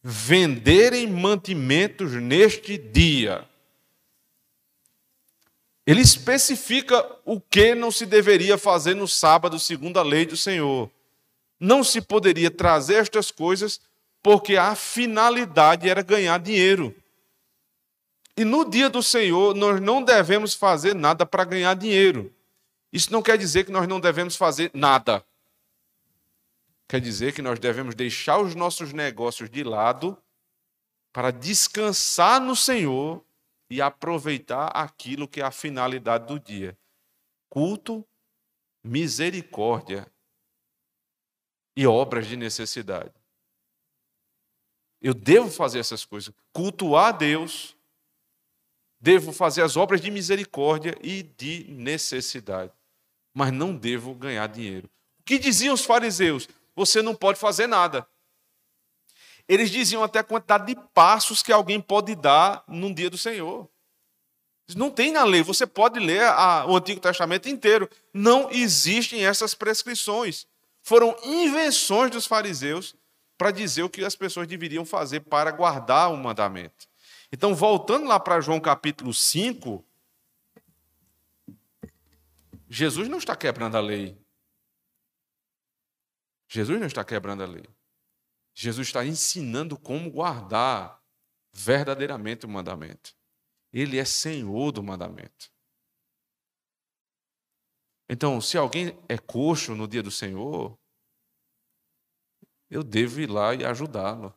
venderem 0.03 1.07
mantimentos 1.07 2.13
neste 2.13 2.77
dia. 2.77 3.45
Ele 5.87 6.03
especifica 6.03 7.07
o 7.25 7.41
que 7.41 7.75
não 7.75 7.91
se 7.91 8.05
deveria 8.05 8.59
fazer 8.59 8.95
no 8.95 9.09
sábado, 9.09 9.59
segundo 9.59 9.99
a 9.99 10.03
lei 10.03 10.27
do 10.27 10.37
Senhor. 10.37 10.91
Não 11.59 11.83
se 11.83 12.01
poderia 12.01 12.51
trazer 12.51 12.95
estas 12.95 13.31
coisas 13.31 13.81
porque 14.23 14.57
a 14.57 14.75
finalidade 14.75 15.89
era 15.89 16.03
ganhar 16.03 16.39
dinheiro. 16.39 16.95
E 18.37 18.45
no 18.45 18.65
dia 18.65 18.89
do 18.89 19.03
Senhor, 19.03 19.55
nós 19.55 19.81
não 19.81 20.03
devemos 20.03 20.55
fazer 20.55 20.95
nada 20.95 21.27
para 21.27 21.45
ganhar 21.45 21.75
dinheiro. 21.75 22.33
Isso 22.93 23.13
não 23.13 23.21
quer 23.21 23.37
dizer 23.37 23.65
que 23.65 23.73
nós 23.73 23.89
não 23.89 23.99
devemos 23.99 24.37
fazer 24.37 24.71
nada. 24.73 25.25
Quer 26.89 27.01
dizer 27.01 27.33
que 27.33 27.43
nós 27.43 27.59
devemos 27.59 27.95
deixar 27.95 28.39
os 28.39 28.55
nossos 28.55 28.93
negócios 28.93 29.51
de 29.51 29.63
lado 29.63 30.17
para 31.13 31.31
descansar 31.31 32.41
no 32.41 32.55
Senhor 32.55 33.23
e 33.69 33.83
aproveitar 33.83 34.69
aquilo 34.69 35.29
que 35.29 35.41
é 35.41 35.45
a 35.45 35.51
finalidade 35.51 36.27
do 36.27 36.39
dia: 36.39 36.79
culto, 37.51 38.07
misericórdia 38.83 40.07
e 41.79 41.87
obras 41.87 42.27
de 42.27 42.37
necessidade. 42.37 43.15
Eu 45.01 45.15
devo 45.15 45.49
fazer 45.49 45.79
essas 45.79 46.05
coisas, 46.05 46.35
cultuar 46.53 47.09
a 47.09 47.13
Deus, 47.13 47.77
devo 49.01 49.33
fazer 49.33 49.63
as 49.63 49.77
obras 49.77 50.01
de 50.01 50.11
misericórdia 50.11 50.99
e 51.01 51.23
de 51.23 51.67
necessidade, 51.69 52.73
mas 53.33 53.53
não 53.53 53.77
devo 53.77 54.13
ganhar 54.13 54.49
dinheiro. 54.49 54.91
O 55.21 55.23
que 55.23 55.39
diziam 55.39 55.73
os 55.73 55.85
fariseus? 55.85 56.49
você 56.79 57.03
não 57.03 57.15
pode 57.15 57.41
fazer 57.41 57.67
nada. 57.67 58.07
Eles 59.49 59.71
diziam 59.71 60.05
até 60.05 60.21
a 60.21 60.25
quantidade 60.25 60.67
de 60.67 60.81
passos 60.95 61.43
que 61.43 61.53
alguém 61.53 61.81
pode 61.81 62.15
dar 62.15 62.63
num 62.69 62.95
dia 62.95 63.11
do 63.11 63.19
Senhor. 63.19 63.69
Não 64.77 64.91
tem 64.91 65.11
na 65.11 65.25
lei, 65.25 65.43
você 65.43 65.67
pode 65.67 65.99
ler 65.99 66.23
o 66.69 66.77
Antigo 66.77 67.01
Testamento 67.01 67.49
inteiro. 67.49 67.91
Não 68.15 68.49
existem 68.51 69.27
essas 69.27 69.55
prescrições. 69.55 70.47
Foram 70.89 71.15
invenções 71.23 72.11
dos 72.11 72.25
fariseus 72.25 72.97
para 73.37 73.51
dizer 73.51 73.83
o 73.83 73.91
que 73.91 74.03
as 74.03 74.17
pessoas 74.17 74.49
deveriam 74.49 74.87
fazer 74.87 75.21
para 75.21 75.51
guardar 75.51 76.11
o 76.11 76.17
mandamento. 76.17 76.89
Então, 77.31 77.55
voltando 77.55 78.07
lá 78.07 78.19
para 78.19 78.41
João 78.41 78.59
capítulo 78.59 79.13
5, 79.13 79.85
Jesus 82.71 83.07
não 83.07 83.19
está 83.19 83.37
quebrando 83.37 83.77
a 83.77 83.81
lei. 83.81 84.19
Jesus 86.49 86.81
não 86.81 86.87
está 86.87 87.05
quebrando 87.05 87.43
a 87.43 87.47
lei. 87.47 87.69
Jesus 88.55 88.89
está 88.89 89.05
ensinando 89.05 89.79
como 89.79 90.11
guardar 90.11 91.03
verdadeiramente 91.53 92.47
o 92.47 92.49
mandamento. 92.49 93.15
Ele 93.71 93.99
é 93.99 94.07
senhor 94.07 94.73
do 94.73 94.83
mandamento. 94.83 95.53
Então, 98.09 98.41
se 98.41 98.57
alguém 98.57 98.99
é 99.09 99.19
coxo 99.19 99.75
no 99.75 99.87
dia 99.87 100.03
do 100.03 100.11
Senhor, 100.11 100.79
eu 102.71 102.83
devo 102.83 103.21
ir 103.21 103.31
lá 103.31 103.55
e 103.55 103.65
ajudá-lo. 103.65 104.35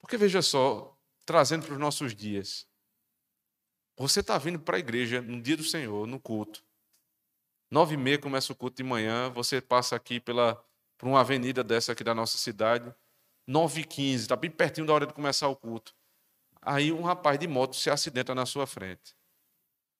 Porque 0.00 0.16
veja 0.16 0.42
só, 0.42 0.96
trazendo 1.24 1.64
para 1.64 1.74
os 1.74 1.80
nossos 1.80 2.14
dias, 2.14 2.66
você 3.96 4.20
está 4.20 4.36
vindo 4.38 4.58
para 4.58 4.76
a 4.76 4.80
igreja 4.80 5.22
no 5.22 5.40
dia 5.40 5.56
do 5.56 5.62
Senhor, 5.62 6.06
no 6.06 6.18
culto. 6.18 6.64
Nove 7.70 7.94
e 7.94 7.96
meia 7.96 8.18
começa 8.18 8.52
o 8.52 8.56
culto 8.56 8.76
de 8.76 8.82
manhã, 8.82 9.30
você 9.30 9.60
passa 9.60 9.94
aqui 9.94 10.18
pela 10.20 10.62
por 10.98 11.08
uma 11.08 11.20
avenida 11.20 11.64
dessa 11.64 11.90
aqui 11.90 12.04
da 12.04 12.14
nossa 12.14 12.38
cidade, 12.38 12.94
9h15, 13.48 14.14
está 14.14 14.36
bem 14.36 14.50
pertinho 14.50 14.86
da 14.86 14.92
hora 14.92 15.04
de 15.04 15.12
começar 15.12 15.48
o 15.48 15.56
culto. 15.56 15.92
Aí 16.60 16.92
um 16.92 17.02
rapaz 17.02 17.36
de 17.40 17.48
moto 17.48 17.74
se 17.74 17.90
acidenta 17.90 18.36
na 18.36 18.46
sua 18.46 18.68
frente. 18.68 19.16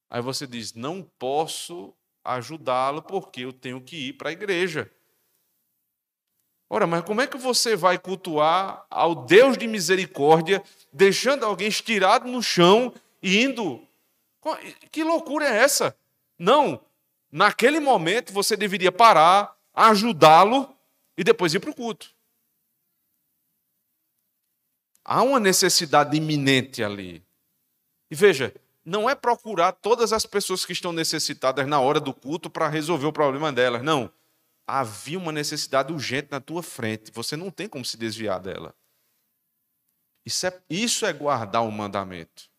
Aí 0.09 0.23
você 0.23 0.47
diz: 0.47 0.75
Não 0.75 1.03
posso 1.19 1.93
ajudá-lo 2.25 3.03
porque 3.03 3.43
eu 3.43 3.53
tenho 3.53 3.81
que 3.81 4.09
ir 4.09 4.13
para 4.15 4.31
a 4.31 4.33
igreja. 4.33 4.91
Ora, 6.69 6.87
mas 6.87 7.05
como 7.05 7.21
é 7.21 7.27
que 7.27 7.37
você 7.37 7.77
vai 7.77 7.99
cultuar 7.99 8.87
ao 8.89 9.15
Deus 9.15 9.59
de 9.59 9.69
misericórdia, 9.69 10.63
deixando 10.91 11.45
alguém 11.45 11.69
estirado 11.69 12.27
no 12.27 12.43
chão 12.43 12.95
e 13.23 13.43
indo? 13.43 13.87
Que 14.91 15.05
loucura 15.05 15.47
é 15.47 15.59
essa? 15.59 15.95
Não, 16.39 16.81
naquele 17.31 17.79
momento 17.79 18.33
você 18.33 18.57
deveria 18.57 18.91
parar, 18.91 19.55
ajudá-lo 19.75 20.75
e 21.17 21.23
depois 21.23 21.53
ir 21.53 21.61
para 21.61 21.71
o 21.71 21.75
culto. 21.75 22.11
Há 25.05 25.23
uma 25.23 25.39
necessidade 25.39 26.17
iminente 26.17 26.83
ali. 26.83 27.23
E 28.11 28.15
veja, 28.15 28.55
não 28.85 29.09
é 29.09 29.15
procurar 29.15 29.73
todas 29.73 30.13
as 30.13 30.27
pessoas 30.27 30.65
que 30.65 30.73
estão 30.73 30.93
necessitadas 30.93 31.67
na 31.67 31.81
hora 31.81 32.01
do 32.01 32.13
culto 32.13 32.51
para 32.51 32.69
resolver 32.69 33.07
o 33.07 33.13
problema 33.13 33.53
delas. 33.53 33.83
Não. 33.83 34.11
Havia 34.67 35.19
uma 35.19 35.33
necessidade 35.33 35.93
urgente 35.93 36.29
na 36.31 36.41
tua 36.41 36.63
frente. 36.63 37.11
Você 37.13 37.37
não 37.37 37.51
tem 37.51 37.69
como 37.69 37.85
se 37.85 37.97
desviar 37.97 38.41
dela. 38.41 38.75
Isso 40.25 40.47
é, 40.47 40.61
isso 40.71 41.07
é 41.07 41.13
guardar 41.13 41.63
o 41.63 41.71
mandamento. 41.71 42.51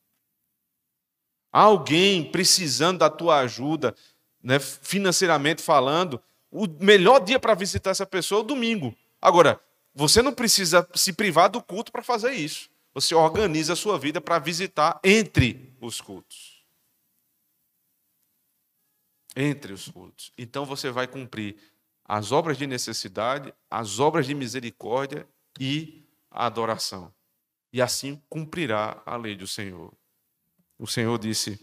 Alguém 1.52 2.30
precisando 2.30 3.00
da 3.00 3.10
tua 3.10 3.40
ajuda, 3.40 3.96
né, 4.42 4.60
financeiramente 4.60 5.62
falando, 5.62 6.22
o 6.52 6.68
melhor 6.68 7.20
dia 7.20 7.40
para 7.40 7.54
visitar 7.54 7.92
essa 7.92 8.06
pessoa 8.06 8.42
é 8.42 8.44
o 8.44 8.48
domingo. 8.48 8.96
Agora, 9.22 9.60
você 9.94 10.22
não 10.22 10.34
precisa 10.34 10.88
se 10.94 11.14
privar 11.14 11.50
do 11.50 11.62
culto 11.62 11.92
para 11.92 12.04
fazer 12.04 12.32
isso. 12.32 12.70
Você 12.94 13.16
organiza 13.16 13.74
a 13.74 13.76
sua 13.76 13.98
vida 13.98 14.20
para 14.20 14.40
visitar 14.40 15.00
entre 15.04 15.73
os 15.86 16.02
cultos. 16.02 16.64
Entre 19.36 19.74
os 19.74 19.88
cultos. 19.88 20.32
Então 20.38 20.66
você 20.66 20.92
vai 20.92 21.08
cumprir 21.08 21.58
as 22.06 22.32
obras 22.32 22.58
de 22.58 22.68
necessidade, 22.68 23.54
as 23.70 24.00
obras 24.00 24.26
de 24.26 24.36
misericórdia 24.36 25.28
e 25.60 26.04
a 26.30 26.46
adoração. 26.46 27.14
E 27.72 27.82
assim 27.82 28.22
cumprirá 28.30 29.02
a 29.06 29.16
lei 29.16 29.36
do 29.36 29.48
Senhor. 29.48 29.92
o 30.78 30.86
Senhor 30.86 31.18
disse: 31.18 31.60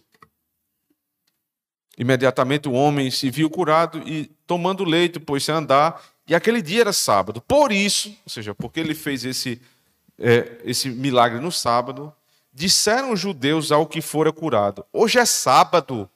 Imediatamente 1.97 2.68
o 2.68 2.73
homem 2.73 3.11
se 3.11 3.31
viu 3.31 3.51
curado 3.51 3.99
e 4.09 4.27
tomando 4.47 4.85
leite, 4.85 5.21
pôs-se 5.21 5.53
a 5.53 5.57
andar, 5.57 6.03
e 6.27 6.35
aquele 6.35 6.62
dia 6.62 6.81
era 6.81 6.93
sábado. 6.93 7.41
Por 7.41 7.71
isso, 7.71 8.09
ou 8.25 8.31
seja, 8.31 8.55
porque 8.55 8.81
ele 8.81 8.95
fez 8.95 9.25
esse, 9.25 9.61
é, 10.18 10.61
esse 10.64 10.89
milagre 10.89 11.39
no 11.41 11.53
sábado, 11.53 12.12
disseram 12.53 13.12
os 13.12 13.20
judeus 13.20 13.70
ao 13.72 13.86
que 13.86 14.01
fora 14.01 14.32
curado: 14.32 14.84
Hoje 14.92 15.18
é 15.18 15.24
sábado 15.24 16.11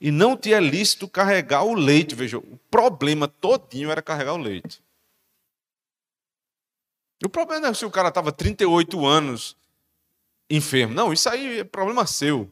e 0.00 0.10
não 0.10 0.36
te 0.36 0.52
é 0.52 0.60
lícito 0.60 1.08
carregar 1.08 1.64
o 1.64 1.74
leite. 1.74 2.14
Veja, 2.14 2.38
o 2.38 2.58
problema 2.70 3.28
todinho 3.28 3.90
era 3.90 4.00
carregar 4.00 4.34
o 4.34 4.38
leite. 4.38 4.82
O 7.24 7.28
problema 7.28 7.60
não 7.60 7.68
é 7.70 7.74
se 7.74 7.84
o 7.84 7.90
cara 7.90 8.08
estava 8.08 8.32
38 8.32 9.04
anos 9.04 9.56
enfermo. 10.48 10.94
Não, 10.94 11.12
isso 11.12 11.28
aí 11.28 11.60
é 11.60 11.64
problema 11.64 12.06
seu. 12.06 12.50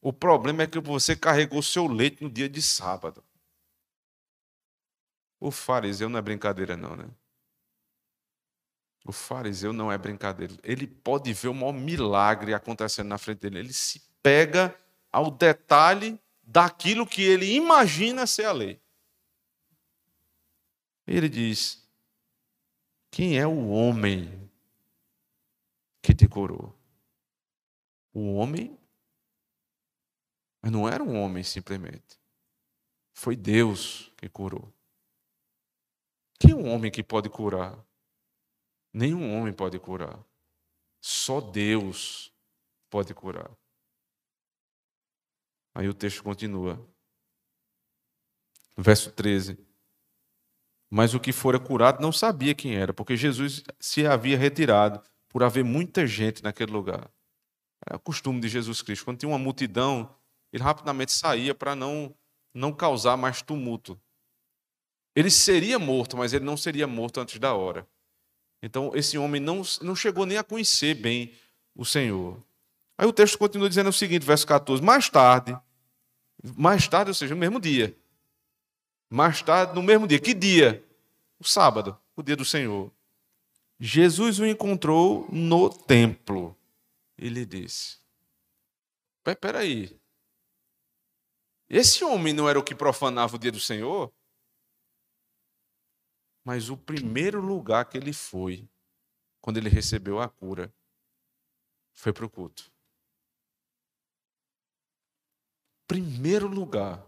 O 0.00 0.12
problema 0.12 0.62
é 0.62 0.66
que 0.66 0.80
você 0.80 1.14
carregou 1.14 1.62
seu 1.62 1.86
leite 1.86 2.24
no 2.24 2.30
dia 2.30 2.48
de 2.48 2.60
sábado. 2.60 3.22
O 5.38 5.50
fariseu 5.50 6.08
não 6.08 6.18
é 6.18 6.22
brincadeira, 6.22 6.76
não, 6.76 6.96
né? 6.96 7.08
O 9.04 9.12
fariseu 9.12 9.72
não 9.72 9.90
é 9.90 9.98
brincadeira. 9.98 10.54
Ele 10.62 10.86
pode 10.86 11.32
ver 11.32 11.48
o 11.48 11.54
maior 11.54 11.72
milagre 11.72 12.54
acontecendo 12.54 13.08
na 13.08 13.18
frente 13.18 13.40
dele. 13.40 13.58
Ele 13.58 13.72
se 13.72 14.00
pega 14.22 14.74
ao 15.10 15.30
detalhe 15.30 16.20
daquilo 16.42 17.06
que 17.06 17.22
ele 17.22 17.52
imagina 17.54 18.26
ser 18.26 18.44
a 18.44 18.52
lei. 18.52 18.80
Ele 21.06 21.28
diz: 21.28 21.86
Quem 23.10 23.38
é 23.38 23.46
o 23.46 23.68
homem 23.68 24.50
que 26.00 26.14
te 26.14 26.28
curou? 26.28 26.78
O 28.14 28.34
homem 28.34 28.78
mas 30.62 30.70
não 30.70 30.88
era 30.88 31.02
um 31.02 31.20
homem 31.20 31.42
simplesmente. 31.42 32.20
Foi 33.12 33.34
Deus 33.34 34.12
que 34.16 34.28
curou. 34.28 34.72
Quem 36.38 36.52
é 36.52 36.54
um 36.54 36.72
homem 36.72 36.90
que 36.90 37.02
pode 37.02 37.28
curar? 37.28 37.76
Nenhum 38.92 39.36
homem 39.36 39.52
pode 39.52 39.78
curar. 39.78 40.22
Só 41.00 41.40
Deus 41.40 42.32
pode 42.90 43.14
curar. 43.14 43.50
Aí 45.74 45.88
o 45.88 45.94
texto 45.94 46.22
continua. 46.22 46.78
Verso 48.76 49.10
13. 49.12 49.58
Mas 50.90 51.14
o 51.14 51.20
que 51.20 51.32
fora 51.32 51.58
curado 51.58 52.02
não 52.02 52.12
sabia 52.12 52.54
quem 52.54 52.76
era, 52.76 52.92
porque 52.92 53.16
Jesus 53.16 53.64
se 53.80 54.06
havia 54.06 54.36
retirado 54.36 55.02
por 55.28 55.42
haver 55.42 55.64
muita 55.64 56.06
gente 56.06 56.42
naquele 56.42 56.70
lugar. 56.70 57.10
É 57.90 57.96
o 57.96 57.98
costume 58.00 58.40
de 58.40 58.48
Jesus 58.48 58.82
Cristo. 58.82 59.06
Quando 59.06 59.18
tinha 59.18 59.30
uma 59.30 59.38
multidão, 59.38 60.14
ele 60.52 60.62
rapidamente 60.62 61.12
saía 61.12 61.54
para 61.54 61.74
não, 61.74 62.14
não 62.52 62.72
causar 62.72 63.16
mais 63.16 63.40
tumulto. 63.40 63.98
Ele 65.16 65.30
seria 65.30 65.78
morto, 65.78 66.16
mas 66.16 66.32
ele 66.32 66.44
não 66.44 66.56
seria 66.56 66.86
morto 66.86 67.20
antes 67.20 67.38
da 67.38 67.54
hora. 67.54 67.88
Então, 68.62 68.92
esse 68.94 69.18
homem 69.18 69.40
não, 69.40 69.62
não 69.80 69.96
chegou 69.96 70.24
nem 70.24 70.38
a 70.38 70.44
conhecer 70.44 70.94
bem 70.94 71.34
o 71.74 71.84
Senhor. 71.84 72.40
Aí 72.96 73.06
o 73.06 73.12
texto 73.12 73.36
continua 73.36 73.68
dizendo 73.68 73.90
o 73.90 73.92
seguinte, 73.92 74.24
verso 74.24 74.46
14: 74.46 74.82
Mais 74.82 75.08
tarde, 75.08 75.58
mais 76.56 76.86
tarde, 76.86 77.10
ou 77.10 77.14
seja, 77.14 77.34
no 77.34 77.40
mesmo 77.40 77.60
dia. 77.60 77.96
Mais 79.10 79.42
tarde, 79.42 79.74
no 79.74 79.82
mesmo 79.82 80.06
dia. 80.06 80.20
Que 80.20 80.32
dia? 80.32 80.84
O 81.38 81.44
sábado, 81.44 81.98
o 82.14 82.22
dia 82.22 82.36
do 82.36 82.44
Senhor. 82.44 82.90
Jesus 83.80 84.38
o 84.38 84.46
encontrou 84.46 85.26
no 85.32 85.68
templo. 85.68 86.56
Ele 87.18 87.44
disse: 87.44 87.98
Espera 89.26 89.58
aí, 89.58 89.98
esse 91.68 92.04
homem 92.04 92.32
não 92.32 92.48
era 92.48 92.58
o 92.58 92.62
que 92.62 92.74
profanava 92.74 93.34
o 93.34 93.38
dia 93.38 93.50
do 93.50 93.58
Senhor? 93.58 94.12
Mas 96.44 96.68
o 96.70 96.76
primeiro 96.76 97.40
lugar 97.40 97.88
que 97.88 97.96
ele 97.96 98.12
foi, 98.12 98.68
quando 99.40 99.58
ele 99.58 99.68
recebeu 99.68 100.20
a 100.20 100.28
cura, 100.28 100.74
foi 101.92 102.12
para 102.12 102.26
o 102.26 102.30
culto. 102.30 102.72
Primeiro 105.86 106.48
lugar. 106.48 107.06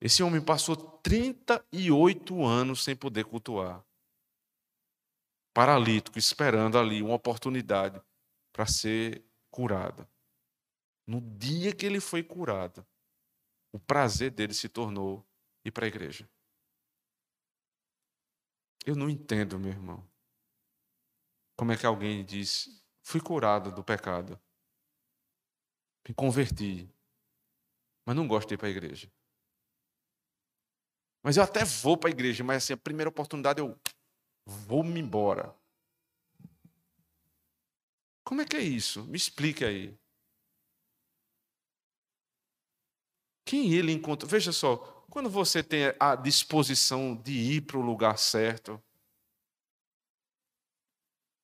Esse 0.00 0.22
homem 0.22 0.42
passou 0.42 0.74
38 0.74 2.44
anos 2.44 2.82
sem 2.82 2.96
poder 2.96 3.26
cultuar. 3.26 3.84
Paralítico, 5.52 6.18
esperando 6.18 6.78
ali 6.78 7.02
uma 7.02 7.14
oportunidade 7.14 8.00
para 8.52 8.66
ser 8.66 9.22
curado. 9.50 10.08
No 11.06 11.20
dia 11.20 11.74
que 11.74 11.84
ele 11.84 12.00
foi 12.00 12.22
curado, 12.22 12.86
o 13.72 13.78
prazer 13.78 14.30
dele 14.30 14.54
se 14.54 14.68
tornou 14.68 15.26
ir 15.64 15.70
para 15.70 15.86
a 15.86 15.88
igreja. 15.88 16.28
Eu 18.84 18.96
não 18.96 19.10
entendo, 19.10 19.58
meu 19.58 19.70
irmão. 19.70 20.08
Como 21.56 21.72
é 21.72 21.76
que 21.76 21.84
alguém 21.84 22.24
diz: 22.24 22.68
fui 23.02 23.20
curado 23.20 23.70
do 23.70 23.84
pecado, 23.84 24.40
me 26.08 26.14
converti, 26.14 26.88
mas 28.06 28.16
não 28.16 28.26
gosto 28.26 28.48
de 28.48 28.54
ir 28.54 28.58
para 28.58 28.68
a 28.68 28.70
igreja. 28.70 29.12
Mas 31.22 31.36
eu 31.36 31.42
até 31.42 31.64
vou 31.64 31.98
para 31.98 32.08
a 32.08 32.12
igreja, 32.12 32.42
mas 32.42 32.64
assim, 32.64 32.72
a 32.72 32.78
primeira 32.78 33.10
oportunidade 33.10 33.60
eu 33.60 33.78
vou-me 34.46 34.98
embora. 34.98 35.54
Como 38.24 38.40
é 38.40 38.46
que 38.46 38.56
é 38.56 38.62
isso? 38.62 39.04
Me 39.06 39.16
explique 39.16 39.64
aí. 39.64 39.99
Quem 43.44 43.72
ele 43.72 43.92
encontrou? 43.92 44.30
Veja 44.30 44.52
só, 44.52 44.76
quando 45.10 45.28
você 45.28 45.62
tem 45.62 45.94
a 45.98 46.14
disposição 46.14 47.16
de 47.16 47.32
ir 47.32 47.62
para 47.62 47.78
o 47.78 47.82
lugar 47.82 48.16
certo, 48.18 48.80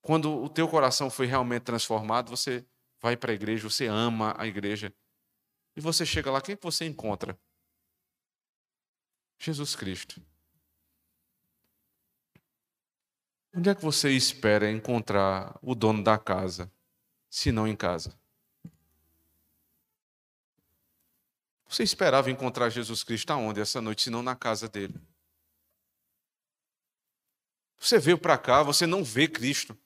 quando 0.01 0.33
o 0.33 0.49
teu 0.49 0.69
coração 0.69 1.11
foi 1.11 1.27
realmente 1.27 1.63
transformado, 1.63 2.31
você 2.31 2.65
vai 3.01 3.17
para 3.17 3.33
a 3.33 3.35
igreja, 3.35 3.69
você 3.69 3.87
ama 3.87 4.35
a 4.39 4.47
igreja, 4.47 4.95
e 5.77 5.81
você 5.81 6.07
chega 6.07 6.31
lá, 6.31 6.41
quem 6.41 6.57
que 6.57 6.63
você 6.63 6.85
encontra? 6.85 7.39
Jesus 9.39 9.75
Cristo. 9.75 10.23
Onde 13.55 13.71
é 13.71 13.75
que 13.75 13.83
você 13.83 14.11
espera 14.11 14.71
encontrar 14.71 15.59
o 15.63 15.75
dono 15.75 16.05
da 16.05 16.19
casa, 16.19 16.71
se 17.29 17.51
não 17.51 17.67
em 17.67 17.75
casa? 17.75 18.19
Você 21.69 21.83
esperava 21.83 22.31
encontrar 22.31 22.71
Jesus 22.71 23.03
Cristo 23.03 23.31
aonde 23.31 23.61
essa 23.61 23.81
noite, 23.81 24.03
se 24.03 24.11
não 24.11 24.23
na 24.23 24.37
casa 24.37 24.69
dele? 24.69 24.95
Você 27.79 27.99
veio 27.99 28.19
para 28.19 28.39
cá, 28.39 28.62
você 28.62 28.87
não 28.87 29.05
vê 29.05 29.29
Cristo, 29.29 29.77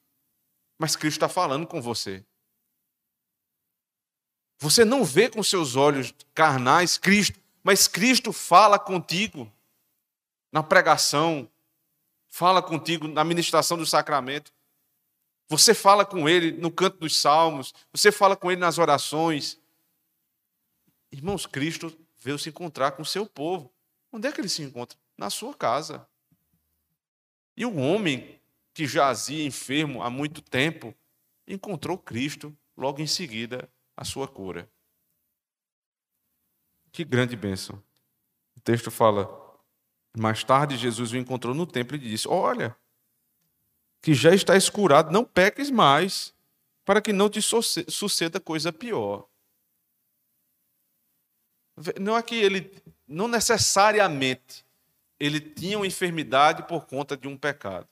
mas 0.79 0.97
Cristo 0.97 1.17
está 1.17 1.29
falando 1.29 1.67
com 1.67 1.81
você. 1.83 2.25
Você 4.59 4.85
não 4.85 5.05
vê 5.05 5.29
com 5.29 5.43
seus 5.43 5.75
olhos 5.75 6.15
carnais 6.35 6.99
Cristo, 6.99 7.41
mas 7.63 7.89
Cristo 7.89 8.33
fala 8.33 8.79
contigo 8.79 9.51
na 10.53 10.63
pregação, 10.63 11.51
fala 12.29 12.63
contigo 12.63 13.09
na 13.09 13.25
ministração 13.25 13.77
do 13.77 13.87
sacramento. 13.87 14.53
Você 15.49 15.75
fala 15.75 16.05
com 16.05 16.29
Ele 16.29 16.53
no 16.53 16.71
canto 16.71 16.99
dos 16.99 17.21
salmos, 17.21 17.75
você 17.93 18.13
fala 18.13 18.37
com 18.37 18.51
Ele 18.51 18.61
nas 18.61 18.79
orações. 18.79 19.60
Irmãos, 21.13 21.47
Cristo 21.47 21.97
veio 22.19 22.39
se 22.39 22.49
encontrar 22.49 22.93
com 22.93 23.03
o 23.03 23.07
seu 23.07 23.27
povo. 23.27 23.73
Onde 24.13 24.29
é 24.29 24.33
que 24.33 24.41
ele 24.41 24.49
se 24.49 24.63
encontra? 24.63 24.99
Na 25.17 25.31
sua 25.31 25.55
casa. 25.55 26.07
E 27.57 27.65
o 27.65 27.77
homem 27.77 28.41
que 28.73 28.87
jazia 28.87 29.45
enfermo 29.45 30.03
há 30.03 30.11
muito 30.11 30.41
tempo 30.41 30.95
encontrou 31.47 31.99
Cristo 31.99 32.57
logo 32.77 33.01
em 33.01 33.07
seguida 33.07 33.69
a 33.97 34.05
sua 34.05 34.27
cura. 34.29 34.71
Que 36.93 37.05
grande 37.05 37.37
bênção. 37.37 37.83
O 38.57 38.61
texto 38.61 38.91
fala: 38.91 39.29
mais 40.17 40.43
tarde 40.43 40.77
Jesus 40.77 41.13
o 41.13 41.17
encontrou 41.17 41.55
no 41.55 41.67
templo 41.67 41.97
e 41.97 42.01
disse: 42.01 42.27
Olha, 42.27 42.77
que 44.03 44.15
já 44.15 44.35
estás 44.35 44.69
curado, 44.69 45.13
não 45.13 45.25
peques 45.25 45.71
mais, 45.71 46.35
para 46.85 47.01
que 47.01 47.13
não 47.13 47.29
te 47.29 47.41
suceda 47.43 48.41
coisa 48.41 48.73
pior. 48.73 49.29
Não 52.01 52.17
é 52.17 52.23
que 52.23 52.35
ele, 52.35 52.71
não 53.07 53.29
necessariamente, 53.29 54.65
ele 55.19 55.41
tinha 55.41 55.79
uma 55.79 55.87
enfermidade 55.87 56.63
por 56.65 56.87
conta 56.87 57.17
de 57.17 57.29
um 57.29 57.37
pecado. 57.37 57.89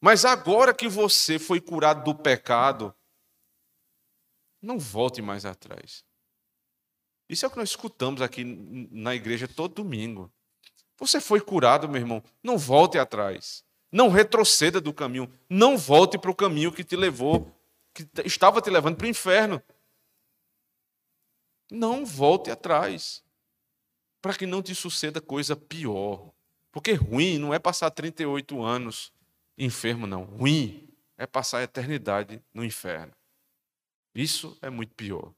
Mas 0.00 0.24
agora 0.24 0.74
que 0.74 0.88
você 0.88 1.38
foi 1.38 1.60
curado 1.60 2.04
do 2.04 2.14
pecado, 2.14 2.94
não 4.60 4.78
volte 4.78 5.22
mais 5.22 5.44
atrás. 5.44 6.04
Isso 7.28 7.44
é 7.44 7.48
o 7.48 7.50
que 7.50 7.58
nós 7.58 7.70
escutamos 7.70 8.20
aqui 8.20 8.44
na 8.90 9.14
igreja 9.14 9.48
todo 9.48 9.74
domingo. 9.74 10.30
Você 10.98 11.20
foi 11.20 11.40
curado, 11.40 11.88
meu 11.88 12.00
irmão, 12.00 12.22
não 12.42 12.58
volte 12.58 12.98
atrás. 12.98 13.64
Não 13.90 14.08
retroceda 14.08 14.80
do 14.80 14.92
caminho. 14.92 15.32
Não 15.48 15.76
volte 15.76 16.18
para 16.18 16.30
o 16.30 16.34
caminho 16.34 16.72
que 16.72 16.84
te 16.84 16.96
levou 16.96 17.52
que 17.94 18.08
estava 18.24 18.60
te 18.60 18.70
levando 18.70 18.96
para 18.96 19.06
o 19.06 19.10
inferno. 19.10 19.62
Não 21.72 22.04
volte 22.04 22.50
atrás, 22.50 23.24
para 24.20 24.34
que 24.34 24.44
não 24.44 24.60
te 24.60 24.74
suceda 24.74 25.22
coisa 25.22 25.56
pior. 25.56 26.30
Porque 26.70 26.92
ruim 26.92 27.38
não 27.38 27.54
é 27.54 27.58
passar 27.58 27.90
38 27.90 28.62
anos 28.62 29.10
enfermo, 29.56 30.06
não. 30.06 30.24
Ruim 30.24 30.86
é 31.16 31.26
passar 31.26 31.58
a 31.58 31.62
eternidade 31.62 32.42
no 32.52 32.62
inferno. 32.62 33.12
Isso 34.14 34.54
é 34.60 34.68
muito 34.68 34.94
pior. 34.94 35.32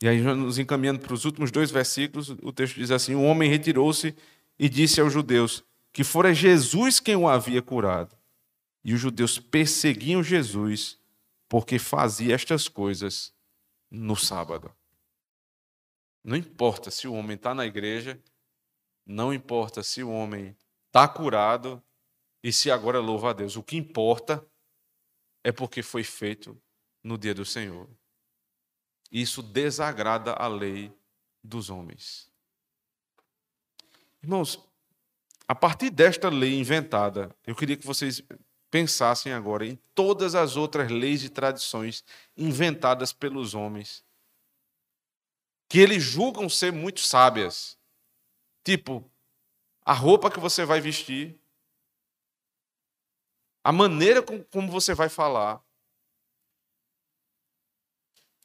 E 0.00 0.08
aí, 0.08 0.20
nos 0.20 0.58
encaminhando 0.58 1.00
para 1.00 1.14
os 1.14 1.24
últimos 1.24 1.50
dois 1.50 1.72
versículos, 1.72 2.30
o 2.30 2.52
texto 2.52 2.76
diz 2.76 2.92
assim: 2.92 3.16
O 3.16 3.22
homem 3.22 3.50
retirou-se 3.50 4.14
e 4.56 4.68
disse 4.68 5.00
aos 5.00 5.12
judeus 5.12 5.64
que 5.92 6.04
fora 6.04 6.32
Jesus 6.32 7.00
quem 7.00 7.16
o 7.16 7.28
havia 7.28 7.60
curado. 7.60 8.16
E 8.84 8.94
os 8.94 9.00
judeus 9.00 9.36
perseguiam 9.38 10.22
Jesus 10.22 10.96
porque 11.48 11.76
fazia 11.76 12.36
estas 12.36 12.68
coisas 12.68 13.32
no 13.90 14.16
sábado. 14.16 14.74
Não 16.22 16.36
importa 16.36 16.90
se 16.90 17.08
o 17.08 17.14
homem 17.14 17.36
está 17.36 17.54
na 17.54 17.66
igreja, 17.66 18.22
não 19.04 19.32
importa 19.32 19.82
se 19.82 20.02
o 20.02 20.10
homem 20.10 20.56
está 20.86 21.08
curado 21.08 21.82
e 22.42 22.52
se 22.52 22.70
agora 22.70 23.00
louva 23.00 23.30
a 23.30 23.32
Deus. 23.32 23.56
O 23.56 23.62
que 23.62 23.76
importa 23.76 24.46
é 25.42 25.50
porque 25.50 25.82
foi 25.82 26.04
feito 26.04 26.60
no 27.02 27.16
dia 27.16 27.34
do 27.34 27.44
Senhor. 27.44 27.88
Isso 29.10 29.42
desagrada 29.42 30.32
a 30.34 30.46
lei 30.46 30.92
dos 31.42 31.70
homens. 31.70 32.30
Irmãos, 34.22 34.62
a 35.48 35.54
partir 35.54 35.90
desta 35.90 36.28
lei 36.28 36.58
inventada, 36.58 37.34
eu 37.46 37.56
queria 37.56 37.76
que 37.76 37.86
vocês 37.86 38.22
pensassem 38.70 39.32
agora 39.32 39.66
em 39.66 39.76
todas 39.94 40.34
as 40.34 40.56
outras 40.56 40.90
leis 40.90 41.24
e 41.24 41.28
tradições 41.28 42.04
inventadas 42.36 43.12
pelos 43.12 43.54
homens, 43.54 44.04
que 45.68 45.78
eles 45.78 46.02
julgam 46.02 46.48
ser 46.48 46.72
muito 46.72 47.00
sábias. 47.00 47.78
Tipo, 48.64 49.10
a 49.84 49.92
roupa 49.92 50.30
que 50.30 50.38
você 50.38 50.64
vai 50.64 50.80
vestir, 50.80 51.40
a 53.62 53.72
maneira 53.72 54.22
como 54.22 54.70
você 54.70 54.94
vai 54.94 55.08
falar. 55.08 55.62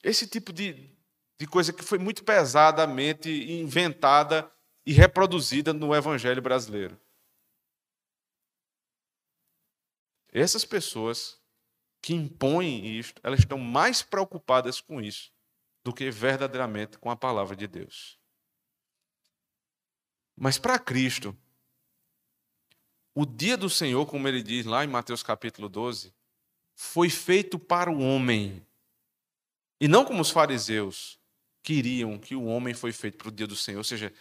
Esse 0.04 0.28
tipo 0.28 0.52
de, 0.52 0.92
de 1.40 1.48
coisa 1.48 1.74
que 1.74 1.84
foi 1.84 1.98
muito 1.98 2.24
pesadamente 2.24 3.30
inventada 3.30 4.52
e 4.86 4.94
reproduzida 4.94 5.74
no 5.74 5.96
Evangelho 5.96 6.42
brasileiro. 6.42 7.00
Essas 10.38 10.66
pessoas 10.66 11.38
que 12.02 12.14
impõem 12.14 12.86
isto, 13.00 13.22
elas 13.24 13.40
estão 13.40 13.58
mais 13.58 14.02
preocupadas 14.02 14.82
com 14.82 15.02
isso 15.02 15.32
do 15.82 15.94
que 15.94 16.12
verdadeiramente 16.12 16.98
com 16.98 17.10
a 17.10 17.16
palavra 17.16 17.56
de 17.56 17.66
Deus. 17.66 18.20
Mas 20.36 20.58
para 20.58 20.78
Cristo, 20.78 21.34
o 23.14 23.26
dia 23.26 23.56
do 23.56 23.70
Senhor, 23.70 24.06
como 24.08 24.28
ele 24.28 24.44
diz 24.44 24.66
lá 24.66 24.84
em 24.84 24.90
Mateus 24.90 25.24
capítulo 25.24 25.70
12, 25.70 26.14
foi 26.76 27.10
feito 27.10 27.58
para 27.58 27.90
o 27.90 28.02
homem. 28.02 28.62
E 29.80 29.88
não 29.88 30.04
como 30.04 30.22
os 30.22 30.32
fariseus 30.32 31.18
queriam 31.64 32.20
que 32.20 32.36
o 32.36 32.44
homem 32.44 32.74
foi 32.74 32.92
feito 32.92 33.18
para 33.18 33.30
o 33.30 33.32
dia 33.32 33.48
do 33.48 33.56
Senhor. 33.56 33.78
Ou 33.78 33.86
seja, 33.86 34.12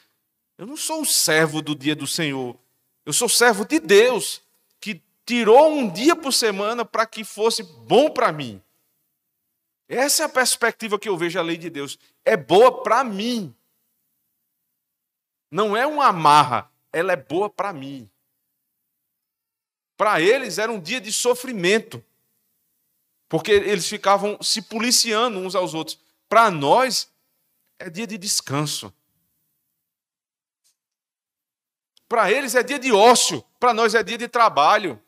eu 0.56 0.64
não 0.64 0.76
sou 0.76 1.02
o 1.02 1.06
servo 1.06 1.60
do 1.60 1.74
dia 1.74 1.96
do 1.96 2.06
Senhor. 2.06 2.56
Eu 3.04 3.12
sou 3.12 3.28
servo 3.28 3.64
de 3.64 3.80
Deus 3.80 4.44
tirou 5.24 5.72
um 5.72 5.90
dia 5.90 6.14
por 6.14 6.32
semana 6.32 6.84
para 6.84 7.06
que 7.06 7.24
fosse 7.24 7.62
bom 7.62 8.10
para 8.10 8.32
mim. 8.32 8.62
Essa 9.88 10.22
é 10.22 10.26
a 10.26 10.28
perspectiva 10.28 10.98
que 10.98 11.08
eu 11.08 11.16
vejo 11.16 11.38
a 11.38 11.42
lei 11.42 11.56
de 11.56 11.68
Deus. 11.70 11.98
É 12.24 12.36
boa 12.36 12.82
para 12.82 13.04
mim. 13.04 13.54
Não 15.50 15.76
é 15.76 15.86
uma 15.86 16.06
amarra, 16.06 16.70
ela 16.92 17.12
é 17.12 17.16
boa 17.16 17.48
para 17.48 17.72
mim. 17.72 18.10
Para 19.96 20.20
eles 20.20 20.58
era 20.58 20.72
um 20.72 20.80
dia 20.80 21.00
de 21.00 21.12
sofrimento, 21.12 22.04
porque 23.28 23.52
eles 23.52 23.88
ficavam 23.88 24.42
se 24.42 24.60
policiando 24.62 25.38
uns 25.38 25.54
aos 25.54 25.72
outros. 25.72 26.00
Para 26.28 26.50
nós 26.50 27.08
é 27.78 27.88
dia 27.88 28.06
de 28.06 28.18
descanso. 28.18 28.92
Para 32.08 32.30
eles 32.30 32.54
é 32.54 32.62
dia 32.62 32.78
de 32.78 32.92
ócio, 32.92 33.44
para 33.58 33.72
nós 33.72 33.94
é 33.94 34.02
dia 34.02 34.18
de 34.18 34.28
trabalho. 34.28 35.00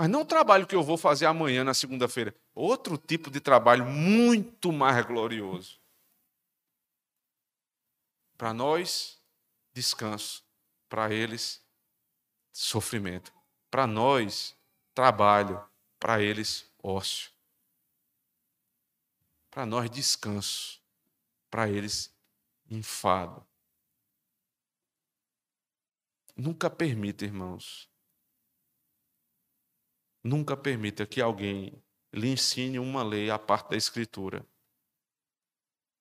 Mas 0.00 0.08
não 0.08 0.22
o 0.22 0.24
trabalho 0.24 0.66
que 0.66 0.74
eu 0.74 0.82
vou 0.82 0.96
fazer 0.96 1.26
amanhã, 1.26 1.62
na 1.62 1.74
segunda-feira. 1.74 2.34
Outro 2.54 2.96
tipo 2.96 3.30
de 3.30 3.38
trabalho 3.38 3.84
muito 3.84 4.72
mais 4.72 5.04
glorioso. 5.04 5.78
Para 8.34 8.54
nós, 8.54 9.22
descanso. 9.74 10.42
Para 10.88 11.12
eles, 11.12 11.62
sofrimento. 12.50 13.30
Para 13.70 13.86
nós, 13.86 14.56
trabalho. 14.94 15.62
Para 15.98 16.22
eles, 16.22 16.72
ócio. 16.82 17.30
Para 19.50 19.66
nós, 19.66 19.90
descanso. 19.90 20.80
Para 21.50 21.68
eles, 21.68 22.10
enfado. 22.70 23.46
Nunca 26.34 26.70
permita, 26.70 27.26
irmãos, 27.26 27.89
Nunca 30.22 30.56
permita 30.56 31.06
que 31.06 31.20
alguém 31.20 31.82
lhe 32.12 32.28
ensine 32.28 32.78
uma 32.78 33.02
lei 33.02 33.30
à 33.30 33.38
parte 33.38 33.70
da 33.70 33.76
Escritura 33.76 34.46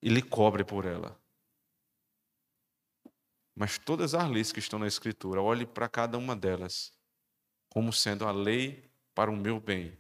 e 0.02 0.10
lhe 0.10 0.22
cobre 0.22 0.64
por 0.64 0.86
ela. 0.86 1.20
Mas 3.56 3.78
todas 3.78 4.14
as 4.14 4.30
leis 4.30 4.52
que 4.52 4.60
estão 4.60 4.80
na 4.80 4.88
Escritura, 4.88 5.42
olhe 5.42 5.66
para 5.66 5.90
cada 5.90 6.18
uma 6.18 6.36
delas 6.36 6.98
como 7.70 7.94
sendo 7.94 8.26
a 8.26 8.32
lei 8.32 8.90
para 9.14 9.30
o 9.30 9.36
meu 9.36 9.60
bem. 9.60 9.98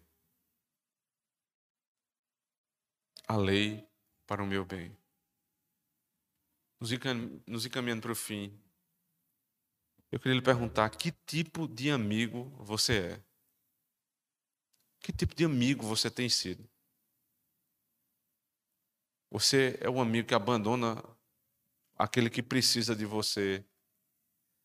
A 3.28 3.38
lei 3.38 3.88
para 4.26 4.42
o 4.42 4.48
meu 4.48 4.66
bem. 4.66 4.98
Nos 6.80 7.66
encaminhando 7.66 8.02
para 8.02 8.12
o 8.12 8.16
fim, 8.16 8.58
eu 10.12 10.20
queria 10.20 10.36
lhe 10.36 10.42
perguntar: 10.42 10.90
que 10.90 11.12
tipo 11.12 11.68
de 11.68 11.92
amigo 11.92 12.46
você 12.58 13.14
é? 13.14 13.29
Que 15.00 15.12
tipo 15.14 15.34
de 15.36 15.46
amigo 15.46 15.86
você 15.86 16.10
tem 16.10 16.30
sido? 16.30 16.70
Você 19.32 19.78
é 19.82 19.90
o 19.90 20.02
amigo 20.02 20.28
que 20.28 20.34
abandona 20.34 21.04
aquele 21.96 22.30
que 22.30 22.42
precisa 22.42 22.96
de 22.96 23.06
você 23.06 23.64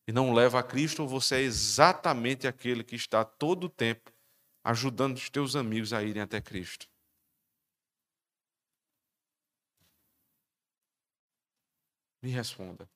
e 0.07 0.11
não 0.11 0.33
leva 0.33 0.59
a 0.59 0.63
Cristo, 0.63 1.01
ou 1.01 1.07
você 1.07 1.35
é 1.35 1.41
exatamente 1.41 2.47
aquele 2.47 2.83
que 2.83 2.95
está 2.95 3.25
todo 3.25 3.65
o 3.65 3.69
tempo 3.69 4.11
ajudando 4.63 5.17
os 5.17 5.29
teus 5.29 5.55
amigos 5.55 5.93
a 5.93 6.03
irem 6.03 6.21
até 6.21 6.41
Cristo? 6.41 6.87
Me 12.21 12.31
responda. 12.31 12.89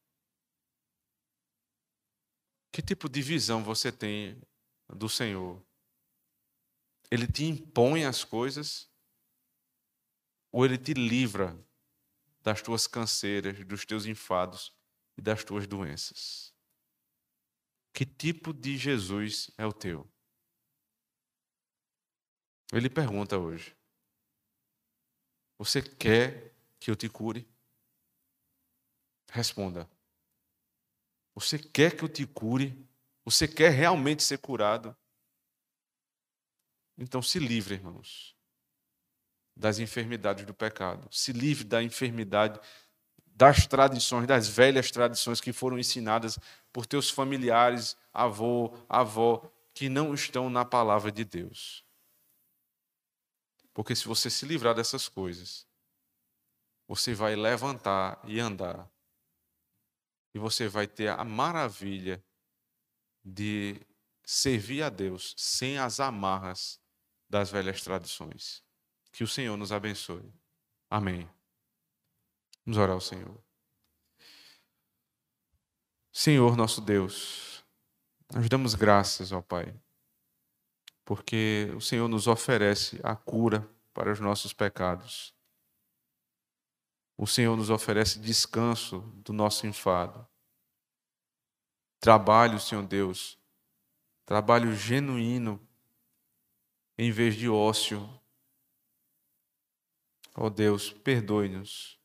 Que 2.72 2.82
tipo 2.82 3.10
de 3.10 3.22
visão 3.22 3.64
você 3.64 3.92
tem 3.92 4.42
do 4.88 5.10
Senhor? 5.10 5.69
Ele 7.12 7.28
te 7.28 7.44
impõe 7.44 8.06
as 8.06 8.24
coisas 8.24 8.90
ou 10.52 10.66
ele 10.66 10.78
te 10.78 10.94
livra 10.94 11.58
das 12.42 12.62
tuas 12.62 12.88
canseiras, 12.88 13.64
dos 13.66 13.86
teus 13.86 14.06
enfados 14.06 14.74
e 15.18 15.22
das 15.22 15.44
tuas 15.44 15.68
doenças? 15.68 16.54
Que 17.94 18.06
tipo 18.06 18.54
de 18.54 18.78
Jesus 18.78 19.52
é 19.58 19.66
o 19.66 19.74
teu? 19.74 20.10
Ele 22.72 22.90
pergunta 22.90 23.38
hoje: 23.38 23.76
Você 25.58 25.82
quer 25.82 26.54
que 26.80 26.92
eu 26.92 26.96
te 26.96 27.10
cure? 27.10 27.48
Responda: 29.32 29.90
Você 31.36 31.58
quer 31.58 31.98
que 31.98 32.04
eu 32.04 32.10
te 32.10 32.26
cure? 32.26 32.88
Você 33.26 33.48
quer 33.48 33.72
realmente 33.72 34.24
ser 34.24 34.38
curado? 34.38 34.96
Então 37.00 37.22
se 37.22 37.40
livre, 37.40 37.76
irmãos, 37.76 38.36
das 39.56 39.80
enfermidades 39.80 40.46
do 40.46 40.54
pecado. 40.54 41.08
Se 41.10 41.32
livre 41.32 41.64
da 41.64 41.82
enfermidade 41.82 42.60
das 43.26 43.66
tradições, 43.66 44.28
das 44.28 44.50
velhas 44.50 44.92
tradições 44.92 45.40
que 45.40 45.54
foram 45.54 45.80
ensinadas 45.80 46.38
por 46.74 46.86
teus 46.86 47.10
familiares, 47.10 47.96
avô, 48.14 48.78
avó, 48.90 49.50
que 49.74 49.88
não 49.88 50.14
estão 50.14 50.50
na 50.50 50.66
palavra 50.66 51.10
de 51.10 51.24
Deus. 51.24 51.86
Porque 53.74 53.96
se 53.96 54.06
você 54.06 54.30
se 54.30 54.46
livrar 54.46 54.76
dessas 54.76 55.08
coisas, 55.08 55.66
você 56.86 57.14
vai 57.14 57.34
levantar 57.34 58.20
e 58.26 58.42
andar. 58.42 58.92
E 60.34 60.40
você 60.40 60.68
vai 60.68 60.86
ter 60.86 61.08
a 61.08 61.24
maravilha 61.24 62.22
de 63.24 63.80
servir 64.26 64.84
a 64.84 64.90
Deus 64.90 65.34
sem 65.38 65.78
as 65.78 66.02
amarras 66.02 66.78
das 67.30 67.52
velhas 67.52 67.82
tradições. 67.82 68.64
Que 69.12 69.24
o 69.24 69.28
Senhor 69.28 69.56
nos 69.56 69.72
abençoe. 69.72 70.34
Amém. 70.90 71.30
Vamos 72.66 72.78
orar 72.78 72.96
ao 72.96 73.02
Senhor. 73.02 73.38
Senhor 76.12 76.58
nosso 76.58 76.82
Deus, 76.82 77.64
nós 78.34 78.50
damos 78.50 78.76
graças 78.76 79.32
ao 79.32 79.42
Pai, 79.42 79.74
porque 81.06 81.72
o 81.76 81.82
Senhor 81.82 82.08
nos 82.08 82.28
oferece 82.28 83.00
a 83.04 83.16
cura 83.16 83.68
para 83.94 84.12
os 84.12 84.20
nossos 84.20 84.52
pecados. 84.52 85.34
O 87.18 87.28
Senhor 87.28 87.56
nos 87.56 87.70
oferece 87.70 88.20
descanso 88.20 89.02
do 89.24 89.34
nosso 89.34 89.68
enfado. 89.68 90.28
Trabalho, 92.00 92.60
Senhor 92.60 92.86
Deus, 92.86 93.38
trabalho 94.26 94.74
genuíno 94.74 95.69
em 97.00 97.12
vez 97.12 97.34
de 97.36 97.48
ócio. 97.48 98.02
Ó 100.36 100.48
oh 100.48 100.50
Deus, 100.50 100.92
perdoe-nos. 100.92 101.98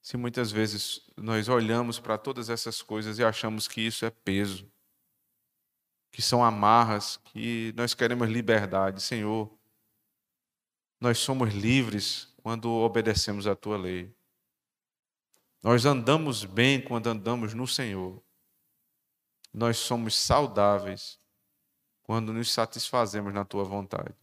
Se 0.00 0.16
muitas 0.16 0.50
vezes 0.50 1.02
nós 1.14 1.50
olhamos 1.50 2.00
para 2.00 2.16
todas 2.16 2.48
essas 2.48 2.80
coisas 2.80 3.18
e 3.18 3.24
achamos 3.24 3.68
que 3.68 3.82
isso 3.82 4.06
é 4.06 4.10
peso, 4.10 4.72
que 6.10 6.22
são 6.22 6.42
amarras, 6.42 7.18
que 7.18 7.74
nós 7.76 7.92
queremos 7.92 8.26
liberdade, 8.30 9.02
Senhor, 9.02 9.54
nós 10.98 11.18
somos 11.18 11.52
livres 11.52 12.34
quando 12.42 12.70
obedecemos 12.70 13.46
a 13.46 13.54
tua 13.54 13.76
lei. 13.76 14.16
Nós 15.62 15.84
andamos 15.84 16.42
bem 16.42 16.80
quando 16.80 17.08
andamos 17.08 17.52
no 17.52 17.66
Senhor. 17.66 18.24
Nós 19.52 19.76
somos 19.76 20.14
saudáveis 20.14 21.18
quando 22.08 22.32
nos 22.32 22.50
satisfazemos 22.50 23.34
na 23.34 23.44
tua 23.44 23.64
vontade. 23.64 24.14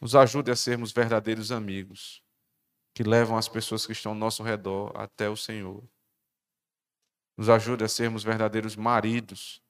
Nos 0.00 0.14
ajude 0.14 0.50
a 0.50 0.56
sermos 0.56 0.90
verdadeiros 0.90 1.52
amigos, 1.52 2.22
que 2.94 3.02
levam 3.02 3.36
as 3.36 3.50
pessoas 3.50 3.84
que 3.84 3.92
estão 3.92 4.12
ao 4.12 4.18
nosso 4.18 4.42
redor 4.42 4.96
até 4.96 5.28
o 5.28 5.36
Senhor. 5.36 5.86
Nos 7.36 7.50
ajude 7.50 7.84
a 7.84 7.88
sermos 7.88 8.24
verdadeiros 8.24 8.74
maridos, 8.76 9.62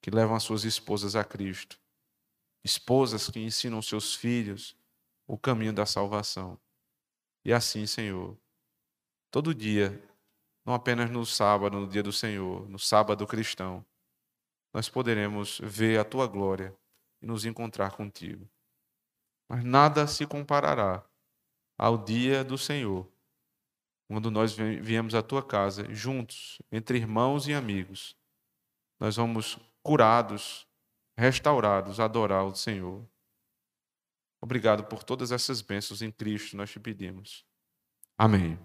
que 0.00 0.10
levam 0.10 0.34
as 0.34 0.44
suas 0.44 0.64
esposas 0.64 1.14
a 1.14 1.22
Cristo. 1.22 1.78
Esposas 2.64 3.28
que 3.28 3.40
ensinam 3.40 3.82
seus 3.82 4.14
filhos 4.14 4.74
o 5.26 5.36
caminho 5.36 5.74
da 5.74 5.84
salvação. 5.84 6.58
E 7.44 7.52
assim, 7.52 7.84
Senhor, 7.84 8.34
todo 9.30 9.54
dia, 9.54 10.02
não 10.64 10.72
apenas 10.72 11.10
no 11.10 11.26
sábado, 11.26 11.78
no 11.78 11.86
dia 11.86 12.02
do 12.02 12.14
Senhor, 12.14 12.66
no 12.66 12.78
sábado 12.78 13.26
cristão, 13.26 13.84
nós 14.72 14.88
poderemos 14.88 15.60
ver 15.62 15.98
a 15.98 16.04
tua 16.04 16.26
glória 16.26 16.74
e 17.20 17.26
nos 17.26 17.44
encontrar 17.44 17.92
contigo. 17.92 18.48
Mas 19.48 19.62
nada 19.64 20.06
se 20.06 20.26
comparará 20.26 21.04
ao 21.78 21.98
dia 21.98 22.42
do 22.42 22.56
Senhor, 22.56 23.10
quando 24.08 24.30
nós 24.30 24.54
viemos 24.54 25.14
à 25.14 25.22
tua 25.22 25.42
casa 25.42 25.92
juntos, 25.92 26.60
entre 26.70 26.98
irmãos 26.98 27.48
e 27.48 27.54
amigos. 27.54 28.16
Nós 29.00 29.16
vamos 29.16 29.58
curados, 29.82 30.66
restaurados, 31.16 31.98
adorar 31.98 32.44
o 32.44 32.54
Senhor. 32.54 33.06
Obrigado 34.40 34.84
por 34.84 35.02
todas 35.02 35.32
essas 35.32 35.60
bênçãos 35.60 36.02
em 36.02 36.10
Cristo, 36.10 36.56
nós 36.56 36.70
te 36.70 36.80
pedimos. 36.80 37.44
Amém. 38.18 38.58